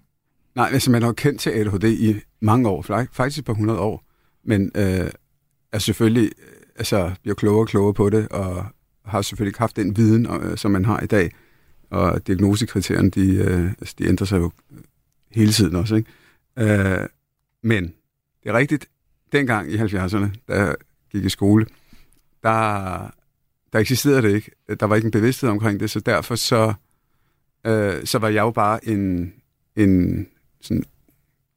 Nej, 0.56 0.70
altså 0.72 0.92
man 0.92 1.04
har 1.04 1.12
kendt 1.12 1.40
til 1.40 1.50
ADHD 1.50 1.84
i 1.84 2.16
mange 2.42 2.70
år, 2.70 2.82
faktisk 3.12 3.40
et 3.40 3.46
par 3.46 3.54
hundrede 3.54 3.80
år, 3.80 4.04
men 4.44 4.72
øh, 4.76 5.10
er 5.74 5.80
selvfølgelig 5.80 6.32
øh, 6.40 6.54
altså, 6.76 7.12
bliver 7.22 7.36
klogere 7.36 7.64
og 7.64 7.68
klogere 7.68 7.94
på 7.94 8.10
det, 8.10 8.28
og 8.28 8.66
har 9.06 9.22
selvfølgelig 9.22 9.50
ikke 9.50 9.60
haft 9.60 9.76
den 9.76 9.98
viden, 9.98 10.28
øh, 10.42 10.58
som 10.58 10.72
man 10.72 10.86
har 10.86 11.00
i 11.00 11.06
dag 11.06 11.32
og 11.96 12.28
diagnosekriterierne, 12.28 13.10
de, 13.10 13.36
øh, 13.36 13.66
altså, 13.70 13.96
de 14.00 14.08
ændrer 14.08 14.26
sig 14.26 14.38
jo 14.38 14.52
hele 15.32 15.52
tiden 15.52 15.76
også. 15.76 15.96
Ikke? 15.96 16.12
Øh, 16.60 17.08
men 17.64 17.84
det 18.44 18.50
er 18.50 18.54
rigtigt, 18.54 18.90
dengang 19.32 19.72
i 19.72 19.78
70'erne, 19.78 20.28
da 20.48 20.54
jeg 20.56 20.76
gik 21.12 21.26
i 21.26 21.30
skole, 21.30 21.66
der, 22.44 23.12
der 23.74 23.80
eksisterede 23.80 24.22
det 24.22 24.36
ikke. 24.36 24.52
Der 24.80 24.86
var 24.86 24.96
ikke 24.96 25.06
en 25.06 25.12
bevidsthed 25.12 25.50
omkring 25.50 25.80
det, 25.80 25.92
så 25.92 26.00
derfor 26.00 26.36
så, 26.36 26.74
øh, 27.66 28.06
så 28.06 28.20
var 28.20 28.30
jeg 28.30 28.42
jo 28.42 28.52
bare 28.52 28.88
en, 28.88 29.34
en 29.76 30.28
sådan, 30.62 30.84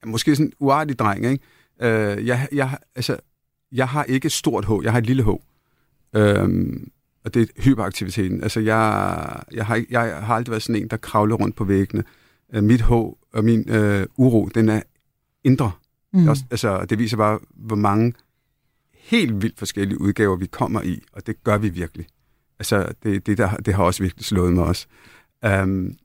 måske 0.07 0.37
sådan 0.37 0.53
uartig 0.59 0.99
dreng. 0.99 1.27
Ikke? 1.27 1.45
Øh, 1.81 2.27
jeg, 2.27 2.49
jeg, 2.53 2.79
altså, 2.95 3.17
jeg 3.73 3.89
har 3.89 4.05
ikke 4.05 4.27
et 4.27 4.33
stort 4.33 4.65
H, 4.65 4.71
jeg 4.83 4.93
har 4.93 4.99
et 4.99 5.07
lille 5.07 5.25
H. 5.25 5.29
Øh, 6.17 6.49
og 7.25 7.35
det 7.35 7.43
er 7.43 7.63
hyperaktiviteten. 7.63 8.43
Altså, 8.43 8.61
jeg, 8.61 9.43
jeg, 9.53 9.67
har, 9.67 9.85
jeg 9.91 10.01
har 10.01 10.35
aldrig 10.35 10.51
været 10.51 10.63
sådan 10.63 10.83
en, 10.83 10.89
der 10.89 10.97
kravler 10.97 11.37
rundt 11.37 11.57
på 11.57 11.65
væggene. 11.65 12.05
Uh, 12.57 12.65
mit 12.65 12.81
håb 12.81 13.19
og 13.33 13.45
min 13.45 13.71
uh, 13.71 14.03
uro, 14.17 14.49
den 14.55 14.69
er 14.69 14.83
indre. 15.45 15.71
Mm. 16.13 16.29
Også, 16.29 16.45
altså, 16.51 16.85
det 16.85 16.99
viser 16.99 17.17
bare, 17.17 17.39
hvor 17.51 17.77
mange 17.77 18.15
helt 18.95 19.43
vildt 19.43 19.59
forskellige 19.59 20.01
udgaver 20.01 20.37
vi 20.37 20.47
kommer 20.47 20.83
i, 20.83 21.03
og 21.13 21.27
det 21.27 21.45
gør 21.45 21.59
vi 21.59 21.69
virkelig. 21.69 22.07
Altså, 22.59 22.93
det, 23.03 23.27
det, 23.27 23.39
der, 23.39 23.57
det 23.57 23.75
har 23.75 23.83
også 23.83 24.03
virkelig 24.03 24.25
slået 24.25 24.53
mig 24.53 24.65
også. 24.65 24.87
Um, 25.63 25.97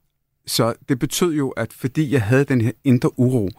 så 0.46 0.74
det 0.88 0.98
betød 0.98 1.34
jo, 1.34 1.50
at 1.50 1.72
fordi 1.72 2.12
jeg 2.12 2.22
havde 2.22 2.44
den 2.44 2.60
her 2.60 2.72
indre 2.84 3.18
uro, 3.18 3.50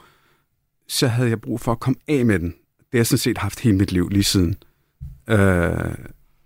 så 0.88 1.08
havde 1.08 1.30
jeg 1.30 1.41
brug 1.41 1.62
for 1.62 1.72
at 1.72 1.80
komme 1.80 2.00
af 2.08 2.26
med 2.26 2.39
den. 2.39 2.48
Det 2.78 2.88
har 2.91 3.00
jeg 3.00 3.08
sådan 3.08 3.18
set 3.18 3.38
haft 3.38 3.60
hele 3.60 3.78
mit 3.78 3.91
liv 3.91 4.10
lige 4.10 4.24
siden. 4.24 4.56
Uh, 5.32 5.94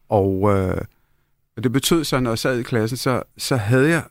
og 0.10 0.41
uh, 0.41 0.78
og 1.60 1.63
det 1.63 1.72
betød 1.72 2.04
så, 2.04 2.19
når 2.19 2.32
jeg 2.32 2.39
sad 2.39 2.60
i 2.60 2.63
klassen, 2.63 2.98
så, 2.98 3.24
så 3.38 3.56
havde 3.56 3.89
jeg 3.89 4.04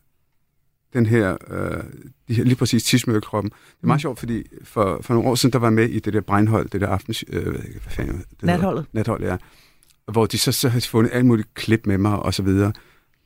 den 0.93 1.07
her, 1.07 1.37
øh, 1.51 1.83
de 2.29 2.35
her 2.35 2.45
lige 2.45 2.57
præcis 2.57 2.85
tidsmørekroppen. 2.85 3.51
Det 3.51 3.83
er 3.83 3.87
meget 3.87 3.99
mm. 3.99 4.01
sjovt, 4.01 4.19
fordi 4.19 4.45
for, 4.65 5.01
for 5.03 5.15
nogle 5.15 5.29
år 5.29 5.35
siden, 5.35 5.53
der 5.53 5.59
var 5.59 5.71
med 5.71 5.89
i 5.89 5.99
det 5.99 6.13
der 6.13 6.21
Breinhold, 6.21 6.69
det 6.69 6.81
der 6.81 6.89
aftens... 6.89 7.25
Øh, 7.29 7.45
hvad 7.53 7.63
fanden, 7.89 8.19
det 8.19 8.43
Natholdet. 8.43 8.87
Natholdet, 8.93 9.27
ja. 9.27 9.37
Hvor 10.13 10.27
de 10.27 10.39
så, 10.39 10.53
så 10.53 10.69
havde 10.69 10.85
fundet 10.85 11.11
alt 11.13 11.27
muligt 11.27 11.55
klip 11.55 11.87
med 11.87 11.99
mig, 11.99 12.19
og 12.19 12.35
så 12.35 12.43
videre. 12.43 12.73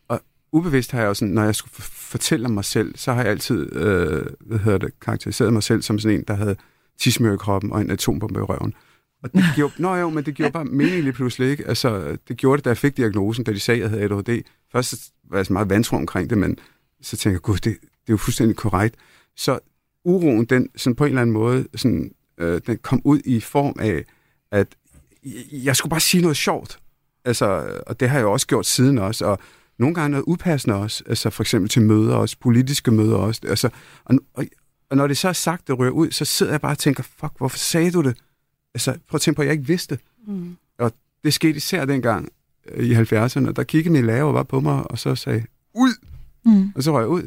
Og 0.09 0.21
ubevidst 0.53 0.93
har 0.93 1.01
jeg 1.01 1.07
jo 1.07 1.15
sådan, 1.15 1.35
når 1.35 1.45
jeg 1.45 1.55
skulle 1.55 1.75
fortælle 1.83 2.47
om 2.47 2.53
mig 2.53 2.65
selv, 2.65 2.97
så 2.97 3.13
har 3.13 3.23
jeg 3.23 3.31
altid, 3.31 3.77
øh, 3.77 4.27
hvad 4.41 4.59
hedder 4.59 4.79
det, 4.79 5.01
karakteriseret 5.01 5.53
mig 5.53 5.63
selv 5.63 5.83
som 5.83 5.99
sådan 5.99 6.19
en, 6.19 6.25
der 6.29 6.35
havde 6.35 6.57
tidsmørekroppen 6.99 7.73
og 7.73 7.81
en 7.81 7.91
atombombe 7.91 8.41
i 8.41 8.43
røven. 8.43 8.75
Og 9.23 9.33
det 9.33 9.45
gjorde, 9.55 9.75
nå 9.79 9.95
jo, 9.95 10.11
men 10.11 10.25
det 10.25 10.35
gjorde 10.35 10.53
bare 10.53 10.65
mening 10.65 11.03
lige 11.03 11.13
pludselig, 11.13 11.51
ikke? 11.51 11.69
Altså, 11.69 12.17
det 12.29 12.37
gjorde 12.37 12.57
det, 12.57 12.65
da 12.65 12.71
jeg 12.71 12.79
fik 12.79 12.97
diagnosen, 12.97 13.45
da 13.45 13.53
de 13.53 13.61
sagde, 13.61 13.77
at 13.77 13.83
jeg 13.83 13.91
havde 13.91 14.03
ADHD. 14.03 14.43
Først 14.73 14.95
var 15.31 15.37
jeg 15.37 15.47
så 15.47 15.53
meget 15.53 15.71
vantro 15.71 15.97
omkring 15.97 16.31
det, 16.31 16.39
men 16.39 16.59
så 17.03 17.17
tænkte 17.17 17.35
jeg, 17.35 17.41
gud, 17.41 17.55
det, 17.55 17.65
det 17.65 18.09
er 18.09 18.13
jo 18.13 18.17
fuldstændig 18.17 18.57
korrekt. 18.57 18.97
Så 19.37 19.59
uroen, 20.05 20.45
den 20.45 20.69
sådan 20.77 20.97
på 20.97 21.05
en 21.05 21.09
eller 21.09 21.23
anden 21.23 21.35
måde, 21.35 21.67
sådan, 21.75 22.13
øh, 22.39 22.61
den 22.67 22.79
kom 22.79 23.01
ud 23.05 23.21
i 23.25 23.41
form 23.41 23.77
af, 23.79 24.05
at 24.51 24.77
jeg 25.53 25.77
skulle 25.77 25.91
bare 25.91 26.01
sige 26.01 26.23
noget 26.23 26.37
sjovt. 26.37 26.79
Altså, 27.25 27.79
og 27.87 28.01
det 28.01 28.11
har 28.11 28.19
jeg 28.19 28.27
også 28.27 28.47
gjort 28.47 28.67
siden 28.67 28.99
også, 28.99 29.25
og 29.25 29.39
nogle 29.79 29.95
gange 29.95 30.11
noget 30.11 30.25
upassende 30.27 30.77
også, 30.77 31.05
altså 31.07 31.31
for 31.31 31.43
eksempel 31.43 31.69
til 31.69 31.83
møder 31.83 32.15
også, 32.15 32.37
politiske 32.41 32.91
møder 32.91 33.17
også. 33.17 33.41
Altså, 33.49 33.69
og, 34.05 34.15
og, 34.35 34.45
og 34.91 34.97
når 34.97 35.07
det 35.07 35.17
så 35.17 35.29
er 35.29 35.33
sagt, 35.33 35.69
det 35.69 35.79
rører 35.79 35.91
ud, 35.91 36.11
så 36.11 36.25
sidder 36.25 36.53
jeg 36.53 36.61
bare 36.61 36.73
og 36.73 36.79
tænker, 36.79 37.03
fuck, 37.03 37.33
hvorfor 37.39 37.59
sagde 37.59 37.91
du 37.91 38.03
det? 38.03 38.17
Altså, 38.75 38.91
prøv 39.09 39.17
at 39.17 39.21
tænke 39.21 39.37
på, 39.37 39.43
at 39.43 39.47
jeg 39.47 39.53
ikke 39.53 39.67
vidste. 39.67 39.99
Mm. 40.27 40.57
Og 40.79 40.93
det 41.25 41.35
skete 41.35 41.57
især 41.57 41.85
dengang 41.85 42.29
øh, 42.69 42.87
i 42.87 42.95
70'erne, 42.95 43.53
der 43.53 43.63
kiggede 43.63 43.93
min 43.93 44.07
lærer 44.07 44.33
bare 44.33 44.45
på 44.45 44.61
mig, 44.61 44.91
og 44.91 44.99
så 44.99 45.15
sagde, 45.15 45.45
ud! 45.75 45.95
Mm. 46.45 46.73
Og 46.75 46.83
så 46.83 46.93
røg 46.93 47.01
jeg 47.01 47.09
ud. 47.09 47.23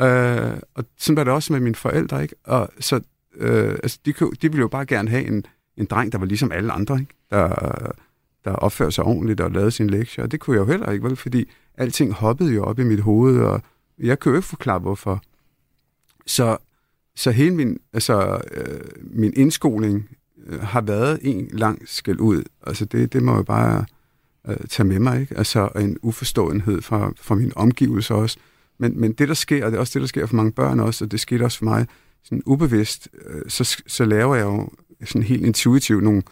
Øh, 0.00 0.60
og 0.74 0.84
sådan 0.98 1.16
var 1.16 1.24
det 1.24 1.32
også 1.32 1.52
med 1.52 1.60
mine 1.60 1.74
forældre, 1.74 2.22
ikke? 2.22 2.34
Og 2.44 2.68
så, 2.80 3.00
øh, 3.34 3.70
altså, 3.70 3.98
de, 4.06 4.12
de 4.12 4.28
ville 4.40 4.60
jo 4.60 4.68
bare 4.68 4.86
gerne 4.86 5.10
have 5.10 5.26
en, 5.26 5.46
en 5.76 5.86
dreng, 5.86 6.12
der 6.12 6.18
var 6.18 6.26
ligesom 6.26 6.52
alle 6.52 6.72
andre, 6.72 7.00
ikke? 7.00 7.14
Der, 7.30 7.92
der 8.44 8.52
opførte 8.52 8.92
sig 8.92 9.04
ordentligt 9.04 9.40
og 9.40 9.50
lavede 9.50 9.70
sin 9.70 9.90
lektier. 9.90 10.24
Og 10.24 10.32
det 10.32 10.40
kunne 10.40 10.56
jeg 10.56 10.60
jo 10.60 10.66
heller 10.66 10.90
ikke, 10.90 11.04
vel? 11.04 11.16
fordi 11.16 11.48
alting 11.74 12.12
hoppede 12.12 12.54
jo 12.54 12.64
op 12.64 12.78
i 12.78 12.84
mit 12.84 13.00
hoved, 13.00 13.40
og 13.40 13.62
jeg 13.98 14.18
kunne 14.18 14.32
jo 14.32 14.36
ikke 14.36 14.48
forklare, 14.48 14.78
hvorfor. 14.78 15.22
Så, 16.26 16.56
så 17.14 17.30
hele 17.30 17.54
min, 17.54 17.78
altså, 17.92 18.40
øh, 18.50 18.80
min 19.02 19.32
indskoling 19.36 20.08
har 20.60 20.80
været 20.80 21.18
en 21.22 21.48
lang 21.52 21.82
skæld 21.86 22.20
ud. 22.20 22.42
Altså 22.66 22.84
det, 22.84 23.12
det 23.12 23.22
må 23.22 23.34
jeg 23.34 23.44
bare 23.44 23.84
øh, 24.48 24.56
tage 24.68 24.86
med 24.86 24.98
mig, 24.98 25.20
ikke? 25.20 25.38
Altså 25.38 25.68
en 25.78 25.96
uforståenhed 26.02 26.82
fra, 26.82 27.12
fra 27.20 27.34
min 27.34 27.52
omgivelser 27.56 28.14
også. 28.14 28.38
Men, 28.78 29.00
men 29.00 29.12
det, 29.12 29.28
der 29.28 29.34
sker, 29.34 29.64
og 29.64 29.70
det 29.70 29.76
er 29.76 29.80
også 29.80 29.98
det, 29.98 30.00
der 30.00 30.08
sker 30.08 30.26
for 30.26 30.36
mange 30.36 30.52
børn 30.52 30.80
også, 30.80 31.04
og 31.04 31.10
det 31.10 31.20
skete 31.20 31.42
også 31.42 31.58
for 31.58 31.64
mig, 31.64 31.86
sådan 32.24 32.42
ubevidst, 32.46 33.08
øh, 33.26 33.42
så, 33.48 33.82
så 33.86 34.04
laver 34.04 34.34
jeg 34.34 34.44
jo 34.44 34.68
sådan 35.04 35.22
helt 35.22 35.46
intuitivt 35.46 36.04
nogle, 36.04 36.22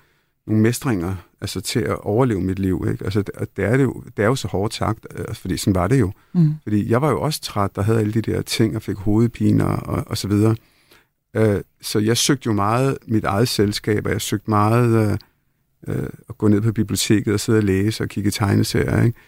nogle 0.46 0.62
mestringer 0.62 1.16
altså 1.40 1.60
til 1.60 1.80
at 1.80 1.98
overleve 2.00 2.40
mit 2.40 2.58
liv. 2.58 2.86
Ikke? 2.90 3.04
Altså, 3.04 3.22
det, 3.22 3.56
det, 3.56 3.64
er 3.64 3.76
det, 3.76 3.84
jo, 3.84 4.02
det 4.16 4.22
er 4.22 4.26
jo 4.26 4.34
så 4.34 4.48
hårdt 4.48 4.74
sagt, 4.74 5.06
altså, 5.10 5.40
fordi 5.40 5.56
sådan 5.56 5.74
var 5.74 5.86
det 5.86 6.00
jo. 6.00 6.12
Mm. 6.32 6.54
Fordi 6.62 6.90
jeg 6.90 7.02
var 7.02 7.10
jo 7.10 7.20
også 7.20 7.40
træt, 7.40 7.76
der 7.76 7.82
havde 7.82 8.00
alle 8.00 8.12
de 8.12 8.22
der 8.22 8.42
ting, 8.42 8.76
og 8.76 8.82
fik 8.82 8.96
hovedpiner 8.96 9.64
og, 9.64 10.04
og 10.06 10.18
så 10.18 10.28
videre. 10.28 10.56
Øh, 11.34 11.60
så 11.80 11.98
jeg 11.98 12.16
søgte 12.16 12.46
jo 12.46 12.52
meget 12.52 12.98
mit 13.06 13.24
eget 13.24 13.48
selskab, 13.48 14.06
og 14.06 14.12
jeg 14.12 14.20
søgte 14.20 14.50
meget 14.50 15.10
øh, 15.10 15.18
øh 15.96 16.08
at 16.28 16.38
gå 16.38 16.48
ned 16.48 16.60
på 16.60 16.72
biblioteket 16.72 17.34
og 17.34 17.40
sidde 17.40 17.58
og 17.58 17.64
læse 17.64 18.04
og 18.04 18.08
kigge 18.08 18.30
tegneserier. 18.30 19.02
Ikke? 19.02 19.18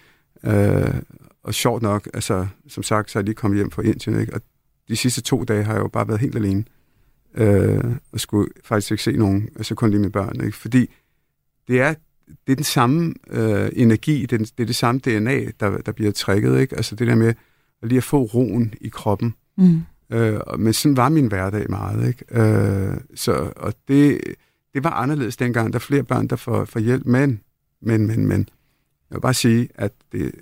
Øh, 0.45 0.95
og 1.43 1.55
sjovt 1.55 1.83
nok, 1.83 2.09
altså, 2.15 2.47
som 2.69 2.83
sagt, 2.83 3.11
så 3.11 3.19
er 3.19 3.21
jeg 3.21 3.25
lige 3.25 3.35
kommet 3.35 3.59
hjem 3.59 3.71
fra 3.71 3.83
Indien, 3.83 4.21
ikke? 4.21 4.35
og 4.35 4.41
de 4.89 4.97
sidste 4.97 5.23
to 5.23 5.45
dage 5.45 5.65
har 5.65 5.73
jeg 5.73 5.83
jo 5.83 5.89
bare 5.89 6.09
været 6.09 6.21
helt 6.21 6.37
alene. 6.37 6.65
Øh, 7.35 7.85
og 8.13 8.21
skulle 8.21 8.51
faktisk 8.65 8.91
ikke 8.91 9.03
se 9.03 9.13
nogen, 9.13 9.49
altså 9.57 9.75
kun 9.75 9.91
lige 9.91 10.01
mine 10.01 10.13
børn. 10.13 10.41
Ikke? 10.45 10.57
Fordi 10.57 10.95
det 11.69 11.81
er, 11.81 11.95
det 12.47 12.53
er 12.53 12.57
den 12.57 12.65
samme 12.65 13.15
øh, 13.31 13.71
energi, 13.73 14.27
det 14.27 14.41
er, 14.41 14.45
det 14.45 14.61
er 14.61 14.67
det 14.67 14.77
samme 14.77 15.01
DNA, 15.01 15.45
der, 15.61 15.79
der 15.79 15.93
bliver 15.93 16.13
trækket, 16.13 16.61
ikke? 16.61 16.77
Altså 16.77 16.97
det 16.97 17.07
der 17.07 17.15
med 17.15 17.35
at 17.83 17.89
lige 17.89 17.97
at 17.97 18.05
få 18.05 18.23
roen 18.23 18.75
i 18.81 18.89
kroppen. 18.89 19.35
Mm. 19.57 19.81
Øh, 20.11 20.41
men 20.59 20.73
sådan 20.73 20.97
var 20.97 21.09
min 21.09 21.27
hverdag 21.27 21.71
meget, 21.71 22.09
ikke? 22.09 22.25
Øh, 22.31 22.97
så, 23.15 23.53
og 23.57 23.75
det, 23.89 24.21
det 24.75 24.85
var 24.85 24.91
anderledes 24.91 25.37
dengang. 25.37 25.73
Der 25.73 25.79
er 25.79 25.81
flere 25.81 26.03
børn, 26.03 26.27
der 26.27 26.37
får, 26.37 26.65
får 26.65 26.81
hjælp, 26.81 27.07
men, 27.07 27.41
men, 27.83 28.07
men, 28.07 28.27
men. 28.27 28.49
Jeg 29.11 29.17
vil 29.17 29.21
bare 29.21 29.35
sige, 29.35 29.69
at 29.75 29.93
det, 30.13 30.33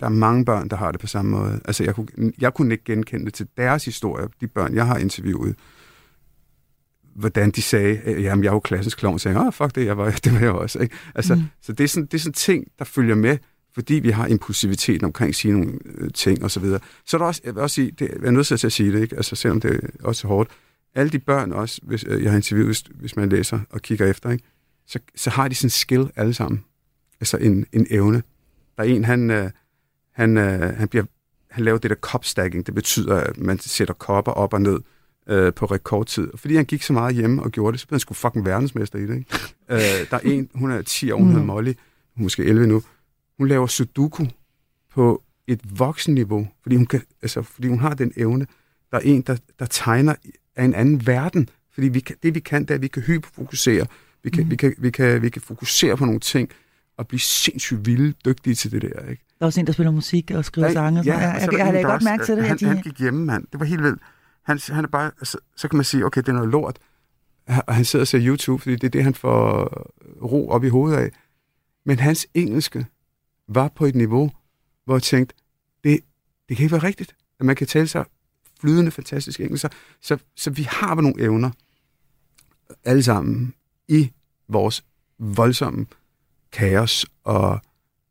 der 0.00 0.06
er 0.06 0.10
mange 0.10 0.44
børn, 0.44 0.68
der 0.68 0.76
har 0.76 0.92
det 0.92 1.00
på 1.00 1.06
samme 1.06 1.30
måde. 1.30 1.60
Altså, 1.64 1.84
jeg 1.84 1.94
kunne, 1.94 2.32
jeg 2.40 2.54
kunne 2.54 2.74
ikke 2.74 2.84
genkende 2.84 3.24
det 3.24 3.34
til 3.34 3.48
deres 3.56 3.84
historie, 3.84 4.28
de 4.40 4.46
børn, 4.46 4.74
jeg 4.74 4.86
har 4.86 4.96
interviewet 4.96 5.56
hvordan 7.14 7.50
de 7.50 7.62
sagde, 7.62 8.20
jamen 8.20 8.44
jeg 8.44 8.50
er 8.50 8.54
jo 8.54 8.60
klassisk 8.60 8.98
klovn, 8.98 9.18
så 9.18 9.28
jeg, 9.28 9.38
oh, 9.38 9.52
fuck 9.52 9.74
det, 9.74 9.86
jeg 9.86 9.98
var, 9.98 10.10
det 10.24 10.32
var 10.32 10.40
jeg 10.40 10.50
også. 10.50 10.78
Ikke? 10.78 10.96
Altså, 11.14 11.34
mm. 11.34 11.42
Så 11.62 11.72
det 11.72 11.84
er, 11.84 11.88
sådan, 11.88 12.06
det 12.06 12.14
er 12.14 12.18
sådan 12.18 12.32
ting, 12.32 12.66
der 12.78 12.84
følger 12.84 13.14
med, 13.14 13.38
fordi 13.74 13.94
vi 13.94 14.10
har 14.10 14.26
impulsivitet 14.26 15.02
omkring 15.02 15.28
at 15.28 15.34
sige 15.34 15.52
nogle 15.52 15.78
øh, 15.84 16.10
ting 16.12 16.44
og 16.44 16.50
så 16.50 16.60
videre. 16.60 16.80
Så 17.06 17.16
er 17.16 17.18
der 17.18 17.26
også, 17.26 17.40
jeg 17.44 17.54
vil 17.54 17.62
også 17.62 17.74
sige, 17.74 17.90
det, 17.90 18.08
jeg 18.08 18.26
er 18.26 18.30
nødt 18.30 18.46
til 18.46 18.66
at 18.66 18.72
sige 18.72 18.92
det, 18.92 19.02
ikke? 19.02 19.16
Altså, 19.16 19.36
selvom 19.36 19.60
det 19.60 19.74
er 19.74 20.04
også 20.04 20.28
hårdt. 20.28 20.50
Alle 20.94 21.10
de 21.10 21.18
børn 21.18 21.52
også, 21.52 21.80
hvis 21.82 22.04
øh, 22.08 22.22
jeg 22.22 22.30
har 22.30 22.36
interviewet, 22.36 22.88
hvis, 22.94 23.16
man 23.16 23.28
læser 23.28 23.60
og 23.70 23.82
kigger 23.82 24.06
efter, 24.06 24.30
ikke? 24.30 24.44
Så, 24.86 24.98
så 25.16 25.30
har 25.30 25.48
de 25.48 25.54
sådan 25.54 25.66
en 25.66 25.70
skill 25.70 26.10
alle 26.16 26.34
sammen. 26.34 26.64
Altså 27.20 27.36
en, 27.36 27.66
en 27.72 27.86
evne. 27.90 28.22
Der 28.76 28.82
er 28.82 28.86
en, 28.86 29.04
han, 29.04 29.30
øh, 29.30 29.50
han, 30.12 30.36
han, 30.76 30.88
bliver, 30.88 31.04
han 31.50 31.64
laver 31.64 31.78
det 31.78 31.90
der 31.90 31.96
cup 31.96 32.24
stacking. 32.24 32.66
Det 32.66 32.74
betyder, 32.74 33.16
at 33.16 33.38
man 33.38 33.58
sætter 33.58 33.94
kopper 33.94 34.32
op 34.32 34.52
og 34.52 34.60
ned 34.60 34.80
øh, 35.26 35.54
på 35.54 35.66
rekordtid. 35.66 36.28
Fordi 36.36 36.56
han 36.56 36.64
gik 36.64 36.82
så 36.82 36.92
meget 36.92 37.14
hjemme 37.14 37.42
og 37.42 37.50
gjorde 37.50 37.72
det, 37.72 37.80
så 37.80 37.86
blev 37.86 37.94
han 37.94 38.00
sgu 38.00 38.14
fucking 38.14 38.44
verdensmester 38.46 38.98
i 38.98 39.06
det. 39.06 39.16
Ikke? 39.16 39.30
øh, 39.70 40.10
der 40.10 40.16
er 40.16 40.20
en, 40.24 40.48
hun 40.54 40.70
er 40.70 40.82
10 40.82 41.10
år, 41.10 41.18
hun 41.18 41.26
hedder 41.26 41.40
mm. 41.40 41.46
Molly, 41.46 41.72
hun 42.16 42.22
måske 42.22 42.44
11 42.44 42.66
nu. 42.66 42.82
Hun 43.38 43.48
laver 43.48 43.66
sudoku 43.66 44.26
på 44.94 45.22
et 45.46 45.78
voksenniveau, 45.78 46.48
fordi 46.62 46.76
hun, 46.76 46.86
kan, 46.86 47.02
altså, 47.22 47.42
fordi 47.42 47.68
hun 47.68 47.78
har 47.78 47.94
den 47.94 48.12
evne. 48.16 48.46
Der 48.90 48.96
er 48.96 49.02
en, 49.02 49.22
der, 49.22 49.36
der 49.58 49.66
tegner 49.66 50.14
af 50.56 50.64
en 50.64 50.74
anden 50.74 51.06
verden, 51.06 51.48
fordi 51.72 51.88
vi 51.88 52.00
kan, 52.00 52.16
det 52.22 52.34
vi 52.34 52.40
kan, 52.40 52.62
det 52.62 52.70
er, 52.70 52.74
at 52.74 52.82
vi 52.82 52.88
kan 52.88 53.02
hyperfokusere. 53.02 53.86
Vi 54.22 54.30
kan, 54.30 54.44
mm. 54.44 54.50
vi, 54.50 54.56
kan, 54.56 54.74
vi, 54.78 54.90
kan, 54.90 55.22
vi 55.22 55.28
kan 55.28 55.42
fokusere 55.42 55.96
på 55.96 56.04
nogle 56.04 56.20
ting, 56.20 56.50
og 56.96 57.08
blive 57.08 57.20
sindssygt 57.20 57.86
vilde 57.86 58.12
dygtige 58.24 58.54
til 58.54 58.72
det 58.72 58.82
der. 58.82 59.08
Ikke? 59.10 59.24
Der 59.38 59.44
er 59.44 59.46
også 59.46 59.60
en, 59.60 59.66
der 59.66 59.72
spiller 59.72 59.90
musik 59.90 60.30
og 60.30 60.44
skriver 60.44 60.66
ja, 60.66 60.72
sange. 60.72 61.02
Ja, 61.04 61.18
jeg, 61.18 61.38
jeg, 61.40 61.52
jeg, 61.52 61.58
jeg 61.58 61.66
har 61.66 61.82
godt 61.82 62.04
mærke 62.04 62.24
til 62.24 62.36
det. 62.36 62.44
Han, 62.44 62.56
de... 62.58 62.66
han 62.66 62.82
gik 62.82 62.98
hjemme, 62.98 63.24
mand. 63.24 63.46
Det 63.52 63.60
var 63.60 63.66
helt 63.66 63.82
vildt. 63.82 64.02
Han, 64.42 64.58
han 64.68 64.84
er 64.84 64.88
bare, 64.88 65.10
så, 65.22 65.38
så 65.56 65.68
kan 65.68 65.76
man 65.76 65.84
sige, 65.84 66.06
okay, 66.06 66.20
det 66.20 66.28
er 66.28 66.32
noget 66.32 66.48
lort. 66.48 66.78
Og 67.66 67.74
han 67.74 67.84
sidder 67.84 68.02
og 68.02 68.08
ser 68.08 68.26
YouTube, 68.26 68.62
fordi 68.62 68.76
det 68.76 68.84
er 68.84 68.90
det, 68.90 69.04
han 69.04 69.14
får 69.14 69.64
ro 70.22 70.48
op 70.48 70.64
i 70.64 70.68
hovedet 70.68 70.96
af. 70.96 71.10
Men 71.86 71.98
hans 71.98 72.26
engelske 72.34 72.86
var 73.48 73.68
på 73.68 73.84
et 73.84 73.94
niveau, 73.94 74.30
hvor 74.84 74.94
jeg 74.94 75.02
tænkte, 75.02 75.34
det, 75.84 76.00
det 76.48 76.56
kan 76.56 76.64
ikke 76.64 76.72
være 76.72 76.82
rigtigt, 76.82 77.14
at 77.40 77.46
man 77.46 77.56
kan 77.56 77.66
tale 77.66 77.88
sig 77.88 78.04
flydende, 78.60 78.90
fantastisk 78.90 79.40
engelsk. 79.40 79.64
Så, 80.00 80.18
så 80.36 80.50
vi 80.50 80.62
har 80.62 80.94
nogle 80.94 81.22
evner, 81.22 81.50
alle 82.84 83.02
sammen, 83.02 83.54
i 83.88 84.12
vores 84.48 84.84
voldsomme 85.18 85.86
kaos 86.52 87.06
og, 87.24 87.60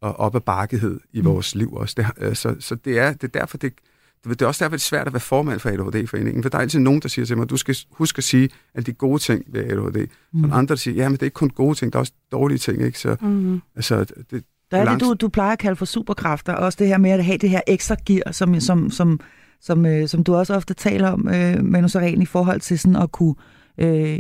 og 0.01 0.15
op 0.15 0.35
ad 0.35 0.41
bakkehed 0.41 0.99
i 1.13 1.19
mm. 1.19 1.25
vores 1.25 1.55
liv 1.55 1.73
også. 1.73 2.13
Det, 2.19 2.37
så, 2.37 2.55
så 2.59 2.75
det, 2.75 2.99
er, 2.99 3.13
det 3.13 3.23
er 3.23 3.39
derfor, 3.39 3.57
det, 3.57 3.73
det 4.23 4.41
er 4.41 4.45
også 4.45 4.63
derfor, 4.63 4.75
det 4.75 4.83
er 4.83 4.85
svært 4.85 5.07
at 5.07 5.13
være 5.13 5.19
formand 5.19 5.59
for 5.59 5.69
ADHD-foreningen, 5.69 6.43
for 6.43 6.49
der 6.49 6.57
er 6.57 6.61
altid 6.61 6.79
nogen, 6.79 7.01
der 7.01 7.07
siger 7.07 7.25
til 7.25 7.37
mig, 7.37 7.49
du 7.49 7.57
skal 7.57 7.75
huske 7.91 8.17
at 8.17 8.23
sige 8.23 8.49
alle 8.73 8.85
de 8.85 8.93
gode 8.93 9.19
ting 9.19 9.45
ved 9.47 9.63
ADHD. 9.63 10.07
Mm. 10.31 10.43
Og 10.43 10.57
andre, 10.57 10.69
der 10.69 10.75
siger, 10.75 10.95
ja, 10.95 11.09
men 11.09 11.13
det 11.13 11.21
er 11.21 11.25
ikke 11.25 11.33
kun 11.33 11.49
gode 11.49 11.75
ting, 11.75 11.93
der 11.93 11.99
er 11.99 12.01
også 12.01 12.13
dårlige 12.31 12.57
ting, 12.57 12.81
ikke? 12.81 12.99
Så, 12.99 13.17
mm. 13.21 13.61
altså, 13.75 14.05
det, 14.31 14.43
der 14.71 14.77
er 14.77 14.91
det, 14.91 14.99
du, 15.01 15.13
du 15.13 15.29
plejer 15.29 15.51
at 15.51 15.59
kalde 15.59 15.75
for 15.75 15.85
superkræfter, 15.85 16.53
og 16.53 16.65
også 16.65 16.77
det 16.79 16.87
her 16.87 16.97
med 16.97 17.11
at 17.11 17.25
have 17.25 17.37
det 17.37 17.49
her 17.49 17.61
ekstra 17.67 17.95
gear, 18.05 18.31
som, 18.31 18.59
som, 18.59 18.91
som, 18.91 19.19
som, 19.61 19.85
øh, 19.85 20.07
som 20.07 20.23
du 20.23 20.35
også 20.35 20.55
ofte 20.55 20.73
taler 20.73 21.09
om, 21.09 21.27
øh, 21.27 21.63
Manu 21.63 21.87
Saren, 21.87 22.21
i 22.21 22.25
forhold 22.25 22.59
til 22.59 22.79
sådan 22.79 22.95
at 22.95 23.11
kunne 23.11 23.35
Øh, 23.35 23.60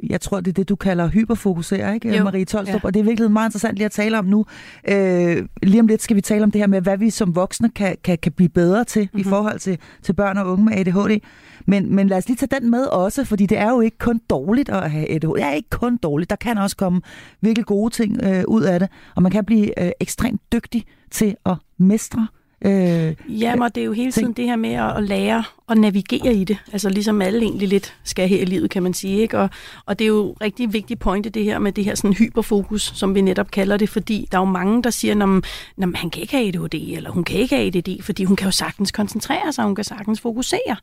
jeg 0.09 0.21
tror, 0.21 0.39
det 0.39 0.47
er 0.47 0.53
det, 0.53 0.69
du 0.69 0.75
kalder 0.75 1.07
hyperfokusere, 1.07 1.93
ikke, 1.93 2.17
jo. 2.17 2.23
Marie 2.23 2.45
Tolstrup? 2.45 2.83
Ja. 2.83 2.87
Og 2.87 2.93
det 2.93 2.99
er 2.99 3.03
virkelig 3.03 3.31
meget 3.31 3.47
interessant 3.47 3.75
lige 3.75 3.85
at 3.85 3.91
tale 3.91 4.19
om 4.19 4.25
nu. 4.25 4.45
Øh, 4.87 5.45
lige 5.63 5.79
om 5.79 5.87
lidt 5.87 6.01
skal 6.01 6.15
vi 6.15 6.21
tale 6.21 6.43
om 6.43 6.51
det 6.51 6.61
her 6.61 6.67
med, 6.67 6.81
hvad 6.81 6.97
vi 6.97 7.09
som 7.09 7.35
voksne 7.35 7.69
kan, 7.69 7.97
kan, 8.03 8.17
kan 8.17 8.31
blive 8.31 8.49
bedre 8.49 8.83
til 8.83 9.01
mm-hmm. 9.01 9.19
i 9.19 9.23
mhm. 9.23 9.29
forhold 9.29 9.59
til, 9.59 9.77
til 10.03 10.13
børn 10.13 10.37
og 10.37 10.51
unge 10.51 10.65
med 10.65 10.77
ADHD. 10.77 11.19
Men, 11.65 11.95
men 11.95 12.07
lad 12.07 12.17
os 12.17 12.27
lige 12.27 12.37
tage 12.37 12.59
den 12.61 12.71
med 12.71 12.85
også, 12.85 13.25
fordi 13.25 13.45
det 13.45 13.57
er 13.57 13.69
jo 13.69 13.81
ikke 13.81 13.97
kun 13.97 14.21
dårligt 14.29 14.69
at 14.69 14.91
have 14.91 15.11
ADHD. 15.11 15.35
Det 15.35 15.43
er 15.43 15.51
ikke 15.51 15.69
kun 15.69 15.97
dårligt. 15.97 16.29
Der 16.29 16.35
kan 16.35 16.57
også 16.57 16.75
komme 16.75 17.01
virkelig 17.41 17.65
gode 17.65 17.93
ting 17.93 18.23
øh, 18.23 18.43
ud 18.47 18.61
af 18.61 18.79
det. 18.79 18.89
Og 19.15 19.23
man 19.23 19.31
kan 19.31 19.45
blive 19.45 19.83
øh, 19.83 19.91
ekstremt 19.99 20.41
dygtig 20.53 20.85
til 21.11 21.35
at 21.45 21.55
mestre 21.77 22.27
Øh, 22.65 23.15
Jamen, 23.29 23.71
det 23.75 23.81
er 23.81 23.85
jo 23.85 23.91
hele 23.91 24.11
tiden 24.11 24.27
ting. 24.27 24.37
det 24.37 24.45
her 24.45 24.55
med 24.55 24.73
at 24.73 25.03
lære 25.03 25.43
at 25.71 25.77
navigere 25.77 26.33
i 26.33 26.43
det. 26.43 26.57
Altså 26.73 26.89
ligesom 26.89 27.21
alle 27.21 27.41
egentlig 27.41 27.67
lidt 27.67 27.95
skal 28.03 28.27
her 28.27 28.41
i 28.41 28.45
livet, 28.45 28.69
kan 28.69 28.83
man 28.83 28.93
sige. 28.93 29.21
Ikke? 29.21 29.39
Og, 29.39 29.49
og 29.85 29.99
det 29.99 30.05
er 30.05 30.09
jo 30.09 30.35
rigtig 30.41 30.73
vigtigt 30.73 30.99
pointe, 30.99 31.29
det 31.29 31.43
her 31.43 31.59
med 31.59 31.71
det 31.71 31.85
her 31.85 31.95
sådan 31.95 32.13
hyperfokus, 32.13 32.91
som 32.95 33.15
vi 33.15 33.21
netop 33.21 33.51
kalder 33.51 33.77
det, 33.77 33.89
fordi 33.89 34.27
der 34.31 34.37
er 34.37 34.41
jo 34.41 34.45
mange, 34.45 34.83
der 34.83 34.89
siger, 34.89 35.41
at 35.81 35.95
han 35.95 36.09
kan 36.09 36.21
ikke 36.21 36.35
have 36.35 36.47
ADHD, 36.47 36.95
eller 36.95 37.11
hun 37.11 37.23
kan 37.23 37.39
ikke 37.39 37.55
have 37.55 37.67
ADD, 37.67 38.03
fordi 38.03 38.23
hun 38.23 38.35
kan 38.35 38.45
jo 38.45 38.51
sagtens 38.51 38.91
koncentrere 38.91 39.53
sig, 39.53 39.63
hun 39.63 39.75
kan 39.75 39.83
sagtens 39.83 40.21
fokusere. 40.21 40.75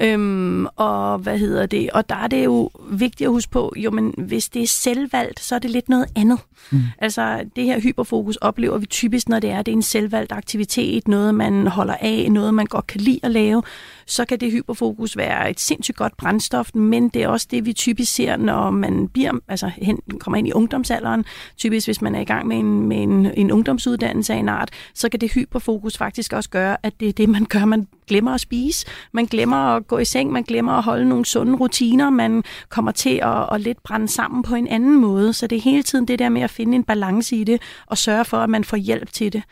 Øhm, 0.00 0.66
og 0.66 1.18
hvad 1.18 1.38
hedder 1.38 1.66
det? 1.66 1.90
Og 1.90 2.08
der 2.08 2.14
er 2.14 2.26
det 2.26 2.44
jo 2.44 2.70
vigtigt 2.90 3.26
at 3.26 3.32
huske 3.32 3.50
på, 3.50 3.72
jo, 3.76 3.90
men 3.90 4.14
hvis 4.18 4.48
det 4.48 4.62
er 4.62 4.66
selvvalgt, 4.66 5.40
så 5.40 5.54
er 5.54 5.58
det 5.58 5.70
lidt 5.70 5.88
noget 5.88 6.06
andet. 6.16 6.38
Mm. 6.70 6.80
Altså 6.98 7.44
det 7.56 7.64
her 7.64 7.80
hyperfokus 7.80 8.36
oplever 8.36 8.78
vi 8.78 8.86
typisk, 8.86 9.28
når 9.28 9.38
det 9.38 9.50
er, 9.50 9.62
det 9.62 9.72
er 9.72 9.76
en 9.76 9.82
selvvalgt 9.82 10.32
aktivitet, 10.32 11.08
noget 11.08 11.34
man 11.34 11.66
holder 11.66 11.96
af, 12.00 12.26
noget 12.30 12.54
man 12.54 12.66
godt 12.66 12.86
kan 12.86 13.00
lide 13.00 13.20
at 13.22 13.30
lave, 13.30 13.62
så 14.06 14.24
kan 14.30 14.40
det 14.40 14.52
hyperfokus 14.52 15.16
være 15.16 15.50
et 15.50 15.60
sindssygt 15.60 15.96
godt 15.96 16.16
brændstof, 16.16 16.74
men 16.74 17.08
det 17.08 17.22
er 17.22 17.28
også 17.28 17.46
det, 17.50 17.66
vi 17.66 17.72
typisk 17.72 18.14
ser, 18.14 18.36
når 18.36 18.70
man 18.70 19.08
bliver, 19.08 19.32
altså 19.48 19.70
hen, 19.76 19.98
kommer 20.20 20.38
ind 20.38 20.48
i 20.48 20.52
ungdomsalderen. 20.52 21.24
Typisk, 21.56 21.86
hvis 21.86 22.02
man 22.02 22.14
er 22.14 22.20
i 22.20 22.24
gang 22.24 22.46
med 22.46 22.56
en, 22.56 22.88
med 22.88 23.02
en, 23.02 23.26
en 23.26 23.50
ungdomsuddannelse 23.50 24.34
af 24.34 24.36
en 24.36 24.48
art, 24.48 24.70
så 24.94 25.08
kan 25.08 25.20
det 25.20 25.32
hyperfokus 25.32 25.98
faktisk 25.98 26.32
også 26.32 26.50
gøre, 26.50 26.76
at 26.82 27.00
det 27.00 27.08
er 27.08 27.12
det, 27.12 27.28
man 27.28 27.44
gør, 27.44 27.64
man 27.64 27.86
glemmer 28.10 28.34
at 28.34 28.40
spise, 28.40 28.86
man 29.12 29.26
glemmer 29.26 29.56
at 29.56 29.86
gå 29.86 29.98
i 29.98 30.04
seng, 30.04 30.32
man 30.32 30.42
glemmer 30.42 30.72
at 30.72 30.82
holde 30.82 31.08
nogle 31.08 31.24
sunde 31.24 31.56
rutiner, 31.56 32.10
man 32.10 32.42
kommer 32.68 32.92
til 32.92 33.20
at, 33.22 33.48
at 33.52 33.60
lidt 33.60 33.82
brænde 33.82 34.08
sammen 34.08 34.42
på 34.42 34.54
en 34.54 34.66
anden 34.66 35.00
måde. 35.00 35.32
Så 35.32 35.46
det 35.46 35.56
er 35.56 35.62
hele 35.62 35.82
tiden 35.82 36.08
det 36.08 36.18
der 36.18 36.28
med 36.28 36.42
at 36.42 36.50
finde 36.50 36.76
en 36.76 36.84
balance 36.84 37.36
i 37.36 37.44
det, 37.44 37.62
og 37.86 37.98
sørge 37.98 38.24
for, 38.24 38.36
at 38.36 38.50
man 38.50 38.64
får 38.64 38.76
hjælp 38.76 39.12
til 39.12 39.32
det. 39.32 39.42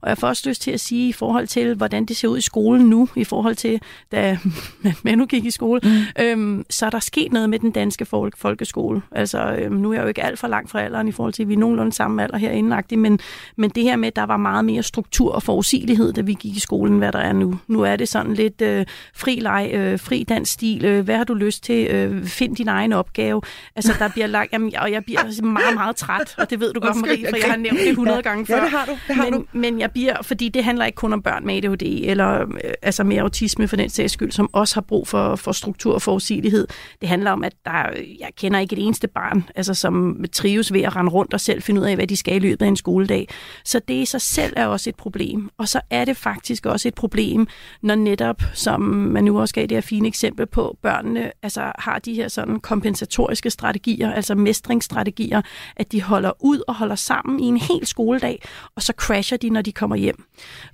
Og 0.00 0.08
jeg 0.08 0.18
får 0.18 0.28
også 0.28 0.48
lyst 0.48 0.62
til 0.62 0.70
at 0.70 0.80
sige 0.80 1.08
i 1.08 1.12
forhold 1.12 1.46
til, 1.46 1.74
hvordan 1.74 2.04
det 2.04 2.16
ser 2.16 2.28
ud 2.28 2.38
i 2.38 2.40
skolen 2.40 2.86
nu, 2.86 3.08
i 3.16 3.24
forhold 3.24 3.54
til, 3.54 3.80
da 4.12 4.38
Manu 5.04 5.26
gik 5.26 5.44
i 5.44 5.50
skole, 5.50 5.80
mm. 5.84 6.24
øhm, 6.24 6.64
så 6.70 6.86
er 6.86 6.90
der 6.90 7.00
sket 7.00 7.32
noget 7.32 7.50
med 7.50 7.58
den 7.58 7.70
danske 7.70 8.04
folk, 8.04 8.36
folkeskole. 8.36 9.02
Altså, 9.12 9.56
øhm, 9.58 9.74
nu 9.74 9.90
er 9.90 9.94
jeg 9.94 10.02
jo 10.02 10.08
ikke 10.08 10.22
alt 10.22 10.38
for 10.38 10.48
langt 10.48 10.70
fra 10.70 10.80
alderen 10.80 11.08
i 11.08 11.12
forhold 11.12 11.32
til, 11.32 11.42
at 11.42 11.48
vi 11.48 11.54
er 11.54 11.58
nogenlunde 11.58 11.92
samme 11.92 12.22
alder 12.22 12.38
herinde, 12.38 12.96
men, 12.96 13.20
men 13.56 13.70
det 13.70 13.82
her 13.82 13.96
med, 13.96 14.06
at 14.06 14.16
der 14.16 14.26
var 14.26 14.36
meget 14.36 14.64
mere 14.64 14.82
struktur 14.82 15.32
og 15.32 15.42
forudsigelighed, 15.42 16.12
da 16.12 16.20
vi 16.20 16.34
gik 16.34 16.56
i 16.56 16.60
skolen, 16.60 16.98
hvad 16.98 17.12
der 17.12 17.18
er 17.18 17.32
nu. 17.32 17.58
Nu 17.68 17.82
er 17.82 17.96
det 17.96 18.05
det 18.06 18.12
sådan 18.12 18.34
lidt 18.34 18.62
øh, 18.62 18.86
fri 19.14 19.38
leg, 19.40 19.70
øh, 19.74 19.98
fri 19.98 20.24
dansk 20.28 20.52
stil, 20.52 20.84
øh, 20.84 21.04
hvad 21.04 21.16
har 21.16 21.24
du 21.24 21.34
lyst 21.34 21.64
til, 21.64 21.86
øh, 21.86 22.24
find 22.24 22.56
din 22.56 22.68
egen 22.68 22.92
opgave. 22.92 23.42
Altså, 23.76 23.92
der 23.98 24.08
bliver 24.08 24.26
lagt, 24.26 24.52
jamen, 24.52 24.72
og 24.78 24.92
jeg 24.92 25.04
bliver 25.04 25.42
meget, 25.42 25.74
meget 25.74 25.96
træt, 25.96 26.34
og 26.38 26.50
det 26.50 26.60
ved 26.60 26.72
du 26.72 26.80
godt, 26.80 26.96
Marie, 26.96 27.26
for 27.28 27.36
jeg 27.36 27.50
har 27.50 27.56
nævnt 27.56 27.78
det 27.78 27.88
100 27.88 28.16
ja. 28.16 28.22
gange 28.22 28.46
før. 28.46 28.56
Ja, 28.56 28.62
det 28.62 28.70
har 28.70 28.86
du. 28.86 28.92
Det 29.08 29.16
har 29.16 29.24
men, 29.24 29.32
du. 29.32 29.44
men 29.52 29.80
jeg 29.80 29.90
bliver, 29.90 30.22
fordi 30.22 30.48
det 30.48 30.64
handler 30.64 30.84
ikke 30.84 30.96
kun 30.96 31.12
om 31.12 31.22
børn 31.22 31.46
med 31.46 31.56
ADHD, 31.56 31.82
eller 31.82 32.40
øh, 32.40 32.46
altså 32.82 33.04
med 33.04 33.16
autisme 33.16 33.68
for 33.68 33.76
den 33.76 33.90
sags 33.90 34.12
skyld, 34.12 34.32
som 34.32 34.50
også 34.52 34.74
har 34.74 34.80
brug 34.80 35.08
for, 35.08 35.36
for 35.36 35.52
struktur 35.52 35.94
og 35.94 36.02
forudsigelighed. 36.02 36.66
Det 37.00 37.08
handler 37.08 37.30
om, 37.30 37.44
at 37.44 37.52
der, 37.64 37.72
jeg 38.20 38.28
kender 38.36 38.60
ikke 38.60 38.76
et 38.76 38.86
eneste 38.86 39.08
barn, 39.08 39.44
altså, 39.54 39.74
som 39.74 40.24
trives 40.32 40.72
ved 40.72 40.82
at 40.82 40.96
rende 40.96 41.10
rundt 41.10 41.34
og 41.34 41.40
selv 41.40 41.62
finde 41.62 41.80
ud 41.80 41.86
af, 41.86 41.94
hvad 41.94 42.06
de 42.06 42.16
skal 42.16 42.36
i 42.36 42.38
løbet 42.38 42.62
af 42.62 42.68
en 42.68 42.76
skoledag. 42.76 43.28
Så 43.64 43.80
det 43.88 43.94
i 43.94 44.04
sig 44.04 44.20
selv 44.20 44.52
er 44.56 44.66
også 44.66 44.90
et 44.90 44.96
problem. 44.96 45.50
Og 45.58 45.68
så 45.68 45.80
er 45.90 46.04
det 46.04 46.16
faktisk 46.16 46.66
også 46.66 46.88
et 46.88 46.94
problem, 46.94 47.46
når 47.82 47.94
netop, 47.98 48.42
som 48.54 48.80
man 48.80 49.24
nu 49.24 49.40
også 49.40 49.54
gav 49.54 49.62
det 49.62 49.76
her 49.76 49.80
fine 49.80 50.08
eksempel 50.08 50.46
på, 50.46 50.78
børnene 50.82 51.32
altså, 51.42 51.72
har 51.78 51.98
de 51.98 52.14
her 52.14 52.28
sådan 52.28 52.60
kompensatoriske 52.60 53.50
strategier, 53.50 54.12
altså 54.12 54.34
mestringsstrategier, 54.34 55.42
at 55.76 55.92
de 55.92 56.02
holder 56.02 56.32
ud 56.40 56.62
og 56.68 56.74
holder 56.74 56.94
sammen 56.94 57.40
i 57.40 57.44
en 57.44 57.56
hel 57.56 57.86
skoledag, 57.86 58.42
og 58.76 58.82
så 58.82 58.92
crasher 58.96 59.38
de, 59.38 59.50
når 59.50 59.62
de 59.62 59.72
kommer 59.72 59.96
hjem. 59.96 60.24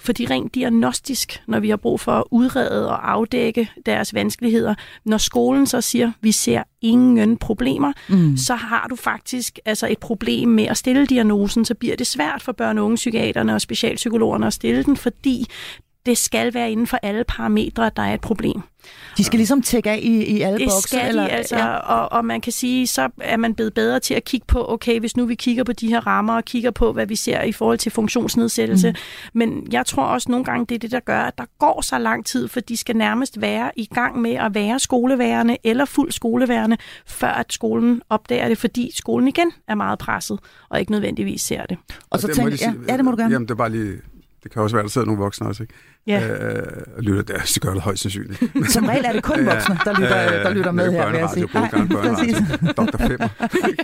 Fordi 0.01 0.27
rent 0.27 0.55
diagnostisk, 0.55 1.43
når 1.47 1.61
vi 1.61 1.70
har 1.70 1.77
brug 1.77 2.01
for 2.01 2.12
at 2.12 2.25
udrede 2.31 2.89
og 2.89 3.11
afdække 3.12 3.70
deres 3.87 4.14
vanskeligheder, 4.14 4.75
når 5.05 5.18
skolen 5.18 5.66
så 5.66 5.81
siger, 5.81 6.12
vi 6.20 6.33
ser 6.33 6.62
ingen 6.83 7.37
problemer, 7.37 7.93
mm. 8.09 8.37
så 8.37 8.55
har 8.55 8.87
du 8.91 8.97
faktisk 8.97 9.59
altså 9.64 9.87
et 9.91 9.99
problem 9.99 10.49
med 10.49 10.64
at 10.64 10.77
stille 10.77 11.07
diagnosen, 11.07 11.64
så 11.64 11.75
bliver 11.75 11.97
det 11.97 12.07
svært 12.07 12.43
for 12.43 12.53
børne- 12.61 12.79
og 12.79 12.85
unge 12.85 12.97
psykiaterne 12.97 13.55
og 13.55 13.61
specialpsykologerne 13.61 14.47
at 14.47 14.53
stille 14.53 14.83
den, 14.83 14.97
fordi 14.97 15.47
det 16.07 16.18
skal 16.18 16.55
være 16.55 16.72
inden 16.72 16.86
for 16.86 16.98
alle 17.03 17.24
parametre, 17.24 17.86
at 17.86 17.96
der 17.96 18.03
er 18.03 18.14
et 18.14 18.20
problem. 18.20 18.62
De 19.16 19.24
skal 19.24 19.36
ligesom 19.36 19.62
tjekke 19.62 19.90
af 19.90 19.98
i, 20.03 20.36
i 20.36 20.40
alle 20.40 20.59
det 20.59 20.68
bokse? 20.68 20.88
skal 20.88 21.09
eller? 21.09 21.22
de 21.22 21.30
altså, 21.30 21.57
ja. 21.57 21.74
og, 21.74 22.12
og 22.12 22.24
man 22.24 22.40
kan 22.40 22.53
sige, 22.53 22.86
så 22.86 23.09
er 23.20 23.36
man 23.36 23.55
blevet 23.55 23.74
bedre 23.74 24.00
til 24.00 24.14
at 24.14 24.24
kigge 24.24 24.46
på, 24.46 24.72
okay, 24.72 25.00
hvis 25.00 25.16
nu 25.16 25.26
vi 25.26 25.34
kigger 25.34 25.64
på 25.64 25.72
de 25.72 25.88
her 25.88 26.07
rammer 26.07 26.34
og 26.34 26.44
kigger 26.44 26.70
på, 26.70 26.92
hvad 26.92 27.07
vi 27.07 27.16
ser 27.16 27.42
i 27.42 27.53
forhold 27.53 27.78
til 27.78 27.92
funktionsnedsættelse. 27.92 28.90
Mm. 28.90 28.96
Men 29.34 29.66
jeg 29.72 29.86
tror 29.86 30.03
også 30.03 30.30
nogle 30.30 30.44
gange, 30.44 30.66
det 30.66 30.74
er 30.74 30.78
det, 30.78 30.90
der 30.90 31.00
gør, 31.00 31.20
at 31.20 31.38
der 31.38 31.44
går 31.59 31.80
så 31.80 31.98
lang 31.98 32.26
tid, 32.26 32.48
for 32.48 32.61
de 32.61 32.76
skal 32.76 32.96
nærmest 32.96 33.40
være 33.40 33.70
i 33.76 33.86
gang 33.86 34.20
med 34.20 34.34
at 34.34 34.55
være 34.55 34.78
skoleværende 34.78 35.57
eller 35.64 35.84
fuld 35.84 36.12
skoleværende, 36.12 36.76
før 37.07 37.28
at 37.28 37.53
skolen 37.53 38.03
opdager 38.11 38.48
det, 38.48 38.59
fordi 38.59 38.90
skolen 38.94 39.28
igen 39.28 39.53
er 39.68 39.74
meget 39.74 39.98
presset 39.98 40.38
og 40.68 40.80
ikke 40.80 40.92
nødvendigvis 40.92 41.42
ser 41.42 41.66
det. 41.66 41.78
Og 42.11 42.20
så 42.20 42.26
tænker 42.26 42.57
ja, 42.61 42.72
ja, 42.88 42.96
det 42.96 43.05
må 43.05 43.11
du 43.11 43.16
gerne. 43.16 43.32
Jamen, 43.32 43.48
det 43.48 43.55
er 43.55 43.59
bare 43.59 43.70
lige 43.70 43.98
det 44.43 44.53
kan 44.53 44.62
også 44.62 44.76
være, 44.76 44.80
at 44.80 44.84
der 44.84 44.90
sidder 44.90 45.07
nogle 45.07 45.22
voksne 45.22 45.47
også, 45.47 45.62
ikke? 45.62 45.74
Ja. 46.07 46.28
Øh, 46.28 46.66
og 46.97 47.03
lytter, 47.03 47.22
det, 47.22 47.36
det 47.55 47.62
gør 47.62 47.72
det 47.72 47.82
højst 47.82 48.03
sandsynligt. 48.03 48.43
Som 48.72 48.84
regel 48.84 49.05
er 49.05 49.12
det 49.12 49.22
kun 49.22 49.47
voksne, 49.47 49.78
der 49.84 50.01
lytter, 50.01 50.43
der 50.43 50.55
lytter 50.55 50.72
med 50.72 50.93
her, 50.93 51.11
vil 51.11 51.18
jeg 51.18 51.30
sige. 51.34 51.49
Nej, 51.55 51.70
præcis. 52.14 52.36
Dr. 52.76 52.97
Femmer. 52.97 53.28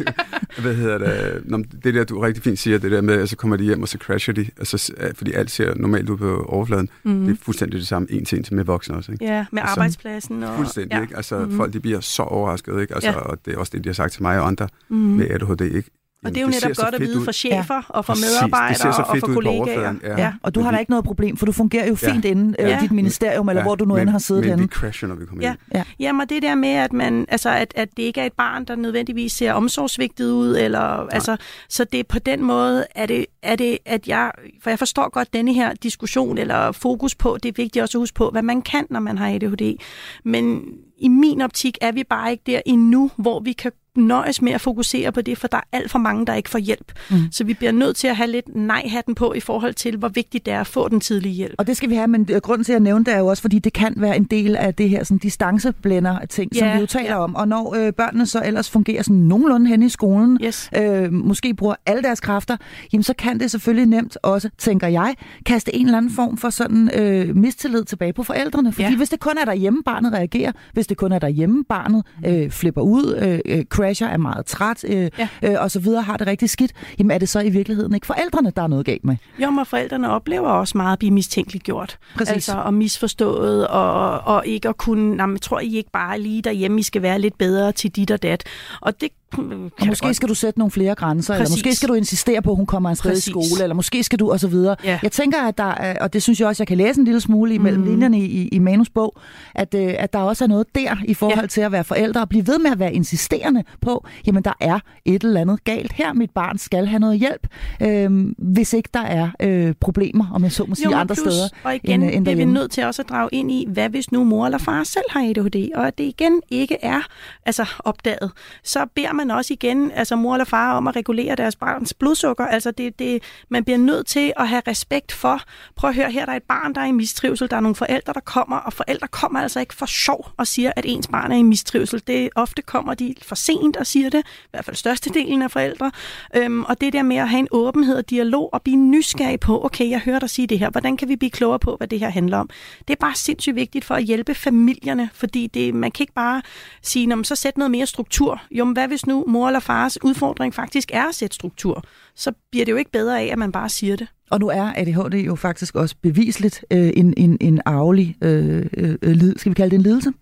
Hvad 0.63 0.75
hedder 0.75 0.99
det? 0.99 1.43
Nå, 1.45 1.65
det 1.85 1.95
der, 1.95 2.05
du 2.05 2.21
rigtig 2.21 2.43
fint 2.43 2.59
siger, 2.59 2.79
det 2.79 2.91
der 2.91 3.01
med, 3.01 3.15
at 3.15 3.29
så 3.29 3.37
kommer 3.37 3.57
de 3.57 3.65
hjem, 3.65 3.83
og 3.83 3.89
så 3.89 3.99
crasher 3.99 4.35
de, 4.35 4.47
altså, 4.59 4.93
fordi 5.15 5.33
alt 5.33 5.51
ser 5.51 5.75
normalt 5.75 6.09
ud 6.11 6.17
på 6.17 6.45
overfladen. 6.49 6.89
Mm. 7.03 7.27
Det 7.27 7.33
er 7.33 7.37
fuldstændig 7.43 7.79
det 7.81 7.89
samme 7.89 8.09
en 8.11 8.25
til 8.25 8.39
en 8.39 8.57
med 8.57 8.65
voksne 8.65 8.97
også, 8.97 9.13
ikke? 9.13 9.25
Ja, 9.25 9.47
med 9.53 9.63
altså, 9.63 9.73
arbejdspladsen. 9.73 10.43
Og, 10.43 10.57
fuldstændig, 10.57 10.97
ja. 10.97 11.03
ikke? 11.03 11.17
Altså, 11.17 11.39
mm. 11.39 11.57
folk 11.57 11.73
de 11.73 11.81
bliver 11.81 12.01
så 12.01 12.23
overrasket, 12.23 12.81
ikke? 12.81 12.95
Altså, 12.95 13.11
ja. 13.11 13.17
og 13.17 13.39
det 13.45 13.55
er 13.55 13.59
også 13.59 13.71
det, 13.75 13.85
de 13.85 13.89
har 13.89 13.95
sagt 13.95 14.13
til 14.13 14.23
mig 14.23 14.41
og 14.41 14.47
andre 14.47 14.69
mm. 14.89 14.97
med 14.97 15.31
ADHD, 15.31 15.61
ikke? 15.61 15.91
Og 16.25 16.31
det 16.31 16.37
er 16.37 16.43
jo 16.43 16.49
netop 16.49 16.77
godt 16.77 16.95
at 16.95 17.01
vide 17.01 17.25
for 17.25 17.33
chefer 17.33 17.75
ja. 17.75 17.81
og 17.89 18.05
for 18.05 18.15
medarbejdere 18.15 18.89
ja. 18.89 19.03
og 19.03 19.19
for 19.19 19.27
kollegaer. 19.27 19.95
Ja. 20.03 20.21
ja, 20.21 20.33
og 20.43 20.55
du 20.55 20.61
har 20.61 20.71
da 20.71 20.79
ikke 20.79 20.91
noget 20.91 21.05
problem, 21.05 21.37
for 21.37 21.47
du 21.47 21.53
fungerer 21.53 21.89
jo 21.89 21.95
fint 21.95 22.25
ja. 22.25 22.31
inden 22.31 22.55
øh, 22.59 22.71
ja. 22.71 22.79
dit 22.81 22.93
ministerium, 22.93 23.49
eller 23.49 23.61
ja. 23.61 23.67
hvor 23.67 23.75
du 23.75 23.85
nu 23.85 23.97
end 23.97 24.09
har 24.09 24.19
siddet 24.19 24.43
men 24.43 24.51
henne. 24.51 24.61
Men 24.61 24.69
vi 24.69 24.75
crasher, 24.75 25.09
når 25.09 25.15
vi 25.15 25.27
kommer 25.27 25.45
ja. 25.45 25.51
ind. 25.51 25.59
Ja. 25.75 25.83
Jamen, 26.01 26.21
og 26.21 26.31
det 26.31 26.43
der 26.43 26.55
med, 26.55 26.69
at, 26.69 26.93
man, 26.93 27.27
altså, 27.29 27.51
at, 27.51 27.73
at 27.77 27.89
det 27.97 28.03
ikke 28.03 28.21
er 28.21 28.27
et 28.27 28.33
barn, 28.33 28.65
der 28.65 28.77
nødvendigvis 28.77 29.33
ser 29.33 29.53
omsorgsvigtet 29.53 30.31
ud, 30.31 30.57
eller, 30.57 31.07
altså, 31.09 31.37
så 31.69 31.85
det 31.85 32.01
er 32.01 32.05
på 32.05 32.19
den 32.19 32.43
måde, 32.43 32.87
er 32.95 33.07
det, 33.07 33.27
er 33.43 33.57
det, 33.57 33.79
at 33.85 34.09
jeg, 34.09 34.31
for 34.63 34.71
jeg 34.71 34.79
forstår 34.79 35.11
godt 35.11 35.33
denne 35.33 35.55
her 35.55 35.75
diskussion, 35.75 36.39
eller 36.39 36.73
fokus 36.73 37.15
på, 37.15 37.39
det 37.43 37.49
er 37.49 37.53
vigtigt 37.57 37.83
også 37.83 37.99
at 37.99 38.03
huske 38.03 38.15
på, 38.15 38.31
hvad 38.31 38.43
man 38.43 38.63
kan, 38.63 38.87
når 38.91 39.01
man 39.01 39.19
har 39.19 39.29
ADHD. 39.29 39.77
Men 40.25 40.63
i 40.99 41.09
min 41.09 41.41
optik 41.41 41.79
er 41.81 41.93
vi 41.93 42.05
bare 42.05 42.31
ikke 42.31 42.43
der 42.47 42.61
endnu, 42.67 43.11
hvor 43.17 43.41
vi 43.41 43.53
kan 43.53 43.73
nøjes 43.99 44.43
med 44.43 44.53
at 44.53 44.61
fokusere 44.61 45.13
på 45.13 45.21
det, 45.21 45.39
for 45.39 45.49
der 45.49 45.57
er 45.57 45.63
alt 45.73 45.91
for 45.91 45.99
mange, 45.99 46.27
der 46.27 46.35
ikke 46.35 46.51
får 46.51 46.59
hjælp. 46.59 46.93
Mm. 47.11 47.17
Så 47.33 47.45
vi 47.45 47.55
bliver 47.55 47.73
nødt 47.73 47.97
til 47.97 48.09
at 48.09 48.17
have 48.17 48.31
lidt 48.31 48.57
nej-hatten 48.57 49.15
på 49.15 49.33
i 49.33 49.41
forhold 49.41 49.75
til, 49.75 49.97
hvor 49.97 50.09
vigtigt 50.09 50.47
det 50.47 50.55
er 50.55 50.61
at 50.61 50.67
få 50.67 50.89
den 50.89 51.01
tidlige 51.01 51.35
hjælp. 51.35 51.55
Og 51.59 51.67
det 51.67 51.77
skal 51.77 51.91
vi 51.91 51.95
have, 51.95 52.09
men 52.09 52.29
grunden 52.43 52.65
til 52.65 52.73
at 52.73 52.83
nævne 52.83 53.05
det 53.05 53.15
er 53.15 53.19
jo 53.19 53.27
også, 53.27 53.41
fordi 53.41 53.59
det 53.59 53.73
kan 53.73 53.95
være 53.97 54.17
en 54.17 54.25
del 54.25 54.57
af 54.57 54.75
det 54.75 54.89
her 54.89 55.05
sådan 55.05 55.19
distanceblænder 55.19 56.19
ting, 56.27 56.55
ja, 56.55 56.59
som 56.59 56.69
vi 56.77 56.81
jo 56.81 56.87
taler 56.87 57.11
ja. 57.11 57.23
om. 57.23 57.37
Og 57.37 57.49
når 57.49 57.75
øh, 57.75 57.93
børnene 57.93 58.27
så 58.27 58.43
ellers 58.45 58.71
fungerer 58.71 59.03
sådan 59.03 59.17
nogenlunde 59.17 59.69
hen 59.69 59.83
i 59.83 59.89
skolen, 59.89 60.39
yes. 60.45 60.71
øh, 60.77 61.13
måske 61.13 61.55
bruger 61.55 61.75
alle 61.87 62.03
deres 62.03 62.21
kræfter, 62.21 62.57
jamen 62.93 63.03
så 63.03 63.15
kan 63.15 63.41
det 63.41 63.51
selvfølgelig 63.51 63.87
nemt 63.87 64.19
også, 64.23 64.51
tænker 64.59 64.87
jeg, 64.87 65.15
kaste 65.47 65.75
en 65.75 65.87
eller 65.87 65.99
anden 65.99 66.13
form 66.13 66.37
for 66.37 66.51
sådan 66.51 66.91
øh, 66.95 67.37
mistillid 67.37 67.85
tilbage 67.85 68.13
på 68.13 68.23
forældrene. 68.23 68.73
Fordi 68.73 68.89
ja. 68.89 68.97
hvis 68.97 69.09
det 69.09 69.21
kun 69.21 69.39
er 69.41 69.45
derhjemme, 69.45 69.83
barnet 69.85 70.13
reagerer, 70.13 70.53
hvis 70.73 70.87
det 70.87 70.97
kun 70.97 71.13
er 71.13 71.19
derhjemme, 71.19 71.65
barnet 71.69 72.03
øh, 72.27 72.51
flipper 72.51 72.83
ud, 72.83 73.41
øh, 73.47 73.65
crasher, 73.89 74.07
er 74.09 74.17
meget 74.17 74.47
træt 74.47 74.85
øh, 74.85 75.11
ja. 75.19 75.29
øh, 75.43 75.57
og 75.61 75.71
så 75.71 75.81
videre, 75.81 76.03
har 76.03 76.17
det 76.17 76.27
rigtig 76.27 76.51
skidt, 76.51 76.73
jamen 76.99 77.11
er 77.11 77.19
det 77.19 77.29
så 77.29 77.41
i 77.41 77.49
virkeligheden 77.49 77.95
ikke 77.95 78.07
forældrene, 78.07 78.53
der 78.57 78.63
er 78.63 78.67
noget 78.67 78.87
galt 78.87 79.05
med? 79.05 79.17
Jo, 79.39 79.51
men 79.51 79.67
forældrene 79.67 80.11
oplever 80.11 80.49
også 80.49 80.79
meget 80.79 80.93
at 80.93 80.99
blive 80.99 81.11
mistænkeliggjort. 81.11 81.99
Præcis. 82.17 82.35
Altså 82.35 82.57
og 82.57 82.75
misforstået, 82.75 83.69
og, 83.69 84.21
og 84.21 84.47
ikke 84.47 84.69
at 84.69 84.77
kunne, 84.77 85.17
nej, 85.17 85.27
men 85.27 85.39
tror 85.39 85.61
I 85.61 85.77
ikke 85.77 85.91
bare 85.91 86.21
lige 86.21 86.43
derhjemme, 86.43 86.81
I 86.81 86.83
skal 86.83 87.03
være 87.03 87.19
lidt 87.19 87.39
bedre 87.39 87.73
til 87.73 87.91
dit 87.91 88.11
og 88.11 88.23
dat. 88.23 88.45
Og 88.81 89.01
det 89.01 89.09
og 89.33 89.87
måske 89.87 90.07
godt. 90.07 90.17
skal 90.17 90.29
du 90.29 90.35
sætte 90.35 90.59
nogle 90.59 90.71
flere 90.71 90.95
grænser, 90.95 91.35
Præcis. 91.35 91.47
eller 91.47 91.57
måske 91.57 91.77
skal 91.77 91.89
du 91.89 91.95
insistere 91.95 92.43
på, 92.43 92.51
at 92.51 92.57
hun 92.57 92.67
kommer 92.67 92.91
afsted 92.91 93.17
i 93.17 93.21
skole, 93.21 93.63
eller 93.63 93.75
måske 93.75 94.03
skal 94.03 94.19
du, 94.19 94.33
og 94.33 94.41
så 94.41 94.49
videre. 94.49 94.77
Ja. 94.85 94.99
Jeg 95.03 95.13
tænker, 95.13 95.43
at 95.43 95.59
der 95.59 95.65
er, 95.65 95.99
og 96.01 96.13
det 96.13 96.23
synes 96.23 96.41
jeg 96.41 96.49
også, 96.49 96.63
jeg 96.63 96.69
kan 96.69 96.77
læse 96.77 96.99
en 96.99 97.05
lille 97.05 97.21
smule 97.21 97.55
imellem 97.55 97.83
mm. 97.83 97.91
linjerne 97.91 98.21
i, 98.21 98.49
i, 98.49 98.59
Manus 98.59 98.91
bog, 98.91 99.17
at, 99.55 99.75
øh, 99.75 99.95
at 99.99 100.13
der 100.13 100.19
også 100.19 100.45
er 100.45 100.49
noget 100.49 100.67
der 100.75 100.97
i 101.05 101.15
forhold 101.15 101.41
ja. 101.41 101.47
til 101.47 101.61
at 101.61 101.73
være 101.73 101.85
forældre, 101.85 102.21
og 102.21 102.29
blive 102.29 102.47
ved 102.47 102.59
med 102.59 102.71
at 102.71 102.79
være 102.79 102.95
insisterende 102.95 103.65
på, 103.81 104.07
jamen 104.27 104.45
der 104.45 104.53
er 104.61 104.79
et 105.05 105.25
eller 105.25 105.41
andet 105.41 105.65
galt 105.65 105.93
her, 105.93 106.13
mit 106.13 106.31
barn 106.31 106.59
skal 106.59 106.87
have 106.87 107.01
noget 107.01 107.19
hjælp, 107.19 107.47
øh, 107.83 108.35
hvis 108.39 108.73
ikke 108.73 108.89
der 108.95 109.03
er 109.03 109.31
øh, 109.41 109.75
problemer, 109.81 110.25
om 110.35 110.43
jeg 110.43 110.53
så 110.53 110.65
må 110.69 110.75
sige, 110.75 110.91
jo, 110.91 110.97
andre 110.97 111.15
plus, 111.15 111.19
steder 111.19 111.49
og 111.65 111.75
igen, 111.75 112.03
end, 112.03 112.15
end 112.15 112.27
det 112.27 112.33
er 112.33 112.37
vi 112.37 112.45
nødt 112.45 112.71
til 112.71 112.85
også 112.85 113.03
at 113.03 113.09
drage 113.09 113.29
ind 113.33 113.51
i, 113.51 113.67
hvad 113.69 113.89
hvis 113.89 114.13
nu 114.13 114.25
mor 114.25 114.47
eller 114.47 114.59
far 114.59 114.85
selv 114.85 115.05
har 115.11 115.21
ADHD, 115.21 115.71
og 115.75 115.87
at 115.87 115.99
det 115.99 116.05
igen 116.05 116.41
ikke 116.51 116.77
er 116.83 117.01
altså, 117.47 117.67
opdaget, 117.79 118.31
så 118.63 118.87
beder 118.95 119.13
man 119.19 119.31
også 119.31 119.53
igen 119.53 119.91
altså 119.91 120.17
mor 120.17 120.35
eller 120.35 120.45
far 120.45 120.77
om 120.77 120.87
at 120.87 120.97
regulere 120.97 121.35
deres 121.37 121.57
barns 121.57 121.95
blodsukker. 121.95 122.47
Altså 122.47 122.71
det, 122.71 122.99
det, 122.99 123.23
man 123.49 123.65
bliver 123.65 123.79
nødt 123.79 124.07
til 124.07 124.33
at 124.37 124.49
have 124.49 124.63
respekt 124.69 125.13
for. 125.13 125.41
Prøv 125.77 125.91
at 125.91 125.97
høre, 125.97 126.11
her 126.11 126.25
der 126.25 126.33
er 126.33 126.37
et 126.37 126.43
barn, 126.43 126.75
der 126.75 126.81
er 126.81 126.87
i 126.87 126.93
mistrivsel. 126.93 127.51
Der 127.51 127.57
er 127.57 127.61
nogle 127.61 127.75
forældre, 127.75 128.13
der 128.13 128.21
kommer, 128.21 128.57
og 128.57 128.73
forældre 128.73 129.09
kommer 129.09 129.41
altså 129.41 129.61
ikke 129.61 129.75
for 129.75 129.87
sjov 129.87 130.29
og 130.37 130.47
siger, 130.47 130.73
at 130.77 130.85
ens 130.89 131.09
barn 131.09 131.33
er 131.33 131.37
i 131.37 131.43
mistrivsel. 131.43 132.03
Det 132.07 132.29
ofte 132.35 132.63
kommer 132.63 132.95
de 132.95 133.15
for 133.23 133.35
sent 133.35 133.77
og 133.77 133.87
siger 133.87 134.11
det, 134.11 134.21
i 134.21 134.49
hvert 134.51 134.65
fald 134.65 134.77
størstedelen 134.77 135.43
af 135.43 135.51
forældre. 135.51 135.91
Øhm, 136.37 136.65
og 136.65 136.81
det 136.81 136.93
der 136.93 137.03
med 137.03 137.17
at 137.17 137.29
have 137.29 137.39
en 137.39 137.49
åbenhed 137.51 137.97
og 137.97 138.11
dialog 138.11 138.55
og 138.55 138.63
blive 138.63 138.77
nysgerrig 138.77 139.41
på, 139.41 139.65
okay, 139.65 139.91
jeg 139.91 140.01
hører 140.01 140.19
dig 140.19 140.31
sige 140.31 140.47
det 140.47 140.59
her. 140.59 140.71
Hvordan 140.71 140.97
kan 140.97 141.09
vi 141.09 141.17
blive 141.17 141.31
klogere 141.31 141.59
på, 141.59 141.77
hvad 141.77 141.89
det 141.89 142.01
her 142.01 142.11
handler 142.11 142.39
om? 142.39 142.51
Det 142.89 142.95
er 142.95 142.99
bare 143.01 143.15
sindssygt 143.15 143.57
vigtigt 143.57 143.85
for 143.85 143.95
at 143.95 144.03
hjælpe 144.03 144.35
familierne, 144.35 145.11
fordi 145.13 145.47
det, 145.47 145.75
man 145.75 145.91
kan 145.91 146.03
ikke 146.03 146.13
bare 146.13 146.43
sige, 146.83 147.25
så 147.25 147.35
sæt 147.35 147.59
noget 147.59 147.71
mere 147.71 147.87
struktur. 147.87 148.43
Jo, 148.51 148.65
men 148.65 148.73
hvad 148.73 148.89
hvis 148.89 149.07
nu 149.09 149.25
mor 149.27 149.47
eller 149.47 149.61
far 149.61 149.79
fars 149.79 149.99
udfordring 150.03 150.55
faktisk 150.55 150.91
er 150.93 151.05
at 151.05 151.15
sætte 151.15 151.35
struktur, 151.35 151.85
så 152.15 152.33
bliver 152.51 152.65
det 152.65 152.73
jo 152.73 152.77
ikke 152.77 152.91
bedre 152.91 153.21
af, 153.21 153.29
at 153.33 153.39
man 153.39 153.53
bare 153.53 153.69
siger 153.69 153.97
det. 153.97 154.07
Og 154.31 154.41
nu 154.41 154.49
er 154.49 154.73
ADHD 154.77 155.15
jo 155.15 155.35
faktisk 155.35 155.75
også 155.75 155.95
bevisligt 156.03 156.65
øh, 156.71 156.91
en, 156.97 157.15
en, 157.17 157.39
en 157.41 157.61
arvelig 157.65 158.17
øh, 158.23 158.67
øh, 158.77 158.97
lid, 159.03 159.35
skal 159.37 159.51
vi 159.51 159.55
kalde 159.55 159.71
det 159.71 159.77
en 159.77 159.83
lidelse? 159.83 160.13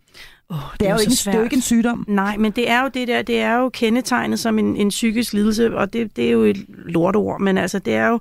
Oh, 0.48 0.56
det, 0.72 0.80
det 0.80 0.86
er, 0.86 0.90
er 0.90 0.94
jo 0.94 1.00
ikke, 1.00 1.10
det 1.10 1.26
er 1.26 1.36
jo 1.36 1.44
ikke 1.44 1.56
en 1.56 1.62
sygdom. 1.62 2.04
Nej, 2.08 2.36
men 2.36 2.52
det 2.52 2.70
er 2.70 2.82
jo 2.82 2.90
det 2.94 3.08
der, 3.08 3.22
det 3.22 3.40
er 3.40 3.54
jo 3.54 3.68
kendetegnet 3.68 4.38
som 4.38 4.58
en, 4.58 4.76
en 4.76 4.88
psykisk 4.88 5.32
lidelse, 5.32 5.76
og 5.76 5.92
det, 5.92 6.16
det 6.16 6.26
er 6.26 6.30
jo 6.30 6.42
et 6.42 6.64
lortord, 6.68 7.40
men 7.40 7.58
altså 7.58 7.78
det 7.78 7.94
er 7.94 8.06
jo, 8.06 8.20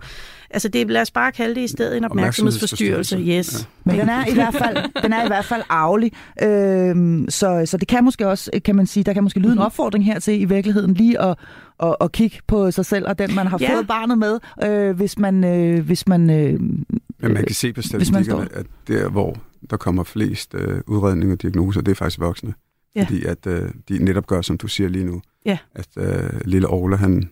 altså 0.56 0.68
det, 0.70 0.88
lad 0.92 1.02
os 1.02 1.12
bare 1.12 1.32
kalde 1.32 1.56
det 1.56 1.62
i 1.62 1.68
stedet 1.68 1.98
en 1.98 2.04
opmærksomhedsforstyrrelse. 2.06 3.18
Yes. 3.18 3.68
Ja. 3.86 3.92
Men 3.92 4.00
den 4.00 4.10
er 4.10 4.26
i 4.28 4.34
hvert 4.34 4.54
fald, 4.54 4.78
den 5.04 5.14
er 5.14 5.24
i 5.26 5.28
hvert 5.28 5.46
fald 5.46 5.62
arvelig, 5.70 6.12
øhm, 6.44 7.26
så, 7.30 7.62
så 7.66 7.78
det 7.78 7.88
kan 7.88 8.04
måske 8.04 8.28
også, 8.28 8.52
kan 8.66 8.76
man 8.76 8.88
sige, 8.88 9.04
der 9.04 9.14
kan 9.14 9.24
måske 9.24 9.40
lyde 9.40 9.52
en 9.52 9.58
Mhm. 9.58 9.66
opfordring 9.66 10.06
her 10.06 10.20
til 10.20 10.42
i 10.42 10.46
virkeligheden 10.46 10.94
lige 10.94 11.22
at, 11.22 11.38
at, 11.84 11.96
at 12.02 12.12
kigge 12.12 12.38
på 12.48 12.72
sig 12.72 12.86
selv 12.86 13.08
og 13.08 13.20
den, 13.20 13.36
man 13.36 13.48
har 13.48 13.58
Ja. 13.62 13.76
fået 13.76 13.88
barnet 13.88 14.18
med, 14.18 14.40
øh, 14.64 14.96
hvis 14.96 15.20
man, 15.20 15.44
øh, 15.44 15.86
hvis 15.86 16.08
man 16.08 16.30
øh, 16.30 16.60
Men 16.60 17.34
man 17.34 17.36
kan 17.46 17.56
se 17.56 17.74
på 17.74 17.82
statistikkerne, 17.82 18.48
at 18.54 18.66
der, 18.88 19.10
hvor 19.10 19.38
der 19.70 19.78
kommer 19.78 20.04
flest 20.04 20.54
øh, 20.54 20.82
udredninger 20.88 21.36
og 21.36 21.42
diagnoser, 21.42 21.82
det 21.82 21.92
er 21.92 21.96
faktisk 21.96 22.20
voksne. 22.20 22.54
Ja. 22.96 23.04
Fordi 23.04 23.26
at 23.26 23.48
øh, 23.48 23.70
de 23.90 24.04
netop 24.04 24.28
gør, 24.28 24.42
som 24.42 24.58
du 24.58 24.68
siger 24.68 24.90
lige 24.90 25.06
nu, 25.06 25.22
Ja. 25.46 25.58
at 25.76 25.88
øh, 25.98 26.30
lille 26.46 26.68
Ole, 26.70 26.98
han 26.98 27.30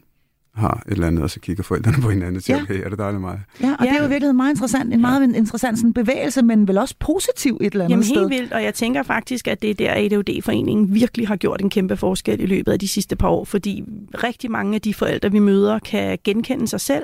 har 0.55 0.83
et 0.87 0.91
eller 0.91 1.07
andet, 1.07 1.23
og 1.23 1.29
så 1.29 1.39
kigger 1.39 1.63
forældrene 1.63 1.97
på 2.01 2.09
hinanden 2.09 2.35
og 2.35 2.41
siger, 2.41 2.57
Ja. 2.57 2.63
okay, 2.63 2.81
er 2.85 2.89
det 2.89 2.97
dig 2.97 3.07
eller 3.07 3.19
mig? 3.19 3.39
Ja, 3.61 3.75
og 3.79 3.85
ja. 3.85 3.89
det 3.89 3.95
er 3.95 3.99
jo 4.01 4.05
i 4.05 4.09
virkeligheden 4.09 4.37
meget 4.37 4.51
interessant. 4.51 4.93
En 4.93 5.01
meget 5.01 5.35
interessant 5.35 5.77
sådan 5.77 5.93
bevægelse, 5.93 6.41
men 6.41 6.67
vel 6.67 6.77
også 6.77 6.95
positiv 6.99 7.57
et 7.61 7.73
eller 7.73 7.85
andet 7.85 7.91
Jamen 7.91 8.03
sted. 8.03 8.29
helt 8.29 8.41
vildt, 8.41 8.53
og 8.53 8.63
jeg 8.63 8.73
tænker 8.73 9.03
faktisk, 9.03 9.47
at 9.47 9.61
det 9.61 9.69
er 9.69 9.73
der 9.73 9.93
ADHD-foreningen 9.93 10.93
virkelig 10.93 11.27
har 11.27 11.35
gjort 11.35 11.61
en 11.61 11.69
kæmpe 11.69 11.97
forskel 11.97 12.41
i 12.41 12.45
løbet 12.45 12.71
af 12.71 12.79
de 12.79 12.87
sidste 12.87 13.15
par 13.15 13.27
år, 13.29 13.45
fordi 13.45 13.83
rigtig 14.23 14.51
mange 14.51 14.75
af 14.75 14.81
de 14.81 14.93
forældre, 14.93 15.31
vi 15.31 15.39
møder, 15.39 15.79
kan 15.79 16.17
genkende 16.23 16.67
sig 16.67 16.81
selv 16.81 17.03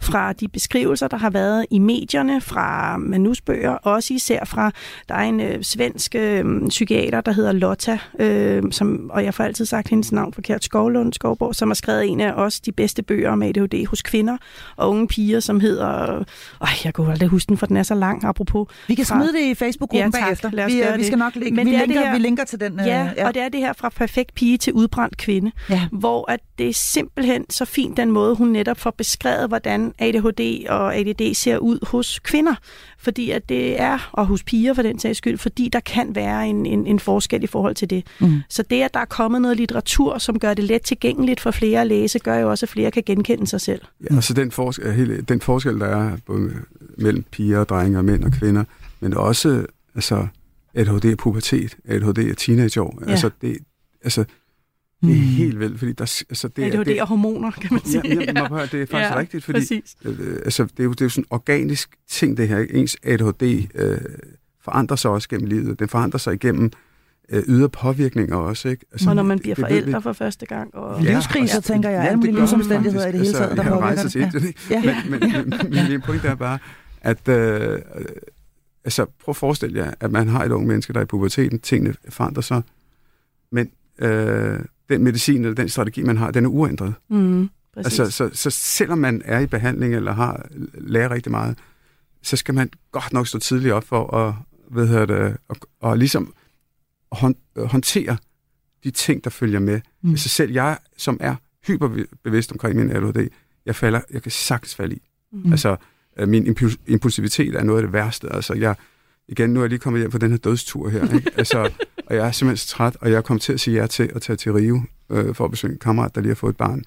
fra 0.00 0.32
de 0.32 0.48
beskrivelser, 0.48 1.08
der 1.08 1.16
har 1.16 1.30
været 1.30 1.66
i 1.70 1.78
medierne, 1.78 2.40
fra 2.40 2.96
manusbøger, 2.96 3.70
også 3.70 4.14
især 4.14 4.44
fra, 4.44 4.70
der 5.08 5.14
er 5.14 5.22
en 5.28 5.40
øh, 5.40 5.62
svensk 5.62 6.14
øh, 6.14 6.68
psykiater, 6.68 7.20
der 7.20 7.32
hedder 7.32 7.52
Lotta, 7.52 7.98
øh, 8.18 8.62
som, 8.70 9.10
og 9.12 9.24
jeg 9.24 9.34
får 9.34 9.44
altid 9.44 9.64
sagt 9.64 9.88
hendes 9.88 10.12
navn 10.12 10.32
forkert, 10.32 10.64
Skovlund 10.64 11.12
Skovborg, 11.12 11.54
som 11.54 11.68
har 11.68 11.74
skrevet 11.74 12.08
en 12.08 12.20
af 12.20 12.32
også 12.32 12.60
de 12.66 12.72
bedste 12.72 12.89
bøger 13.02 13.30
om 13.30 13.42
ADHD 13.42 13.86
hos 13.86 14.02
kvinder 14.02 14.36
og 14.76 14.90
unge 14.90 15.08
piger, 15.08 15.40
som 15.40 15.60
hedder, 15.60 16.18
øh, 16.18 16.24
jeg 16.84 16.94
kunne 16.94 17.10
aldrig 17.12 17.28
huske 17.28 17.48
den, 17.48 17.56
for 17.56 17.66
den 17.66 17.76
er 17.76 17.82
så 17.82 17.94
lang, 17.94 18.24
apropos. 18.24 18.68
Vi 18.88 18.94
kan 18.94 19.06
fra- 19.06 19.14
smide 19.16 19.32
det 19.32 19.50
i 19.50 19.54
Facebook-gruppen 19.54 20.12
Ja, 20.14 20.18
tak. 20.18 20.26
bagefter. 20.26 20.50
Lad 20.52 20.64
os 20.64 20.72
Vi, 20.72 20.78
øh, 20.78 20.84
gøre 20.86 20.96
vi 20.98 21.04
skal 21.04 21.18
nok 21.18 21.36
lægge, 21.36 21.56
Men 21.56 21.66
vi, 21.66 21.74
er 21.74 21.78
linker, 21.78 21.94
det 21.94 22.04
her- 22.04 22.12
vi 22.12 22.18
linker 22.18 22.44
til 22.44 22.60
den. 22.60 22.80
øh, 22.80 22.86
Ja, 22.86 23.10
ja, 23.16 23.26
og 23.26 23.34
det 23.34 23.42
er 23.42 23.48
det 23.48 23.60
her 23.60 23.72
fra 23.72 23.88
perfekt 23.88 24.34
pige 24.34 24.58
til 24.58 24.72
udbrændt 24.72 25.16
kvinde, 25.16 25.52
ja. 25.70 25.86
hvor 25.92 26.30
at 26.30 26.40
det 26.58 26.68
er 26.68 26.72
simpelthen 26.74 27.50
så 27.50 27.64
fint 27.64 27.96
den 27.96 28.10
måde, 28.10 28.34
hun 28.34 28.48
netop 28.48 28.78
får 28.78 28.90
beskrevet, 28.90 29.48
hvordan 29.48 29.92
ADHD 29.98 30.66
og 30.68 30.96
ADD 30.96 31.34
ser 31.34 31.58
ud 31.58 31.78
hos 31.86 32.18
kvinder. 32.18 32.54
Fordi 33.02 33.30
at 33.30 33.48
det 33.48 33.80
er, 33.80 34.10
og 34.12 34.26
hos 34.26 34.42
piger 34.42 34.74
for 34.74 34.82
den 34.82 34.98
sags 34.98 35.18
skyld, 35.18 35.38
fordi 35.38 35.68
der 35.68 35.80
kan 35.80 36.14
være 36.14 36.48
en, 36.48 36.66
en, 36.66 36.86
en 36.86 37.00
forskel 37.00 37.42
i 37.42 37.46
forhold 37.46 37.74
til 37.74 37.90
det. 37.90 38.06
Mm. 38.20 38.40
Så 38.48 38.62
det, 38.62 38.82
at 38.82 38.94
der 38.94 39.00
er 39.00 39.04
kommet 39.04 39.42
noget 39.42 39.56
litteratur, 39.56 40.18
som 40.18 40.38
gør 40.38 40.54
det 40.54 40.64
let 40.64 40.82
tilgængeligt 40.82 41.40
for 41.40 41.50
flere 41.50 41.80
at 41.80 41.86
læse, 41.86 42.18
gør 42.18 42.36
jo 42.36 42.50
også, 42.50 42.66
at 42.66 42.70
flere 42.70 42.90
kan 42.90 43.02
genkende 43.06 43.46
sig 43.46 43.60
selv. 43.60 43.80
Ja, 44.10 44.14
altså 44.14 44.34
den 44.34 44.50
forskel, 44.50 44.92
hele, 44.92 45.20
den 45.20 45.40
forskel, 45.40 45.80
der 45.80 45.86
er 45.86 46.16
både 46.26 46.52
mellem 46.98 47.24
piger 47.30 47.58
og 47.58 47.68
drenge 47.68 47.98
og 47.98 48.04
mænd 48.04 48.24
og 48.24 48.32
kvinder, 48.32 48.64
men 49.00 49.14
også 49.14 49.66
altså, 49.94 50.26
ADHD 50.74 51.04
er 51.04 51.16
pubertet, 51.16 51.76
ADHD 51.88 52.18
er 52.18 52.34
teenageår. 52.34 53.02
Ja. 53.06 53.10
Altså, 53.10 53.30
det, 53.40 53.58
altså, 54.04 54.24
det 55.00 55.10
er 55.10 55.14
helt 55.14 55.58
vildt, 55.58 55.78
fordi 55.78 55.92
der, 55.92 56.22
altså, 56.30 56.48
det, 56.48 56.64
er- 56.64 56.68
ADHD 56.72 56.84
det, 56.84 57.00
og 57.02 57.08
hormoner, 57.08 57.50
kan 57.50 57.68
man 57.72 57.84
sige. 57.84 58.02
Ja, 58.04 58.14
ja, 58.14 58.20
ja. 58.20 58.22
Det 58.22 58.34
er 58.34 58.66
faktisk 58.66 58.92
Ja, 58.92 58.98
ja, 59.00 59.16
rigtigt, 59.18 59.44
fordi 59.44 59.58
Præcis. 59.58 59.96
øh, 60.04 60.36
altså, 60.44 60.64
det, 60.64 60.80
er 60.80 60.84
jo, 60.84 60.90
det 60.90 61.00
er 61.00 61.04
jo 61.04 61.08
sådan 61.08 61.22
en 61.24 61.26
organisk 61.30 61.90
ting, 62.08 62.36
det 62.36 62.48
her. 62.48 62.58
ikke? 62.58 62.74
Ens 62.74 62.96
ADHD 63.02 63.42
øh, 63.74 63.98
forandrer 64.64 64.96
sig 64.96 65.10
også 65.10 65.28
gennem 65.28 65.46
livet. 65.48 65.78
Den 65.78 65.88
forandrer 65.88 66.18
sig 66.18 66.34
igennem 66.34 66.70
øh, 67.28 67.42
ydre 67.48 67.68
påvirkninger 67.68 68.36
også. 68.36 68.68
Ikke? 68.68 68.84
Altså, 68.92 69.08
Og 69.10 69.16
når 69.16 69.22
man 69.22 69.38
bliver 69.38 69.54
det 69.54 69.64
ved 69.64 69.74
vi. 69.74 69.80
forældre 69.80 70.02
for 70.02 70.12
første 70.12 70.46
gang. 70.46 70.74
Og... 70.74 71.02
Ja. 71.02 71.12
Livskriser, 71.14 71.60
tænker 71.60 71.90
jeg, 71.90 72.04
alle 72.04 72.16
mulige 72.16 72.32
det 72.32 72.40
livsomstændigheder 72.40 73.06
i 73.08 73.12
det 73.12 73.20
hele 73.20 73.32
faktisk. 73.34 73.38
taget, 73.38 73.56
der 73.56 73.62
jeg 73.62 73.72
har 73.72 73.80
påvirker 73.80 74.30
det. 74.38 74.44
ikke? 74.48 74.60
Ja. 74.70 74.82
Men, 75.10 75.20
men, 75.20 75.32
men, 75.32 75.70
men 75.70 75.88
min 75.90 76.00
pointe 76.00 76.28
er 76.28 76.34
bare, 76.34 76.58
at 77.02 77.28
øh, 77.28 77.72
øh, 77.72 77.78
altså, 78.84 79.04
prøv 79.04 79.32
at 79.32 79.36
forestille 79.36 79.78
jer, 79.78 79.94
at 80.00 80.10
man 80.12 80.28
har 80.28 80.44
et 80.44 80.52
ung 80.52 80.66
menneske, 80.66 80.92
der 80.92 80.98
er 80.98 81.02
i 81.04 81.06
puberteten, 81.06 81.58
tingene 81.60 81.94
forandrer 82.08 82.42
sig, 82.42 82.62
men 83.52 83.70
øh, 83.98 84.58
den 84.90 85.04
medicin 85.04 85.44
eller 85.44 85.54
den 85.54 85.68
strategi, 85.68 86.02
man 86.02 86.16
har, 86.16 86.30
den 86.30 86.44
er 86.44 86.48
uændret. 86.48 86.94
Mm, 87.08 87.50
præcis. 87.74 88.00
Altså, 88.00 88.16
så, 88.16 88.30
så 88.32 88.50
selvom 88.50 88.98
man 88.98 89.22
er 89.24 89.40
i 89.40 89.46
behandling 89.46 89.94
eller 89.94 90.12
har 90.12 90.48
lærer 90.74 91.10
rigtig 91.10 91.30
meget, 91.30 91.58
så 92.22 92.36
skal 92.36 92.54
man 92.54 92.70
godt 92.92 93.12
nok 93.12 93.26
stå 93.26 93.38
tidligt 93.38 93.72
op 93.72 93.84
for 93.84 94.16
at, 94.16 94.34
hvad 94.70 94.86
hedder 94.86 95.06
det, 95.06 95.36
og, 95.48 95.56
og 95.80 95.98
ligesom 95.98 96.34
hånd, 97.12 97.34
håndtere 97.56 98.16
de 98.84 98.90
ting, 98.90 99.24
der 99.24 99.30
følger 99.30 99.60
med. 99.60 99.80
Mm. 100.02 100.10
Altså 100.10 100.28
selv 100.28 100.52
jeg, 100.52 100.78
som 100.96 101.16
er 101.20 101.34
hyperbevidst 101.66 102.52
omkring 102.52 102.76
min 102.76 102.90
ADHD, 102.90 103.28
jeg 103.66 103.76
falder, 103.76 104.00
jeg 104.10 104.22
kan 104.22 104.32
sagtens 104.32 104.74
falde 104.74 104.94
i. 104.94 105.02
Mm. 105.32 105.50
Altså, 105.50 105.76
øh, 106.18 106.28
min 106.28 106.46
impuls, 106.46 106.76
impulsivitet 106.86 107.54
er 107.54 107.62
noget 107.62 107.78
af 107.78 107.86
det 107.86 107.92
værste. 107.92 108.32
Altså, 108.32 108.54
jeg, 108.54 108.74
igen, 109.28 109.50
nu 109.50 109.60
er 109.60 109.64
jeg 109.64 109.70
lige 109.70 109.78
kommet 109.78 110.02
hjem 110.02 110.10
på 110.10 110.18
den 110.18 110.30
her 110.30 110.38
dødstur 110.38 110.88
her, 110.88 111.14
ikke? 111.14 111.30
Altså, 111.36 111.72
og 112.10 112.16
jeg 112.16 112.26
er 112.26 112.30
simpelthen 112.32 112.56
så 112.56 112.68
træt, 112.68 112.96
og 113.00 113.10
jeg 113.10 113.16
er 113.16 113.20
kommet 113.20 113.42
til 113.42 113.52
at 113.52 113.60
sige 113.60 113.80
ja 113.80 113.86
til 113.86 114.10
at 114.14 114.22
tage 114.22 114.36
til 114.36 114.52
Rio 114.52 114.82
øh, 115.10 115.34
for 115.34 115.44
at 115.44 115.50
besøge 115.50 115.72
en 115.72 115.78
kammerat, 115.78 116.14
der 116.14 116.20
lige 116.20 116.30
har 116.30 116.34
fået 116.34 116.50
et 116.50 116.56
barn 116.56 116.82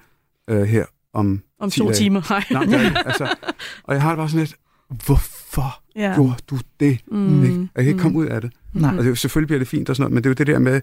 øh, 0.50 0.62
her 0.62 0.84
om 1.14 1.42
Om 1.60 1.70
10 1.70 1.78
to 1.78 1.84
dage. 1.84 1.94
timer. 1.94 2.22
Nej. 2.30 2.44
Nej, 2.66 2.80
er 2.80 2.84
ikke. 2.84 2.98
Altså, 3.06 3.34
og 3.84 3.94
jeg 3.94 4.02
har 4.02 4.10
det 4.10 4.16
bare 4.16 4.28
sådan 4.28 4.40
lidt, 4.40 4.54
hvorfor 5.06 5.80
Ja. 5.96 6.08
ja. 6.08 6.14
gjorde 6.14 6.34
du 6.50 6.58
det? 6.80 7.00
Mm. 7.12 7.42
Ikke? 7.44 7.54
Og 7.54 7.68
jeg 7.76 7.84
kan 7.84 7.86
ikke 7.86 8.00
komme 8.00 8.18
ud 8.18 8.26
af 8.26 8.40
det. 8.40 8.52
Nej. 8.72 8.90
Og 8.90 8.96
det, 8.96 9.04
er 9.04 9.08
jo- 9.08 9.14
selvfølgelig 9.14 9.48
bliver 9.48 9.58
det 9.58 9.68
fint 9.68 9.90
og 9.90 9.96
sådan 9.96 10.02
noget, 10.02 10.14
men 10.14 10.22
det 10.24 10.28
er 10.28 10.30
jo 10.30 10.34
det 10.34 10.46
der 10.46 10.58
med 10.58 10.80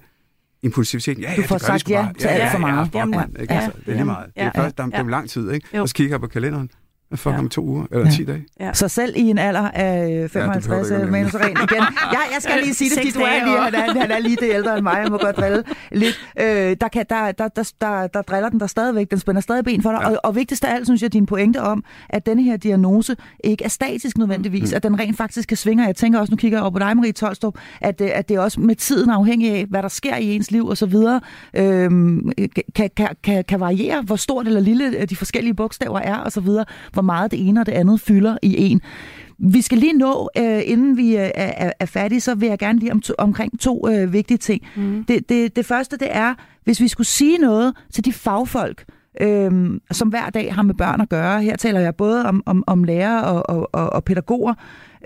impulsiviteten. 0.64 1.24
Ja, 1.24 1.30
ja, 1.32 1.36
Du 1.36 1.42
får 1.42 1.58
det 1.58 1.66
gør 1.68 1.74
vi 1.74 1.80
sagt 1.80 1.82
sgu 1.82 1.92
ja 1.92 2.02
bare. 2.04 2.14
til 2.14 2.28
alt 2.28 2.52
for 2.52 2.58
meget. 2.60 2.90
Ja, 2.94 2.98
ja, 2.98 3.00
Jamen, 3.00 3.14
ja, 3.14 3.20
mand, 3.20 3.42
ikke? 3.42 3.54
ja, 3.54 3.60
Altså, 3.60 3.72
det 3.80 3.82
er 3.82 3.86
lige 3.92 3.98
jamen, 3.98 4.06
meget. 4.06 4.26
Det 4.36 4.42
er, 4.44 4.52
ja, 4.56 4.62
først, 4.64 4.78
der, 4.78 4.86
det 4.86 4.94
er 4.94 5.00
jo 5.00 5.08
lang 5.08 5.30
tid, 5.30 5.52
ikke? 5.52 5.68
Jo. 5.78 5.82
Og 5.82 5.90
så 5.90 5.96
kigger 5.96 6.14
jeg 6.14 6.20
på 6.22 6.28
kalenderen. 6.28 6.70
Fuck 7.16 7.34
Ja. 7.34 7.40
om 7.40 7.50
to 7.50 7.62
uger, 7.66 7.86
eller 7.92 8.06
Ja. 8.06 8.12
10 8.12 8.24
dage. 8.26 8.46
Ja. 8.60 8.74
Så 8.74 8.88
selv 8.88 9.14
i 9.18 9.22
en 9.22 9.38
alder 9.38 9.70
af 9.72 10.30
55 10.32 10.68
behøver 10.68 10.84
du 10.84 10.86
ikke 10.88 10.96
ja, 10.96 11.06
at 11.06 11.12
Manus 11.12 11.36
Ren 11.36 11.50
igen. 11.52 11.84
Ja, 12.16 12.20
jeg 12.34 12.38
skal 12.40 12.60
lige 12.64 12.74
sige 12.74 12.90
det, 12.90 12.98
fordi 12.98 13.12
du 13.12 13.20
er 13.20 13.46
lige, 13.46 13.58
han 13.62 13.76
er, 13.98 14.00
han 14.02 14.12
er 14.12 14.20
lige 14.20 14.36
det 14.36 14.50
ældre 14.54 14.74
end 14.76 14.84
mig, 14.84 15.00
jeg 15.04 15.12
må 15.12 15.18
godt 15.18 15.38
drille 15.38 15.64
lidt. 15.92 16.20
Øh, 16.40 16.46
der, 16.82 16.88
kan, 16.94 17.06
der, 17.10 17.32
der, 17.32 17.48
der, 17.48 17.72
der, 17.82 18.08
der 18.08 18.22
driller 18.22 18.50
den 18.50 18.60
der 18.60 18.68
stadigvæk, 18.68 19.12
den 19.12 19.20
spænder 19.20 19.42
stadig 19.42 19.64
ben 19.64 19.82
for 19.82 19.92
dig. 19.92 20.00
Ja. 20.02 20.10
Og, 20.10 20.20
og 20.24 20.36
vigtigst 20.36 20.66
af 20.66 20.74
alt, 20.76 20.88
synes 20.88 21.02
jeg, 21.02 21.14
din 21.14 21.26
pointe 21.26 21.62
om, 21.62 21.84
at 22.10 22.26
denne 22.26 22.44
her 22.44 22.58
diagnose 22.58 23.16
ikke 23.44 23.64
er 23.64 23.70
statisk 23.70 24.18
nødvendigvis, 24.18 24.72
Mm. 24.72 24.76
at 24.76 24.84
den 24.84 25.00
rent 25.00 25.18
faktisk 25.18 25.48
kan 25.48 25.58
svinge. 25.58 25.86
Jeg 25.86 25.96
tænker 25.96 26.20
også, 26.20 26.32
nu 26.32 26.38
kigger 26.38 26.58
jeg 26.58 26.62
over 26.64 26.72
på 26.72 26.80
dig, 26.80 26.98
Marie 26.98 27.12
Tolstrup, 27.12 27.56
at, 27.82 28.02
øh, 28.02 28.10
at 28.14 28.30
det 28.30 28.36
er 28.36 28.40
også 28.42 28.60
med 28.60 28.76
tiden 28.76 29.10
afhængig 29.10 29.52
af, 29.52 29.66
hvad 29.70 29.82
der 29.84 29.88
sker 29.90 30.16
i 30.16 30.36
ens 30.36 30.52
liv 30.52 30.66
og 30.68 30.78
så 30.78 30.86
videre, 30.86 31.22
øhm, 31.54 32.32
kan, 32.76 32.90
kan, 32.96 33.08
kan, 33.24 33.44
kan 33.48 33.60
variere, 33.60 34.02
hvor 34.02 34.16
stort 34.16 34.48
eller 34.48 34.60
lille 34.60 34.86
øh, 35.00 35.10
de 35.10 35.16
forskellige 35.16 35.54
bogstaver 35.54 36.00
er 36.00 36.16
og 36.18 36.32
så 36.32 36.42
videre, 36.42 36.66
hvor 37.02 37.06
meget 37.06 37.32
det 37.32 37.48
ene 37.48 37.60
og 37.60 37.66
det 37.66 37.72
andet 37.72 38.02
fylder 38.02 38.38
i 38.42 38.56
en. 38.58 38.82
Vi 39.38 39.62
skal 39.62 39.78
lige 39.78 39.94
nå, 39.94 40.30
øh, 40.38 40.62
inden 40.66 40.98
vi 40.98 41.18
øh, 41.18 41.30
er, 41.36 41.72
er, 41.80 41.86
færdige, 41.86 42.22
så 42.22 42.36
vil 42.36 42.50
jeg 42.50 42.60
gerne 42.60 42.80
lige 42.80 42.92
om 42.92 43.02
to, 43.02 43.14
omkring 43.18 43.60
to 43.60 43.90
øh, 43.90 44.14
vigtige 44.14 44.38
ting. 44.38 44.62
Mm. 44.76 45.04
Det, 45.08 45.30
det, 45.30 45.56
det 45.56 45.66
første, 45.66 45.98
det 45.98 46.08
er, 46.12 46.34
hvis 46.64 46.82
vi 46.82 46.88
skulle 46.88 47.08
sige 47.08 47.38
noget 47.38 47.74
til 47.92 48.06
de 48.06 48.14
fagfolk, 48.14 48.86
øhm, 49.22 49.82
som 49.92 50.08
hver 50.08 50.30
dag 50.30 50.56
har 50.56 50.62
med 50.62 50.76
børn 50.76 51.02
at 51.02 51.10
gøre. 51.10 51.42
Her 51.42 51.56
taler 51.56 51.80
jeg 51.80 51.96
både 51.96 52.26
om, 52.26 52.44
om, 52.46 52.64
om 52.68 52.84
lærere 52.84 53.24
og, 53.24 53.50
og, 53.50 53.70
og, 53.74 53.94
og 53.94 54.04
pædagoger, 54.04 54.54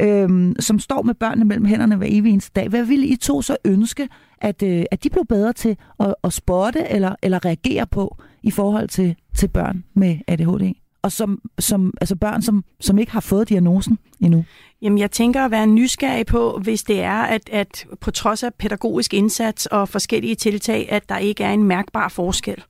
øhm, 0.02 0.56
som 0.60 0.80
står 0.80 1.02
med 1.02 1.14
børnene 1.14 1.46
mellem 1.46 1.66
hænderne 1.66 1.96
hver 1.96 2.08
evig 2.10 2.32
eneste 2.32 2.52
dag. 2.56 2.70
Hvad 2.70 2.84
ville 2.84 3.08
I 3.08 3.16
to 3.16 3.41
så 3.41 3.58
ønske, 3.66 4.08
at, 4.41 4.64
øh, 4.64 4.84
at 4.91 5.04
de 5.04 5.10
blev 5.10 5.26
bedre 5.26 5.54
til 5.54 5.78
at, 6.00 6.16
at 6.24 6.34
spotte 6.34 6.89
eller, 6.89 7.16
eller 7.24 7.46
reagere 7.46 7.88
på 7.88 8.18
i 8.43 8.52
forhold 8.52 8.88
til, 8.88 9.16
til 9.36 9.48
børn 9.48 9.84
med 9.93 10.18
ADHD? 10.28 10.85
Og 11.06 11.12
som, 11.12 11.41
som, 11.60 11.93
altså 12.01 12.16
børn, 12.16 12.41
som, 12.41 12.64
som 12.82 12.97
ikke 12.97 13.12
har 13.12 13.20
fået 13.20 13.49
diagnosen 13.49 13.99
endnu. 14.20 14.45
Jamen, 14.82 14.99
jeg 14.99 15.12
tænker 15.12 15.45
at 15.45 15.51
være 15.51 15.68
nysgerrig 15.68 16.26
på, 16.26 16.60
hvis 16.64 16.84
det 16.84 17.01
er, 17.01 17.22
at, 17.22 17.49
at 17.51 17.86
på 18.01 18.12
trods 18.12 18.43
af 18.43 18.53
pædagogisk 18.53 19.14
indsats 19.14 19.66
og 19.66 19.89
forskellige 19.89 20.36
tiltag, 20.36 20.88
at 20.91 21.10
der 21.10 21.18
ikke 21.18 21.43
er 21.43 21.51
en 21.51 21.64
mærkbar 21.64 22.10
forskel. 22.10 22.64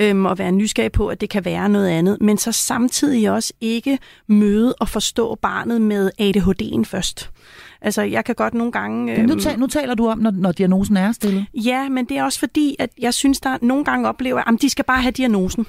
Øhm, 0.00 0.26
og 0.26 0.38
være 0.38 0.52
nysgerrig 0.52 0.92
på, 0.92 1.08
at 1.08 1.20
det 1.20 1.30
kan 1.30 1.44
være 1.44 1.68
noget 1.68 1.88
andet. 1.88 2.18
Men 2.20 2.38
så 2.38 2.52
samtidig 2.52 3.30
også 3.30 3.52
ikke 3.60 3.98
møde 4.26 4.74
og 4.80 4.88
forstå 4.88 5.34
barnet 5.34 5.80
med 5.80 6.10
ADHD'en 6.20 6.84
først. 6.84 7.30
Altså, 7.80 8.02
jeg 8.02 8.24
kan 8.24 8.34
godt 8.34 8.54
nogle 8.54 8.72
gange... 8.72 9.16
Men 9.16 9.26
nu, 9.26 9.32
øhm, 9.32 9.40
tal, 9.40 9.58
nu 9.58 9.66
taler 9.66 9.94
du 9.94 10.08
om, 10.08 10.18
når, 10.18 10.30
når 10.30 10.52
diagnosen 10.52 10.96
er 10.96 11.12
stillet. 11.12 11.46
Ja, 11.54 11.88
men 11.88 12.04
det 12.04 12.18
er 12.18 12.24
også 12.24 12.38
fordi, 12.38 12.76
at 12.78 12.90
jeg 12.98 13.14
synes, 13.14 13.40
der 13.40 13.58
nogle 13.62 13.84
gange 13.84 14.08
oplever, 14.08 14.40
at 14.40 14.62
de 14.62 14.70
skal 14.70 14.84
bare 14.84 15.02
have 15.02 15.12
diagnosen. 15.12 15.66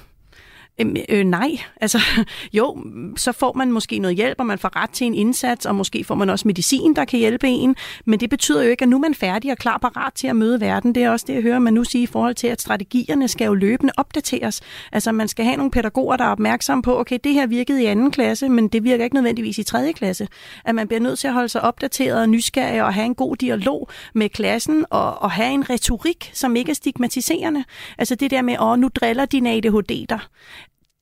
Øhm, 0.80 0.96
øh, 1.08 1.24
nej, 1.24 1.50
altså 1.80 1.98
jo, 2.52 2.84
så 3.16 3.32
får 3.32 3.52
man 3.52 3.72
måske 3.72 3.98
noget 3.98 4.16
hjælp, 4.16 4.40
og 4.40 4.46
man 4.46 4.58
får 4.58 4.76
ret 4.76 4.90
til 4.90 5.06
en 5.06 5.14
indsats, 5.14 5.66
og 5.66 5.74
måske 5.74 6.04
får 6.04 6.14
man 6.14 6.30
også 6.30 6.48
medicin, 6.48 6.96
der 6.96 7.04
kan 7.04 7.18
hjælpe 7.18 7.48
en, 7.48 7.76
men 8.04 8.20
det 8.20 8.30
betyder 8.30 8.62
jo 8.62 8.70
ikke, 8.70 8.82
at 8.82 8.88
nu 8.88 8.96
er 8.96 9.00
man 9.00 9.14
færdig 9.14 9.52
og 9.52 9.58
klar 9.58 9.78
parat 9.78 10.12
til 10.14 10.26
at 10.26 10.36
møde 10.36 10.60
verden. 10.60 10.94
Det 10.94 11.02
er 11.02 11.10
også 11.10 11.24
det, 11.28 11.34
jeg 11.34 11.42
hører 11.42 11.58
man 11.58 11.74
nu 11.74 11.84
sige 11.84 12.02
i 12.02 12.06
forhold 12.06 12.34
til, 12.34 12.46
at 12.46 12.60
strategierne 12.60 13.28
skal 13.28 13.44
jo 13.44 13.54
løbende 13.54 13.92
opdateres. 13.96 14.60
Altså 14.92 15.12
man 15.12 15.28
skal 15.28 15.44
have 15.44 15.56
nogle 15.56 15.70
pædagoger, 15.70 16.16
der 16.16 16.24
er 16.24 16.28
opmærksomme 16.28 16.82
på, 16.82 17.00
okay, 17.00 17.18
det 17.24 17.32
her 17.32 17.46
virkede 17.46 17.82
i 17.82 17.86
anden 17.86 18.10
klasse, 18.10 18.48
men 18.48 18.68
det 18.68 18.84
virker 18.84 19.04
ikke 19.04 19.16
nødvendigvis 19.16 19.58
i 19.58 19.62
tredje 19.62 19.92
klasse. 19.92 20.28
At 20.64 20.74
man 20.74 20.88
bliver 20.88 21.00
nødt 21.00 21.18
til 21.18 21.28
at 21.28 21.34
holde 21.34 21.48
sig 21.48 21.62
opdateret 21.62 22.20
og 22.20 22.28
nysgerrig 22.28 22.82
og 22.82 22.94
have 22.94 23.06
en 23.06 23.14
god 23.14 23.36
dialog 23.36 23.88
med 24.14 24.28
klassen 24.28 24.84
og, 24.90 25.22
og 25.22 25.30
have 25.30 25.52
en 25.52 25.70
retorik, 25.70 26.30
som 26.34 26.56
ikke 26.56 26.70
er 26.70 26.74
stigmatiserende. 26.74 27.64
Altså 27.98 28.14
det 28.14 28.30
der 28.30 28.42
med, 28.42 28.56
åh, 28.60 28.78
nu 28.78 28.88
driller 28.88 29.24
din 29.24 29.46
ADHD 29.46 30.06
der. 30.08 30.28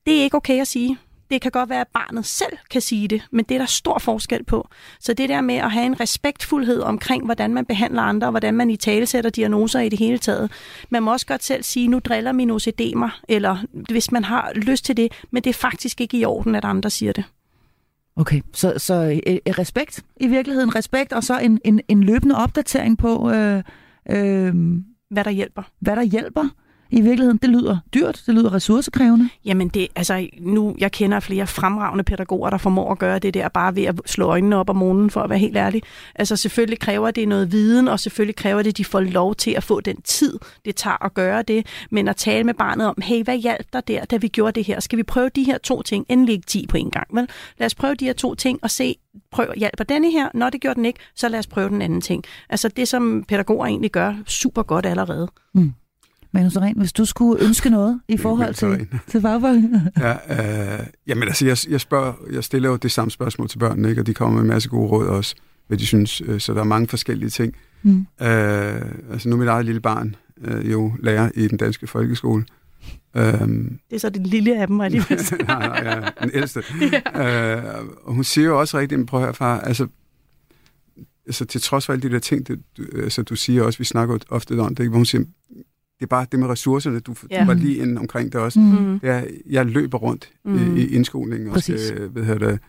Det 0.05 0.19
er 0.19 0.23
ikke 0.23 0.37
okay 0.37 0.61
at 0.61 0.67
sige. 0.67 0.97
Det 1.31 1.41
kan 1.41 1.51
godt 1.51 1.69
være, 1.69 1.81
at 1.81 1.87
barnet 1.87 2.25
selv 2.25 2.57
kan 2.69 2.81
sige 2.81 3.07
det, 3.07 3.21
men 3.31 3.45
det 3.45 3.55
er 3.55 3.59
der 3.59 3.65
stor 3.65 3.99
forskel 3.99 4.43
på. 4.43 4.67
Så 4.99 5.13
det 5.13 5.29
der 5.29 5.41
med 5.41 5.55
at 5.55 5.71
have 5.71 5.85
en 5.85 5.99
respektfuldhed 5.99 6.81
omkring, 6.81 7.25
hvordan 7.25 7.53
man 7.53 7.65
behandler 7.65 8.01
andre, 8.01 8.27
og 8.27 8.31
hvordan 8.31 8.53
man 8.53 8.69
i 8.69 8.75
tale 8.75 9.05
sætter 9.05 9.29
diagnoser 9.29 9.79
i 9.79 9.89
det 9.89 9.99
hele 9.99 10.17
taget. 10.17 10.51
Man 10.89 11.03
må 11.03 11.11
også 11.11 11.25
godt 11.25 11.43
selv 11.43 11.63
sige, 11.63 11.87
nu 11.87 11.99
driller 11.99 12.31
min 12.31 12.51
OCD 12.51 12.93
mig, 12.95 13.09
eller 13.29 13.57
hvis 13.89 14.11
man 14.11 14.23
har 14.23 14.51
lyst 14.55 14.85
til 14.85 14.97
det, 14.97 15.11
men 15.31 15.43
det 15.43 15.49
er 15.49 15.53
faktisk 15.53 16.01
ikke 16.01 16.17
i 16.17 16.25
orden, 16.25 16.55
at 16.55 16.65
andre 16.65 16.89
siger 16.89 17.13
det. 17.13 17.23
Okay, 18.15 18.41
så, 18.53 18.73
så 18.77 19.21
øh, 19.27 19.37
respekt 19.59 20.03
i 20.17 20.27
virkeligheden, 20.27 20.75
respekt, 20.75 21.13
og 21.13 21.23
så 21.23 21.39
en, 21.39 21.59
en, 21.63 21.81
en 21.87 22.03
løbende 22.03 22.35
opdatering 22.35 22.97
på, 22.97 23.31
øh, 23.31 23.63
øh, 24.09 24.53
Hvad 25.09 25.23
der 25.23 25.31
hjælper. 25.31 25.63
hvad 25.79 25.95
der 25.95 26.03
hjælper. 26.03 26.47
I 26.89 27.01
virkeligheden? 27.01 27.37
Det 27.37 27.49
lyder 27.49 27.77
dyrt, 27.93 28.23
det 28.25 28.35
lyder 28.35 28.53
ressourcekrævende. 28.53 29.29
Jamen 29.45 29.67
det, 29.67 29.87
altså 29.95 30.27
nu, 30.39 30.75
jeg 30.77 30.91
kender 30.91 31.19
flere 31.19 31.47
fremragende 31.47 32.03
pædagoger, 32.03 32.49
der 32.49 32.57
formår 32.57 32.91
at 32.91 32.99
gøre 32.99 33.19
det 33.19 33.33
der 33.33 33.49
bare 33.49 33.75
ved 33.75 33.83
at 33.83 34.01
slå 34.05 34.25
øjnene 34.25 34.55
op 34.55 34.69
om 34.69 34.75
morgenen, 34.75 35.09
for 35.09 35.21
at 35.21 35.29
være 35.29 35.39
helt 35.39 35.57
ærlig. 35.57 35.81
Altså 36.15 36.35
selvfølgelig 36.35 36.79
kræver 36.79 37.11
det 37.11 37.27
noget 37.27 37.51
viden, 37.51 37.87
og 37.87 37.99
selvfølgelig 37.99 38.35
kræver 38.35 38.61
det, 38.61 38.69
at 38.69 38.77
de 38.77 38.85
får 38.85 38.99
lov 38.99 39.35
til 39.35 39.51
at 39.51 39.63
få 39.63 39.81
den 39.81 40.01
tid, 40.01 40.39
det 40.65 40.75
tager 40.75 41.05
at 41.05 41.13
gøre 41.13 41.41
det. 41.41 41.65
Men 41.91 42.07
at 42.07 42.15
tale 42.15 42.43
med 42.43 42.53
barnet 42.53 42.87
om, 42.87 42.95
hey, 43.01 43.23
hvad 43.23 43.37
hjalp 43.37 43.67
dig 43.73 43.87
der, 43.87 44.05
da 44.05 44.17
vi 44.17 44.27
gjorde 44.27 44.51
det 44.51 44.63
her? 44.63 44.79
Skal 44.79 44.97
vi 44.97 45.03
prøve 45.03 45.29
de 45.29 45.43
her 45.43 45.57
to 45.57 45.81
ting? 45.81 46.05
Endelig 46.09 46.33
ikke 46.33 46.45
10 46.45 46.67
på 46.67 46.77
en 46.77 46.91
gang, 46.91 47.07
vel? 47.13 47.29
Lad 47.57 47.65
os 47.65 47.75
prøve 47.75 47.95
de 47.95 48.05
her 48.05 48.13
to 48.13 48.35
ting 48.35 48.59
og 48.61 48.71
se, 48.71 48.95
prøv, 49.31 49.45
hjælper 49.57 49.83
denne 49.83 50.11
her? 50.11 50.29
Når 50.33 50.49
det 50.49 50.61
gjorde 50.61 50.75
den 50.75 50.85
ikke, 50.85 50.99
så 51.15 51.29
lad 51.29 51.39
os 51.39 51.47
prøve 51.47 51.69
den 51.69 51.81
anden 51.81 52.01
ting. 52.01 52.23
Altså 52.49 52.69
det, 52.69 52.87
som 52.87 53.23
pædagoger 53.27 53.65
egentlig 53.65 53.91
gør 53.91 54.13
super 54.27 54.63
godt 54.63 54.85
allerede. 54.85 55.27
Mm. 55.53 55.73
Manu 56.35 56.49
Seren, 56.49 56.77
hvis 56.77 56.93
du 56.93 57.05
skulle 57.05 57.43
ønske 57.43 57.69
noget 57.69 57.99
i 58.07 58.17
forhold 58.17 58.53
til, 58.53 58.87
til 59.07 59.21
fagfolk? 59.21 59.63
ja, 59.97 60.79
øh, 60.79 60.85
jamen 61.07 61.23
altså, 61.23 61.45
jeg, 61.45 61.57
jeg, 61.69 61.81
spørger, 61.81 62.13
jeg 62.31 62.43
stiller 62.43 62.69
jo 62.69 62.75
det 62.75 62.91
samme 62.91 63.11
spørgsmål 63.11 63.49
til 63.49 63.57
børnene, 63.57 63.89
ikke? 63.89 64.01
og 64.01 64.07
de 64.07 64.13
kommer 64.13 64.33
med 64.33 64.41
en 64.41 64.47
masse 64.47 64.69
gode 64.69 64.89
råd 64.89 65.07
også, 65.07 65.35
hvad 65.67 65.77
de 65.77 65.85
synes. 65.85 66.21
Øh, 66.25 66.39
så 66.39 66.53
der 66.53 66.59
er 66.59 66.63
mange 66.63 66.87
forskellige 66.87 67.29
ting. 67.29 67.55
Mm. 67.83 67.99
Øh, 68.21 68.81
altså 69.11 69.29
nu 69.29 69.35
er 69.35 69.39
mit 69.39 69.47
eget 69.47 69.65
lille 69.65 69.81
barn 69.81 70.15
øh, 70.41 70.71
jo 70.71 70.93
lærer 70.99 71.29
i 71.35 71.47
den 71.47 71.57
danske 71.57 71.87
folkeskole. 71.87 72.45
Øhm, 73.15 73.79
det 73.89 73.95
er 73.95 73.99
så 73.99 74.09
det 74.09 74.27
lille 74.27 74.61
af 74.61 74.67
dem, 74.67 74.79
er 74.79 74.89
de 74.89 74.97
nej, 75.47 75.67
nej, 75.67 75.81
ja, 75.83 76.09
den 76.21 76.31
ældste. 76.33 76.63
ja. 77.15 77.57
øh, 77.57 77.85
og 78.03 78.13
hun 78.13 78.23
siger 78.23 78.47
jo 78.47 78.59
også 78.59 78.77
rigtigt, 78.77 79.07
prøv 79.07 79.19
at 79.19 79.25
høre, 79.25 79.33
far, 79.33 79.59
altså, 79.59 79.87
altså 81.25 81.45
til 81.45 81.61
trods 81.61 81.85
for 81.85 81.93
alle 81.93 82.09
de 82.09 82.13
der 82.13 82.19
ting, 82.19 82.47
det, 82.47 82.59
du, 82.77 82.83
altså, 83.03 83.23
du 83.23 83.35
siger 83.35 83.63
også, 83.63 83.79
vi 83.79 83.83
snakker 83.83 84.17
ofte 84.29 84.59
om 84.59 84.75
det, 84.75 84.83
ikke? 84.83 84.89
hvor 84.89 84.97
hun 84.97 85.05
siger, 85.05 85.23
det 85.99 86.05
er 86.05 86.07
bare 86.07 86.25
det 86.31 86.39
med 86.39 86.47
ressourcerne, 86.47 86.99
du, 86.99 87.15
ja. 87.31 87.41
du 87.41 87.45
var 87.45 87.53
lige 87.53 87.77
inde 87.77 87.99
omkring 87.99 88.33
det 88.33 88.41
også. 88.41 88.59
Mm. 88.59 88.99
Det 88.99 89.09
er, 89.09 89.23
jeg 89.49 89.65
løber 89.65 89.97
rundt 89.97 90.29
mm. 90.45 90.77
i, 90.77 90.81
i 90.81 90.95
indskolingen 90.95 91.49
og 91.49 91.61
skal 91.61 91.79
jeg, 92.15 92.39
det, 92.39 92.59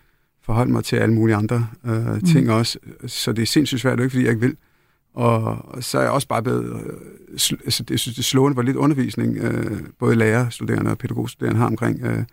forholde 0.43 0.73
mig 0.73 0.85
til 0.85 0.97
alle 0.97 1.15
mulige 1.15 1.37
andre 1.37 1.67
øh, 1.87 2.15
mm. 2.15 2.21
ting 2.21 2.51
også. 2.51 2.79
Så 3.07 3.33
det 3.33 3.43
er 3.43 3.47
sindssygt 3.47 3.81
svært, 3.81 4.01
ikke 4.01 4.11
fordi 4.11 4.23
jeg 4.23 4.31
ikke 4.31 4.47
vil. 4.47 4.57
Og, 5.15 5.43
og 5.69 5.85
så 5.85 5.99
er 5.99 6.03
jeg 6.03 6.11
også 6.11 6.29
bare 6.29 6.43
blevet... 6.43 6.65
Øh, 6.65 7.59
altså, 7.65 7.85
jeg 7.91 7.99
synes, 7.99 8.17
det 8.17 8.25
slående, 8.25 8.55
hvor 8.55 8.63
lidt 8.63 8.77
undervisning 8.77 9.37
øh, 9.37 9.81
både 9.99 10.17
lærerstuderende 10.17 10.91
og 10.91 10.99
pædagogstuderende 10.99 11.59
har 11.59 11.67
omkring 11.67 12.05
øh, 12.05 12.25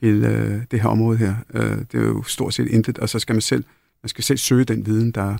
hele 0.00 0.28
øh, 0.28 0.62
det 0.70 0.80
her 0.80 0.88
område 0.88 1.18
her. 1.18 1.34
Øh, 1.54 1.78
det 1.92 1.94
er 1.94 2.02
jo 2.04 2.22
stort 2.22 2.54
set 2.54 2.66
intet, 2.66 2.98
og 2.98 3.08
så 3.08 3.18
skal 3.18 3.34
man 3.34 3.40
selv, 3.40 3.64
man 4.02 4.08
skal 4.08 4.24
selv 4.24 4.38
søge 4.38 4.64
den 4.64 4.86
viden, 4.86 5.10
der, 5.10 5.36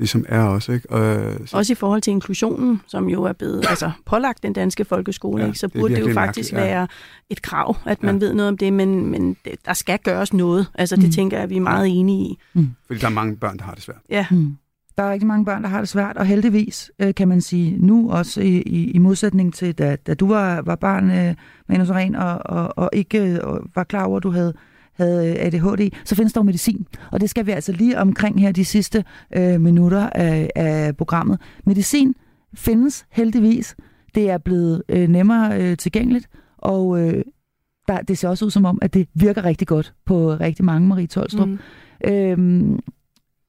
ligesom 0.00 0.24
er 0.28 0.42
også. 0.42 0.72
Ikke? 0.72 0.90
Og, 0.90 1.32
så... 1.46 1.56
Også 1.56 1.72
i 1.72 1.76
forhold 1.76 2.02
til 2.02 2.10
inklusionen, 2.10 2.80
som 2.86 3.08
jo 3.08 3.22
er 3.22 3.32
blevet 3.32 3.64
altså, 3.68 3.90
pålagt 4.06 4.42
den 4.42 4.52
danske 4.52 4.84
folkeskole, 4.84 5.42
ja, 5.42 5.46
ikke? 5.46 5.58
så 5.58 5.68
burde 5.68 5.94
det, 5.94 6.02
det 6.02 6.08
jo 6.08 6.14
faktisk 6.14 6.52
ja. 6.52 6.56
være 6.56 6.88
et 7.30 7.42
krav, 7.42 7.76
at 7.86 8.02
man 8.02 8.14
ja. 8.14 8.26
ved 8.26 8.34
noget 8.34 8.48
om 8.48 8.58
det, 8.58 8.72
men, 8.72 9.06
men 9.10 9.36
det, 9.44 9.54
der 9.64 9.72
skal 9.72 9.98
gøres 9.98 10.32
noget. 10.32 10.66
Altså 10.74 10.96
det 10.96 11.04
mm. 11.04 11.10
tænker 11.10 11.36
jeg, 11.36 11.44
at 11.44 11.50
vi 11.50 11.56
er 11.56 11.60
meget 11.60 11.88
enige 11.98 12.24
i. 12.24 12.38
Mm. 12.54 12.70
Fordi 12.86 13.00
der 13.00 13.06
er 13.06 13.10
mange 13.10 13.36
børn, 13.36 13.58
der 13.58 13.64
har 13.64 13.74
det 13.74 13.82
svært. 13.82 14.00
Ja. 14.10 14.26
Mm. 14.30 14.56
Der 14.98 15.02
er 15.02 15.12
rigtig 15.12 15.26
mange 15.26 15.44
børn, 15.44 15.62
der 15.62 15.68
har 15.68 15.78
det 15.78 15.88
svært, 15.88 16.16
og 16.16 16.26
heldigvis 16.26 16.90
øh, 16.98 17.14
kan 17.14 17.28
man 17.28 17.40
sige 17.40 17.76
nu 17.78 18.10
også 18.10 18.40
i, 18.40 18.62
i, 18.62 18.90
i 18.90 18.98
modsætning 18.98 19.54
til, 19.54 19.74
da, 19.74 19.96
da 19.96 20.14
du 20.14 20.28
var, 20.28 20.62
var 20.62 20.76
barn, 20.76 21.10
øh, 21.10 21.34
Manus 21.68 21.90
Ren, 21.90 22.16
og, 22.16 22.38
og, 22.44 22.78
og 22.78 22.90
ikke 22.92 23.18
øh, 23.18 23.38
var 23.74 23.84
klar 23.84 24.04
over, 24.04 24.16
at 24.16 24.22
du 24.22 24.30
havde 24.30 24.54
havde 24.96 25.38
ADHD, 25.38 25.90
så 26.04 26.14
findes 26.14 26.32
der 26.32 26.40
jo 26.40 26.44
medicin. 26.44 26.86
Og 27.12 27.20
det 27.20 27.30
skal 27.30 27.46
vi 27.46 27.50
altså 27.50 27.72
lige 27.72 27.98
omkring 27.98 28.40
her 28.40 28.52
de 28.52 28.64
sidste 28.64 29.04
øh, 29.36 29.60
minutter 29.60 30.10
af, 30.10 30.50
af 30.56 30.96
programmet. 30.96 31.40
Medicin 31.66 32.14
findes 32.54 33.06
heldigvis. 33.10 33.76
Det 34.14 34.30
er 34.30 34.38
blevet 34.38 34.82
øh, 34.88 35.08
nemmere 35.08 35.60
øh, 35.62 35.76
tilgængeligt, 35.76 36.28
og 36.58 37.00
øh, 37.00 37.24
der, 37.88 38.02
det 38.02 38.18
ser 38.18 38.28
også 38.28 38.44
ud 38.44 38.50
som 38.50 38.64
om, 38.64 38.78
at 38.82 38.94
det 38.94 39.08
virker 39.14 39.44
rigtig 39.44 39.68
godt 39.68 39.94
på 40.06 40.34
rigtig 40.34 40.64
mange, 40.64 40.88
Marie 40.88 41.06
Tolstrup. 41.06 41.48
Mm. 41.48 41.58
Øhm, 42.04 42.78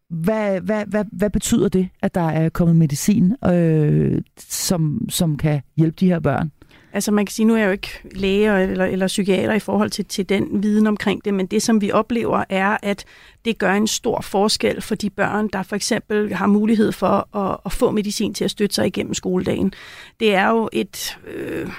hvad, 0.10 0.62
hvad, 0.62 0.86
hvad, 0.86 1.06
hvad 1.12 1.30
betyder 1.30 1.70
det, 1.70 1.90
at 2.02 2.16
der 2.16 2.30
er 2.30 2.50
kommet 2.50 2.76
medicin, 2.76 3.36
øh, 3.46 4.22
som, 4.38 5.06
som 5.10 5.38
kan 5.38 5.62
hjælpe 5.78 5.96
de 6.00 6.08
her 6.08 6.20
børn? 6.20 6.52
Altså 6.94 7.12
man 7.12 7.26
kan 7.26 7.34
sige, 7.34 7.46
nu 7.46 7.54
er 7.54 7.58
jeg 7.58 7.66
jo 7.66 7.72
ikke 7.72 8.02
læge 8.12 8.62
eller, 8.62 8.86
eller 8.86 9.08
psykiater 9.08 9.54
i 9.54 9.60
forhold 9.60 9.90
til, 9.90 10.06
til 10.06 10.30
den 10.30 10.64
viden 10.64 10.88
omkring 10.88 11.26
det, 11.26 11.34
men 11.34 11.46
det 11.46 11.62
som 11.62 11.82
vi 11.82 11.92
oplever 11.92 12.44
er, 12.50 12.78
at 12.82 13.06
det 13.46 13.58
gør 13.58 13.74
en 13.74 13.88
stor 13.88 14.22
forskel 14.22 14.82
for 14.82 14.96
de 14.96 15.10
børn, 15.10 15.48
der 15.54 15.64
for 15.64 15.76
eksempel 15.76 16.34
har 16.34 16.48
mulighed 16.48 16.92
for 16.92 17.38
at, 17.38 17.58
at 17.66 17.72
få 17.72 17.92
medicin 17.92 18.34
til 18.34 18.44
at 18.44 18.52
støtte 18.52 18.76
sig 18.76 18.88
igennem 18.88 19.14
skoledagen. 19.14 19.74
Det 20.20 20.36
er 20.36 20.50
jo 20.50 20.70
et... 20.74 21.20
Øh, 21.28 21.72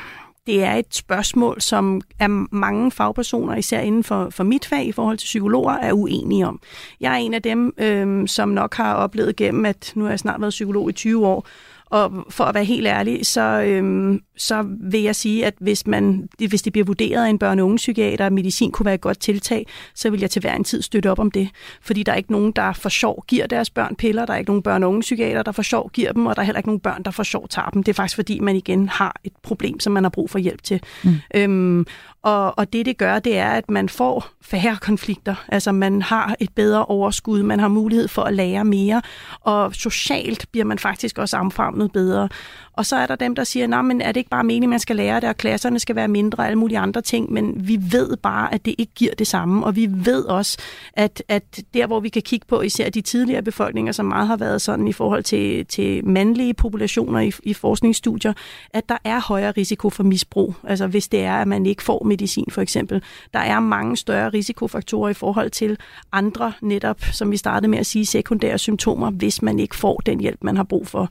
det 0.46 0.64
er 0.64 0.74
et 0.74 0.94
spørgsmål, 0.94 1.60
som 1.60 2.00
er 2.18 2.54
mange 2.54 2.90
fagpersoner, 2.90 3.56
især 3.56 3.80
inden 3.80 4.04
for, 4.04 4.30
for 4.30 4.44
mit 4.44 4.66
fag 4.66 4.86
i 4.86 4.92
forhold 4.92 5.18
til 5.18 5.24
psykologer, 5.24 5.72
er 5.72 5.92
uenige 5.92 6.46
om. 6.46 6.60
Jeg 7.00 7.12
er 7.12 7.16
en 7.16 7.34
af 7.34 7.42
dem, 7.42 7.74
øh, 7.78 8.28
som 8.28 8.48
nok 8.48 8.74
har 8.74 8.94
oplevet 8.94 9.36
gennem, 9.36 9.66
at 9.66 9.92
nu 9.94 10.04
har 10.04 10.10
jeg 10.10 10.18
snart 10.18 10.40
været 10.40 10.50
psykolog 10.50 10.90
i 10.90 10.92
20 10.92 11.26
år, 11.26 11.46
og 11.92 12.12
for 12.30 12.44
at 12.44 12.54
være 12.54 12.64
helt 12.64 12.86
ærlig, 12.86 13.26
så, 13.26 13.40
øhm, 13.40 14.20
så 14.36 14.64
vil 14.80 15.02
jeg 15.02 15.16
sige, 15.16 15.46
at 15.46 15.54
hvis, 15.60 15.86
man, 15.86 16.28
hvis 16.48 16.62
det 16.62 16.72
bliver 16.72 16.84
vurderet 16.84 17.24
af 17.24 17.30
en 17.30 17.38
børne- 17.44 17.60
og 17.60 17.66
unge 17.66 17.76
psykiater, 17.76 18.26
at 18.26 18.32
medicin 18.32 18.70
kunne 18.70 18.84
være 18.84 18.94
et 18.94 19.00
godt 19.00 19.20
tiltag, 19.20 19.66
så 19.94 20.10
vil 20.10 20.20
jeg 20.20 20.30
til 20.30 20.40
hver 20.40 20.54
en 20.54 20.64
tid 20.64 20.82
støtte 20.82 21.10
op 21.10 21.18
om 21.18 21.30
det. 21.30 21.48
Fordi 21.82 22.02
der 22.02 22.12
er 22.12 22.16
ikke 22.16 22.32
nogen, 22.32 22.52
der 22.52 22.72
for 22.72 22.88
sjov 22.88 23.24
giver 23.28 23.46
deres 23.46 23.70
børn 23.70 23.96
piller, 23.96 24.26
der 24.26 24.32
er 24.32 24.38
ikke 24.38 24.50
nogen 24.50 24.62
børne- 24.68 24.84
og 24.84 24.88
unge 24.88 25.00
psykiater, 25.00 25.42
der 25.42 25.52
for 25.52 25.62
sjov 25.62 25.90
giver 25.90 26.12
dem, 26.12 26.26
og 26.26 26.36
der 26.36 26.42
er 26.42 26.46
heller 26.46 26.58
ikke 26.58 26.68
nogen 26.68 26.80
børn, 26.80 27.02
der 27.02 27.10
for 27.10 27.22
sjov 27.22 27.48
tager 27.48 27.68
dem. 27.70 27.82
Det 27.82 27.92
er 27.92 27.94
faktisk 27.94 28.16
fordi, 28.16 28.40
man 28.40 28.56
igen 28.56 28.88
har 28.88 29.20
et 29.24 29.32
problem, 29.42 29.80
som 29.80 29.92
man 29.92 30.04
har 30.04 30.10
brug 30.10 30.30
for 30.30 30.38
hjælp 30.38 30.62
til. 30.62 30.80
Mm. 31.04 31.14
Øhm, 31.34 31.86
og, 32.22 32.58
og 32.58 32.72
det, 32.72 32.86
det 32.86 32.98
gør, 32.98 33.18
det 33.18 33.38
er, 33.38 33.50
at 33.50 33.70
man 33.70 33.88
får 33.88 34.26
færre 34.40 34.76
konflikter. 34.80 35.34
Altså 35.48 35.72
man 35.72 36.02
har 36.02 36.34
et 36.40 36.50
bedre 36.54 36.84
overskud, 36.84 37.42
man 37.42 37.60
har 37.60 37.68
mulighed 37.68 38.08
for 38.08 38.22
at 38.22 38.34
lære 38.34 38.64
mere, 38.64 39.02
og 39.40 39.74
socialt 39.74 40.46
bliver 40.52 40.64
man 40.64 40.78
faktisk 40.78 41.18
også 41.18 41.36
omfavnet 41.36 41.81
bedre. 41.88 42.28
Og 42.72 42.86
så 42.86 42.96
er 42.96 43.06
der 43.06 43.16
dem, 43.16 43.34
der 43.34 43.44
siger, 43.44 43.66
nej, 43.66 43.82
men 43.82 44.00
er 44.00 44.12
det 44.12 44.20
ikke 44.20 44.30
bare 44.30 44.44
meningen, 44.44 44.70
man 44.70 44.78
skal 44.78 44.96
lære 44.96 45.20
det, 45.20 45.28
og 45.28 45.36
klasserne 45.36 45.78
skal 45.78 45.96
være 45.96 46.08
mindre 46.08 46.42
og 46.42 46.46
alle 46.46 46.58
mulige 46.58 46.78
andre 46.78 47.00
ting, 47.00 47.32
men 47.32 47.68
vi 47.68 47.78
ved 47.90 48.16
bare, 48.16 48.54
at 48.54 48.64
det 48.64 48.74
ikke 48.78 48.92
giver 48.94 49.14
det 49.14 49.26
samme, 49.26 49.66
og 49.66 49.76
vi 49.76 49.88
ved 49.90 50.24
også, 50.24 50.58
at, 50.92 51.22
at 51.28 51.60
der, 51.74 51.86
hvor 51.86 52.00
vi 52.00 52.08
kan 52.08 52.22
kigge 52.22 52.46
på 52.48 52.60
især 52.60 52.90
de 52.90 53.00
tidligere 53.00 53.42
befolkninger, 53.42 53.92
som 53.92 54.06
meget 54.06 54.26
har 54.26 54.36
været 54.36 54.62
sådan 54.62 54.88
i 54.88 54.92
forhold 54.92 55.22
til, 55.22 55.66
til 55.66 56.06
mandlige 56.06 56.54
populationer 56.54 57.20
i, 57.20 57.32
i 57.42 57.54
forskningsstudier, 57.54 58.32
at 58.70 58.88
der 58.88 58.98
er 59.04 59.20
højere 59.20 59.50
risiko 59.50 59.90
for 59.90 60.02
misbrug, 60.02 60.54
altså 60.64 60.86
hvis 60.86 61.08
det 61.08 61.24
er, 61.24 61.34
at 61.34 61.48
man 61.48 61.66
ikke 61.66 61.82
får 61.82 62.04
medicin 62.04 62.46
for 62.50 62.62
eksempel. 62.62 63.02
Der 63.34 63.40
er 63.40 63.60
mange 63.60 63.96
større 63.96 64.28
risikofaktorer 64.28 65.08
i 65.08 65.14
forhold 65.14 65.50
til 65.50 65.78
andre 66.12 66.52
netop, 66.60 67.04
som 67.12 67.30
vi 67.30 67.36
startede 67.36 67.68
med 67.68 67.78
at 67.78 67.86
sige, 67.86 68.06
sekundære 68.06 68.58
symptomer, 68.58 69.10
hvis 69.10 69.42
man 69.42 69.58
ikke 69.58 69.76
får 69.76 69.96
den 70.06 70.20
hjælp, 70.20 70.38
man 70.42 70.56
har 70.56 70.64
brug 70.64 70.86
for. 70.86 71.10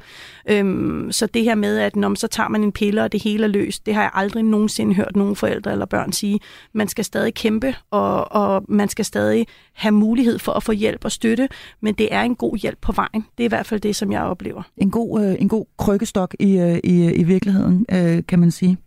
Øh, 0.50 0.61
Øhm, 0.62 1.12
så 1.12 1.26
det 1.26 1.44
her 1.44 1.56
med, 1.56 1.78
at 1.78 1.96
når 1.96 2.16
så 2.16 2.28
tager 2.28 2.50
man 2.50 2.64
en 2.64 2.72
pille, 2.72 3.04
og 3.04 3.12
det 3.12 3.24
hele 3.24 3.44
er 3.44 3.48
løst, 3.48 3.86
det 3.86 3.94
har 3.94 4.02
jeg 4.02 4.12
aldrig 4.14 4.44
nogensinde 4.44 4.94
hørt 4.94 5.16
nogen 5.16 5.36
forældre 5.36 5.72
eller 5.72 5.86
børn 5.86 6.12
sige. 6.12 6.40
Man 6.74 6.88
skal 6.88 7.06
stadig 7.06 7.34
kæmpe, 7.34 7.76
og, 7.92 8.32
og 8.32 8.64
man 8.68 8.90
skal 8.90 9.06
stadig 9.06 9.48
have 9.74 9.92
mulighed 9.92 10.40
for 10.40 10.52
at 10.52 10.64
få 10.64 10.72
hjælp 10.72 11.06
og 11.06 11.12
støtte, 11.12 11.50
men 11.82 11.94
det 11.94 12.14
er 12.14 12.22
en 12.22 12.36
god 12.36 12.58
hjælp 12.58 12.78
på 12.82 12.92
vejen. 12.92 13.26
Det 13.38 13.44
er 13.44 13.46
i 13.46 13.48
hvert 13.48 13.66
fald 13.66 13.80
det, 13.80 13.96
som 13.96 14.12
jeg 14.12 14.22
oplever. 14.22 14.64
En 14.78 14.92
god, 14.92 15.24
øh, 15.24 15.36
en 15.40 15.50
god 15.50 15.66
krykkestok 15.78 16.36
i, 16.40 16.58
øh, 16.58 16.80
i, 16.84 17.06
øh, 17.06 17.20
i 17.20 17.24
virkeligheden, 17.24 17.86
øh, 17.92 18.24
kan 18.28 18.40
man 18.40 18.52
sige. 18.52 18.78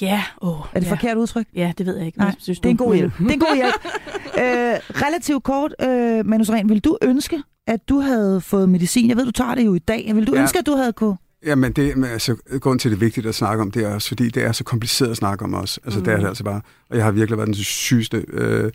Ja. 0.00 0.24
Oh, 0.40 0.58
er 0.72 0.80
det 0.80 0.86
ja. 0.86 0.92
forkert 0.92 1.16
udtryk? 1.16 1.46
Ja, 1.54 1.72
det 1.78 1.86
ved 1.86 1.96
jeg 1.96 2.06
ikke. 2.06 2.18
Nej, 2.18 2.34
synes 2.38 2.60
det 2.60 2.66
er 2.66 2.70
en 2.70 2.76
god 2.76 2.94
hjælp. 2.94 3.18
det 3.18 3.26
er 3.26 3.32
en 3.32 3.38
god 3.38 3.54
hjælp. 3.54 3.74
øh, 4.42 5.02
relativt 5.02 5.44
kort, 5.44 5.74
øh, 5.82 6.26
Manus 6.26 6.50
Ren, 6.50 6.68
vil 6.68 6.80
du 6.80 6.98
ønske, 7.02 7.42
at 7.66 7.88
du 7.88 8.00
havde 8.00 8.40
fået 8.40 8.68
medicin? 8.68 9.08
Jeg 9.08 9.16
ved, 9.16 9.24
du 9.24 9.30
tager 9.30 9.54
det 9.54 9.66
jo 9.66 9.74
i 9.74 9.78
dag. 9.78 10.10
Vil 10.14 10.26
du 10.26 10.34
ja. 10.34 10.40
ønske, 10.40 10.58
at 10.58 10.66
du 10.66 10.76
havde 10.76 10.92
kunne 10.92 11.16
Jamen, 11.46 11.72
det, 11.72 11.96
men 11.96 12.10
altså, 12.10 12.36
grunden 12.60 12.78
til, 12.78 12.88
at 12.88 12.90
det 12.90 12.96
er 12.96 13.00
vigtigt 13.00 13.26
at 13.26 13.34
snakke 13.34 13.62
om, 13.62 13.70
det 13.70 13.84
er 13.84 13.94
også, 13.94 14.08
fordi 14.08 14.28
det 14.28 14.42
er 14.42 14.52
så 14.52 14.64
kompliceret 14.64 15.10
at 15.10 15.16
snakke 15.16 15.44
om 15.44 15.54
os. 15.54 15.80
Altså, 15.84 15.98
mm. 15.98 16.04
det 16.04 16.14
er 16.14 16.18
det 16.18 16.26
altså 16.26 16.44
bare. 16.44 16.60
Og 16.90 16.96
jeg 16.96 17.04
har 17.04 17.12
virkelig 17.12 17.38
været 17.38 17.46
den 17.46 17.54
sygeste 17.54 18.24
øh, 18.28 18.70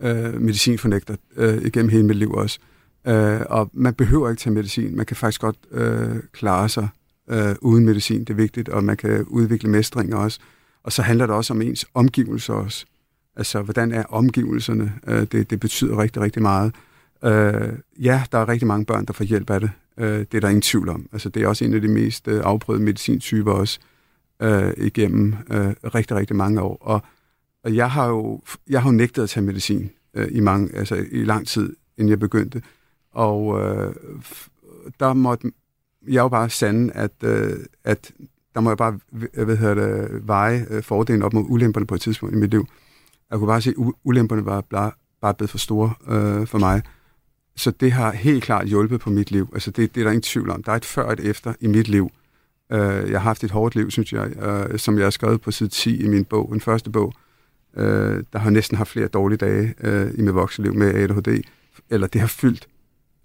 øh, 0.00 0.40
medicinfornægter 0.40 1.16
øh, 1.36 1.62
igennem 1.62 1.88
hele 1.88 2.04
mit 2.04 2.16
liv 2.16 2.30
også. 2.32 2.58
Øh, 3.06 3.40
og 3.48 3.70
man 3.72 3.94
behøver 3.94 4.30
ikke 4.30 4.40
tage 4.40 4.54
medicin. 4.54 4.96
Man 4.96 5.06
kan 5.06 5.16
faktisk 5.16 5.40
godt 5.40 5.56
øh, 5.70 6.16
klare 6.32 6.68
sig 6.68 6.88
øh, 7.30 7.54
uden 7.60 7.84
medicin. 7.84 8.20
Det 8.20 8.30
er 8.30 8.34
vigtigt, 8.34 8.68
og 8.68 8.84
man 8.84 8.96
kan 8.96 9.24
udvikle 9.24 9.70
mestring 9.70 10.14
også. 10.14 10.40
Og 10.82 10.92
så 10.92 11.02
handler 11.02 11.26
det 11.26 11.36
også 11.36 11.52
om 11.52 11.62
ens 11.62 11.86
omgivelser 11.94 12.54
også. 12.54 12.86
Altså, 13.36 13.62
hvordan 13.62 13.92
er 13.92 14.02
omgivelserne? 14.02 14.92
Øh, 15.06 15.26
det, 15.32 15.50
det 15.50 15.60
betyder 15.60 15.98
rigtig, 15.98 16.22
rigtig 16.22 16.42
meget. 16.42 16.74
Øh, 17.24 17.72
ja, 17.98 18.22
der 18.32 18.38
er 18.38 18.48
rigtig 18.48 18.68
mange 18.68 18.84
børn, 18.84 19.04
der 19.04 19.12
får 19.12 19.24
hjælp 19.24 19.50
af 19.50 19.60
det. 19.60 19.70
Øh, 19.98 20.18
det 20.18 20.34
er 20.34 20.40
der 20.40 20.48
ingen 20.48 20.62
tvivl 20.62 20.88
om. 20.88 21.08
Altså, 21.12 21.28
det 21.28 21.42
er 21.42 21.48
også 21.48 21.64
en 21.64 21.74
af 21.74 21.80
de 21.80 21.88
mest 21.88 22.28
øh, 22.28 22.40
afprøvede 22.44 22.84
medicintyper 22.84 23.52
også 23.52 23.78
øh, 24.42 24.72
igennem 24.76 25.34
øh, 25.50 25.72
rigtig, 25.94 26.16
rigtig 26.16 26.36
mange 26.36 26.60
år. 26.60 26.78
Og, 26.80 27.02
og 27.64 27.74
jeg 27.74 27.90
har 27.90 28.08
jo 28.08 28.42
jeg 28.68 28.82
har 28.82 28.90
jo 28.90 28.96
nægtet 28.96 29.22
at 29.22 29.30
tage 29.30 29.46
medicin 29.46 29.90
øh, 30.14 30.28
i, 30.30 30.40
mange, 30.40 30.76
altså, 30.76 31.04
i 31.10 31.24
lang 31.24 31.46
tid, 31.46 31.76
inden 31.98 32.10
jeg 32.10 32.18
begyndte. 32.18 32.62
Og 33.12 33.60
øh, 33.62 33.94
der 35.00 35.12
måtte 35.12 35.52
jeg 36.06 36.20
jo 36.20 36.28
bare 36.28 36.50
sande, 36.50 36.92
at, 36.92 37.12
øh, 37.24 37.56
at 37.84 38.12
der 38.54 38.60
må 38.60 38.70
jeg 38.70 38.76
bare 38.76 38.98
øh, 39.34 39.44
hvad 39.44 39.56
hedder 39.56 39.74
det, 39.74 40.28
veje 40.28 40.66
øh, 40.70 40.82
fordelen 40.82 41.22
op 41.22 41.32
mod 41.32 41.44
ulemperne 41.48 41.86
på 41.86 41.94
et 41.94 42.00
tidspunkt 42.00 42.34
i 42.34 42.38
mit 42.38 42.50
liv. 42.50 42.66
Jeg 43.30 43.38
kunne 43.38 43.48
bare 43.48 43.62
se, 43.62 43.70
at 43.70 43.92
ulemperne 44.04 44.44
var 44.44 44.60
bare, 44.60 44.92
bare 45.20 45.34
blevet 45.34 45.50
for 45.50 45.58
store 45.58 45.92
øh, 46.08 46.46
for 46.46 46.58
mig. 46.58 46.82
Så 47.56 47.70
det 47.70 47.92
har 47.92 48.12
helt 48.12 48.44
klart 48.44 48.66
hjulpet 48.66 49.00
på 49.00 49.10
mit 49.10 49.30
liv. 49.30 49.50
Altså 49.52 49.70
det, 49.70 49.94
det 49.94 50.00
er 50.00 50.04
der 50.04 50.10
ingen 50.10 50.22
tvivl 50.22 50.50
om. 50.50 50.62
Der 50.62 50.72
er 50.72 50.76
et 50.76 50.84
før 50.84 51.02
og 51.02 51.12
et 51.12 51.20
efter 51.20 51.54
i 51.60 51.66
mit 51.66 51.88
liv. 51.88 52.10
Øh, 52.72 53.10
jeg 53.10 53.20
har 53.20 53.28
haft 53.28 53.44
et 53.44 53.50
hårdt 53.50 53.74
liv, 53.74 53.90
synes 53.90 54.12
jeg, 54.12 54.36
øh, 54.36 54.78
som 54.78 54.98
jeg 54.98 55.06
har 55.06 55.10
skrevet 55.10 55.40
på 55.40 55.50
side 55.50 55.68
10 55.68 56.02
i 56.04 56.08
min 56.08 56.24
bog, 56.24 56.48
den 56.52 56.60
første 56.60 56.90
bog. 56.90 57.14
Øh, 57.76 58.24
der 58.32 58.38
har 58.38 58.50
næsten 58.50 58.76
haft 58.76 58.90
flere 58.90 59.08
dårlige 59.08 59.38
dage 59.38 59.74
øh, 59.80 60.10
i 60.14 60.22
mit 60.22 60.34
voksenliv 60.34 60.74
med 60.74 60.94
ADHD. 60.94 61.42
Eller 61.90 62.06
det 62.06 62.20
har 62.20 62.28
fyldt. 62.28 62.68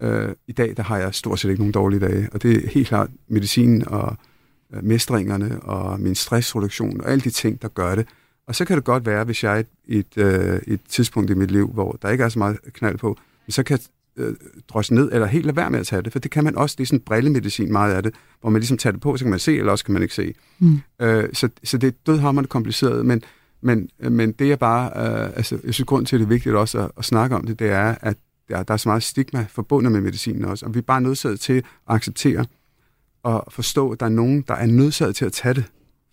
Øh, 0.02 0.34
I 0.46 0.52
dag 0.52 0.74
der 0.76 0.82
har 0.82 0.98
jeg 0.98 1.14
stort 1.14 1.38
set 1.38 1.48
ikke 1.48 1.60
nogen 1.60 1.72
dårlige 1.72 2.00
dage. 2.00 2.28
Og 2.32 2.42
det 2.42 2.64
er 2.64 2.70
helt 2.70 2.88
klart 2.88 3.10
medicinen 3.28 3.88
og 3.88 4.16
øh, 4.74 4.84
mestringerne 4.84 5.60
og 5.62 6.00
min 6.00 6.14
stressreduktion 6.14 7.00
og 7.00 7.10
alle 7.10 7.20
de 7.20 7.30
ting, 7.30 7.62
der 7.62 7.68
gør 7.68 7.94
det. 7.94 8.06
Og 8.48 8.54
så 8.54 8.64
kan 8.64 8.76
det 8.76 8.84
godt 8.84 9.06
være, 9.06 9.24
hvis 9.24 9.44
jeg 9.44 9.54
er 9.54 9.58
et, 9.58 9.66
et, 9.86 10.18
øh, 10.18 10.60
et 10.66 10.80
tidspunkt 10.88 11.30
i 11.30 11.34
mit 11.34 11.50
liv, 11.50 11.72
hvor 11.72 11.98
der 12.02 12.08
ikke 12.08 12.24
er 12.24 12.28
så 12.28 12.38
meget 12.38 12.58
knald 12.72 12.98
på, 12.98 13.16
så 13.48 13.62
kan 13.62 13.78
øh, 14.16 14.34
drosle 14.68 14.94
ned, 14.94 15.12
eller 15.12 15.26
helt 15.26 15.46
lade 15.46 15.56
være 15.56 15.70
med 15.70 15.80
at 15.80 15.86
tage 15.86 16.02
det, 16.02 16.12
for 16.12 16.18
det 16.18 16.30
kan 16.30 16.44
man 16.44 16.56
også, 16.56 16.74
det 16.78 16.82
er 16.84 16.86
sådan 16.86 17.00
brillemedicin 17.00 17.72
meget 17.72 17.94
af 17.94 18.02
det, 18.02 18.14
hvor 18.40 18.50
man 18.50 18.60
ligesom 18.60 18.78
tager 18.78 18.92
det 18.92 19.00
på, 19.00 19.16
så 19.16 19.24
kan 19.24 19.30
man 19.30 19.38
se, 19.38 19.58
eller 19.58 19.72
også 19.72 19.84
kan 19.84 19.92
man 19.92 20.02
ikke 20.02 20.14
se. 20.14 20.34
Mm. 20.58 20.80
Øh, 21.00 21.28
så, 21.32 21.48
så 21.64 21.78
det 21.78 21.86
er 21.86 21.92
dødhammerende 22.06 22.48
kompliceret, 22.48 23.06
men, 23.06 23.22
men, 23.60 23.88
men 23.98 24.32
det 24.32 24.52
er 24.52 24.56
bare, 24.56 24.86
øh, 24.86 25.36
altså, 25.36 25.58
jeg 25.64 25.74
synes, 25.74 25.86
grund 25.86 26.06
til, 26.06 26.16
at 26.16 26.20
det 26.20 26.26
er 26.26 26.28
vigtigt 26.28 26.54
også 26.54 26.78
at, 26.78 26.90
at 26.96 27.04
snakke 27.04 27.36
om 27.36 27.46
det, 27.46 27.58
det 27.58 27.70
er, 27.70 27.94
at 28.00 28.16
der, 28.48 28.62
der 28.62 28.74
er 28.74 28.78
så 28.78 28.88
meget 28.88 29.02
stigma 29.02 29.46
forbundet 29.48 29.92
med 29.92 30.00
medicinen 30.00 30.44
også, 30.44 30.66
og 30.66 30.74
vi 30.74 30.78
er 30.78 30.82
bare 30.82 31.00
nødsaget 31.00 31.40
til 31.40 31.52
at 31.52 31.64
acceptere 31.86 32.46
og 33.22 33.44
forstå, 33.50 33.90
at 33.90 34.00
der 34.00 34.06
er 34.06 34.10
nogen, 34.10 34.44
der 34.48 34.54
er 34.54 34.66
nødsaget 34.66 35.16
til 35.16 35.24
at 35.24 35.32
tage 35.32 35.54
det. 35.54 35.64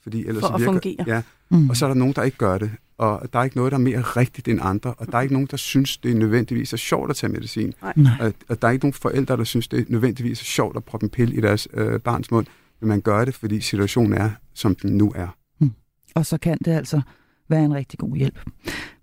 Fordi 0.03 0.25
ellers 0.27 0.41
For 0.41 0.47
at 0.47 0.59
virker, 0.61 0.71
fungere. 0.71 1.03
Ja, 1.07 1.21
Mm. 1.49 1.69
og 1.69 1.77
så 1.77 1.85
er 1.85 1.89
der 1.89 1.95
nogen, 1.95 2.13
der 2.13 2.23
ikke 2.23 2.37
gør 2.37 2.57
det. 2.57 2.71
Og 2.97 3.27
der 3.33 3.39
er 3.39 3.43
ikke 3.43 3.55
noget, 3.57 3.71
der 3.71 3.77
er 3.77 3.81
mere 3.81 4.01
rigtigt 4.01 4.47
end 4.47 4.59
andre. 4.61 4.93
Og 4.93 5.07
der 5.11 5.17
er 5.17 5.21
ikke 5.21 5.33
nogen, 5.33 5.47
der 5.51 5.57
synes, 5.57 5.97
det 5.97 6.11
er 6.11 6.15
nødvendigvis 6.15 6.73
er 6.73 6.77
sjovt 6.77 7.09
at 7.09 7.15
tage 7.15 7.33
medicin. 7.33 7.73
Nej. 7.81 8.13
Og, 8.19 8.33
og 8.49 8.61
der 8.61 8.67
er 8.67 8.71
ikke 8.71 8.85
nogen 8.85 8.93
forældre, 8.93 9.37
der 9.37 9.43
synes, 9.43 9.67
det 9.67 9.79
er 9.79 9.83
nødvendigvis 9.89 10.41
er 10.41 10.45
sjovt 10.45 10.77
at 10.77 10.83
proppe 10.83 11.03
en 11.03 11.09
pille 11.09 11.35
i 11.35 11.41
deres 11.41 11.67
øh, 11.73 11.99
barns 11.99 12.31
mund. 12.31 12.45
Men 12.79 12.89
man 12.89 13.01
gør 13.01 13.25
det, 13.25 13.35
fordi 13.35 13.61
situationen 13.61 14.13
er, 14.13 14.29
som 14.53 14.75
den 14.75 14.97
nu 14.97 15.13
er. 15.15 15.27
Og 16.15 16.25
så 16.25 16.37
kan 16.37 16.57
det 16.65 16.71
altså 16.71 17.01
være 17.53 17.65
en 17.65 17.73
rigtig 17.73 17.99
god 17.99 18.15
hjælp. 18.15 18.39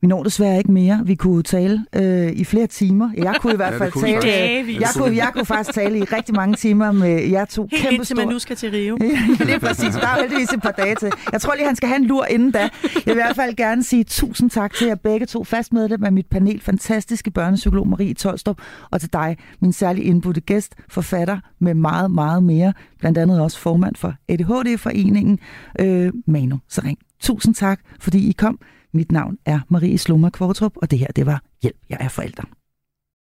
Vi 0.01 0.07
når 0.07 0.23
desværre 0.23 0.59
ikke 0.59 0.73
mere. 0.73 1.03
Vi 1.05 1.15
kunne 1.15 1.43
tale 1.43 1.85
øh, 1.97 2.33
i 2.33 2.45
flere 2.45 2.67
timer. 2.67 3.11
Jeg 3.17 3.37
kunne 3.41 3.53
i 3.53 3.57
hvert 3.57 3.73
Ja, 3.75 3.79
fald 3.79 3.93
vi 3.95 4.21
tale... 4.21 4.81
Jeg 4.81 4.89
kunne, 4.97 5.17
jeg 5.17 5.31
kunne 5.33 5.45
faktisk 5.45 5.75
tale 5.75 5.99
i 5.99 6.03
rigtig 6.03 6.35
mange 6.35 6.55
timer 6.55 6.93
med 6.93 7.23
jer 7.29 7.45
to. 7.45 7.69
Helt 7.71 7.83
Kæmpe 7.83 7.95
indtil 7.95 8.17
man 8.17 8.29
nu 8.29 8.39
skal 8.39 8.57
til 8.57 8.71
Rio. 8.71 8.99
Ja, 9.41 9.45
det 9.45 9.55
er 9.55 9.59
præcis. 9.59 9.95
Der 9.95 10.07
er 10.07 10.21
heldigvis 10.21 10.53
et 10.53 10.63
par 10.63 10.71
dage 10.71 10.95
til. 10.95 11.11
Jeg 11.33 11.41
tror 11.41 11.55
lige, 11.55 11.67
han 11.67 11.77
skal 11.77 11.89
have 11.89 11.97
en 11.97 12.05
lur 12.07 12.25
inden 12.25 12.51
da. 12.51 12.59
Jeg 12.59 12.71
vil 13.05 13.11
i 13.11 13.15
hvert 13.15 13.37
fald 13.37 13.57
gerne 13.57 13.83
sige 13.83 14.05
tusind 14.05 14.51
tak 14.51 14.75
til 14.75 14.87
jer 14.87 14.95
begge 14.95 15.27
to 15.27 15.45
fast 15.45 15.73
medlem 15.73 16.05
af 16.05 16.13
mit 16.13 16.27
panel, 16.27 16.61
fantastiske 16.61 17.31
børnepsykolog 17.31 17.89
Marie 17.89 18.15
Tolstrup, 18.15 18.59
og 18.91 19.01
til 19.01 19.13
dig, 19.13 19.37
min 19.61 19.73
særlig 19.73 20.05
indbudte 20.05 20.41
gæst, 20.41 20.75
forfatter 20.89 21.39
med 21.59 21.75
meget, 21.75 22.11
meget 22.11 22.43
mere, 22.43 22.73
blandt 22.99 23.19
andet 23.19 23.41
også 23.41 23.59
formand 23.59 23.97
for 23.97 24.15
ADHD-foreningen, 24.29 25.39
øh, 25.81 26.13
Manu 26.27 26.59
Sering. 26.69 26.99
Tusind 27.21 27.55
tak, 27.55 27.81
fordi 28.01 28.29
I 28.29 28.33
kom. 28.33 28.59
Mit 28.93 29.13
navn 29.13 29.39
er 29.45 29.61
Marie 29.69 29.99
Sloma 29.99 30.31
Kvartrup, 30.31 30.77
og 30.77 30.91
det 30.91 30.99
her, 30.99 31.07
det 31.07 31.27
var 31.27 31.43
Hjælp, 31.63 31.77
jeg 31.89 31.99
er 32.01 32.09
forælder. 32.09 32.43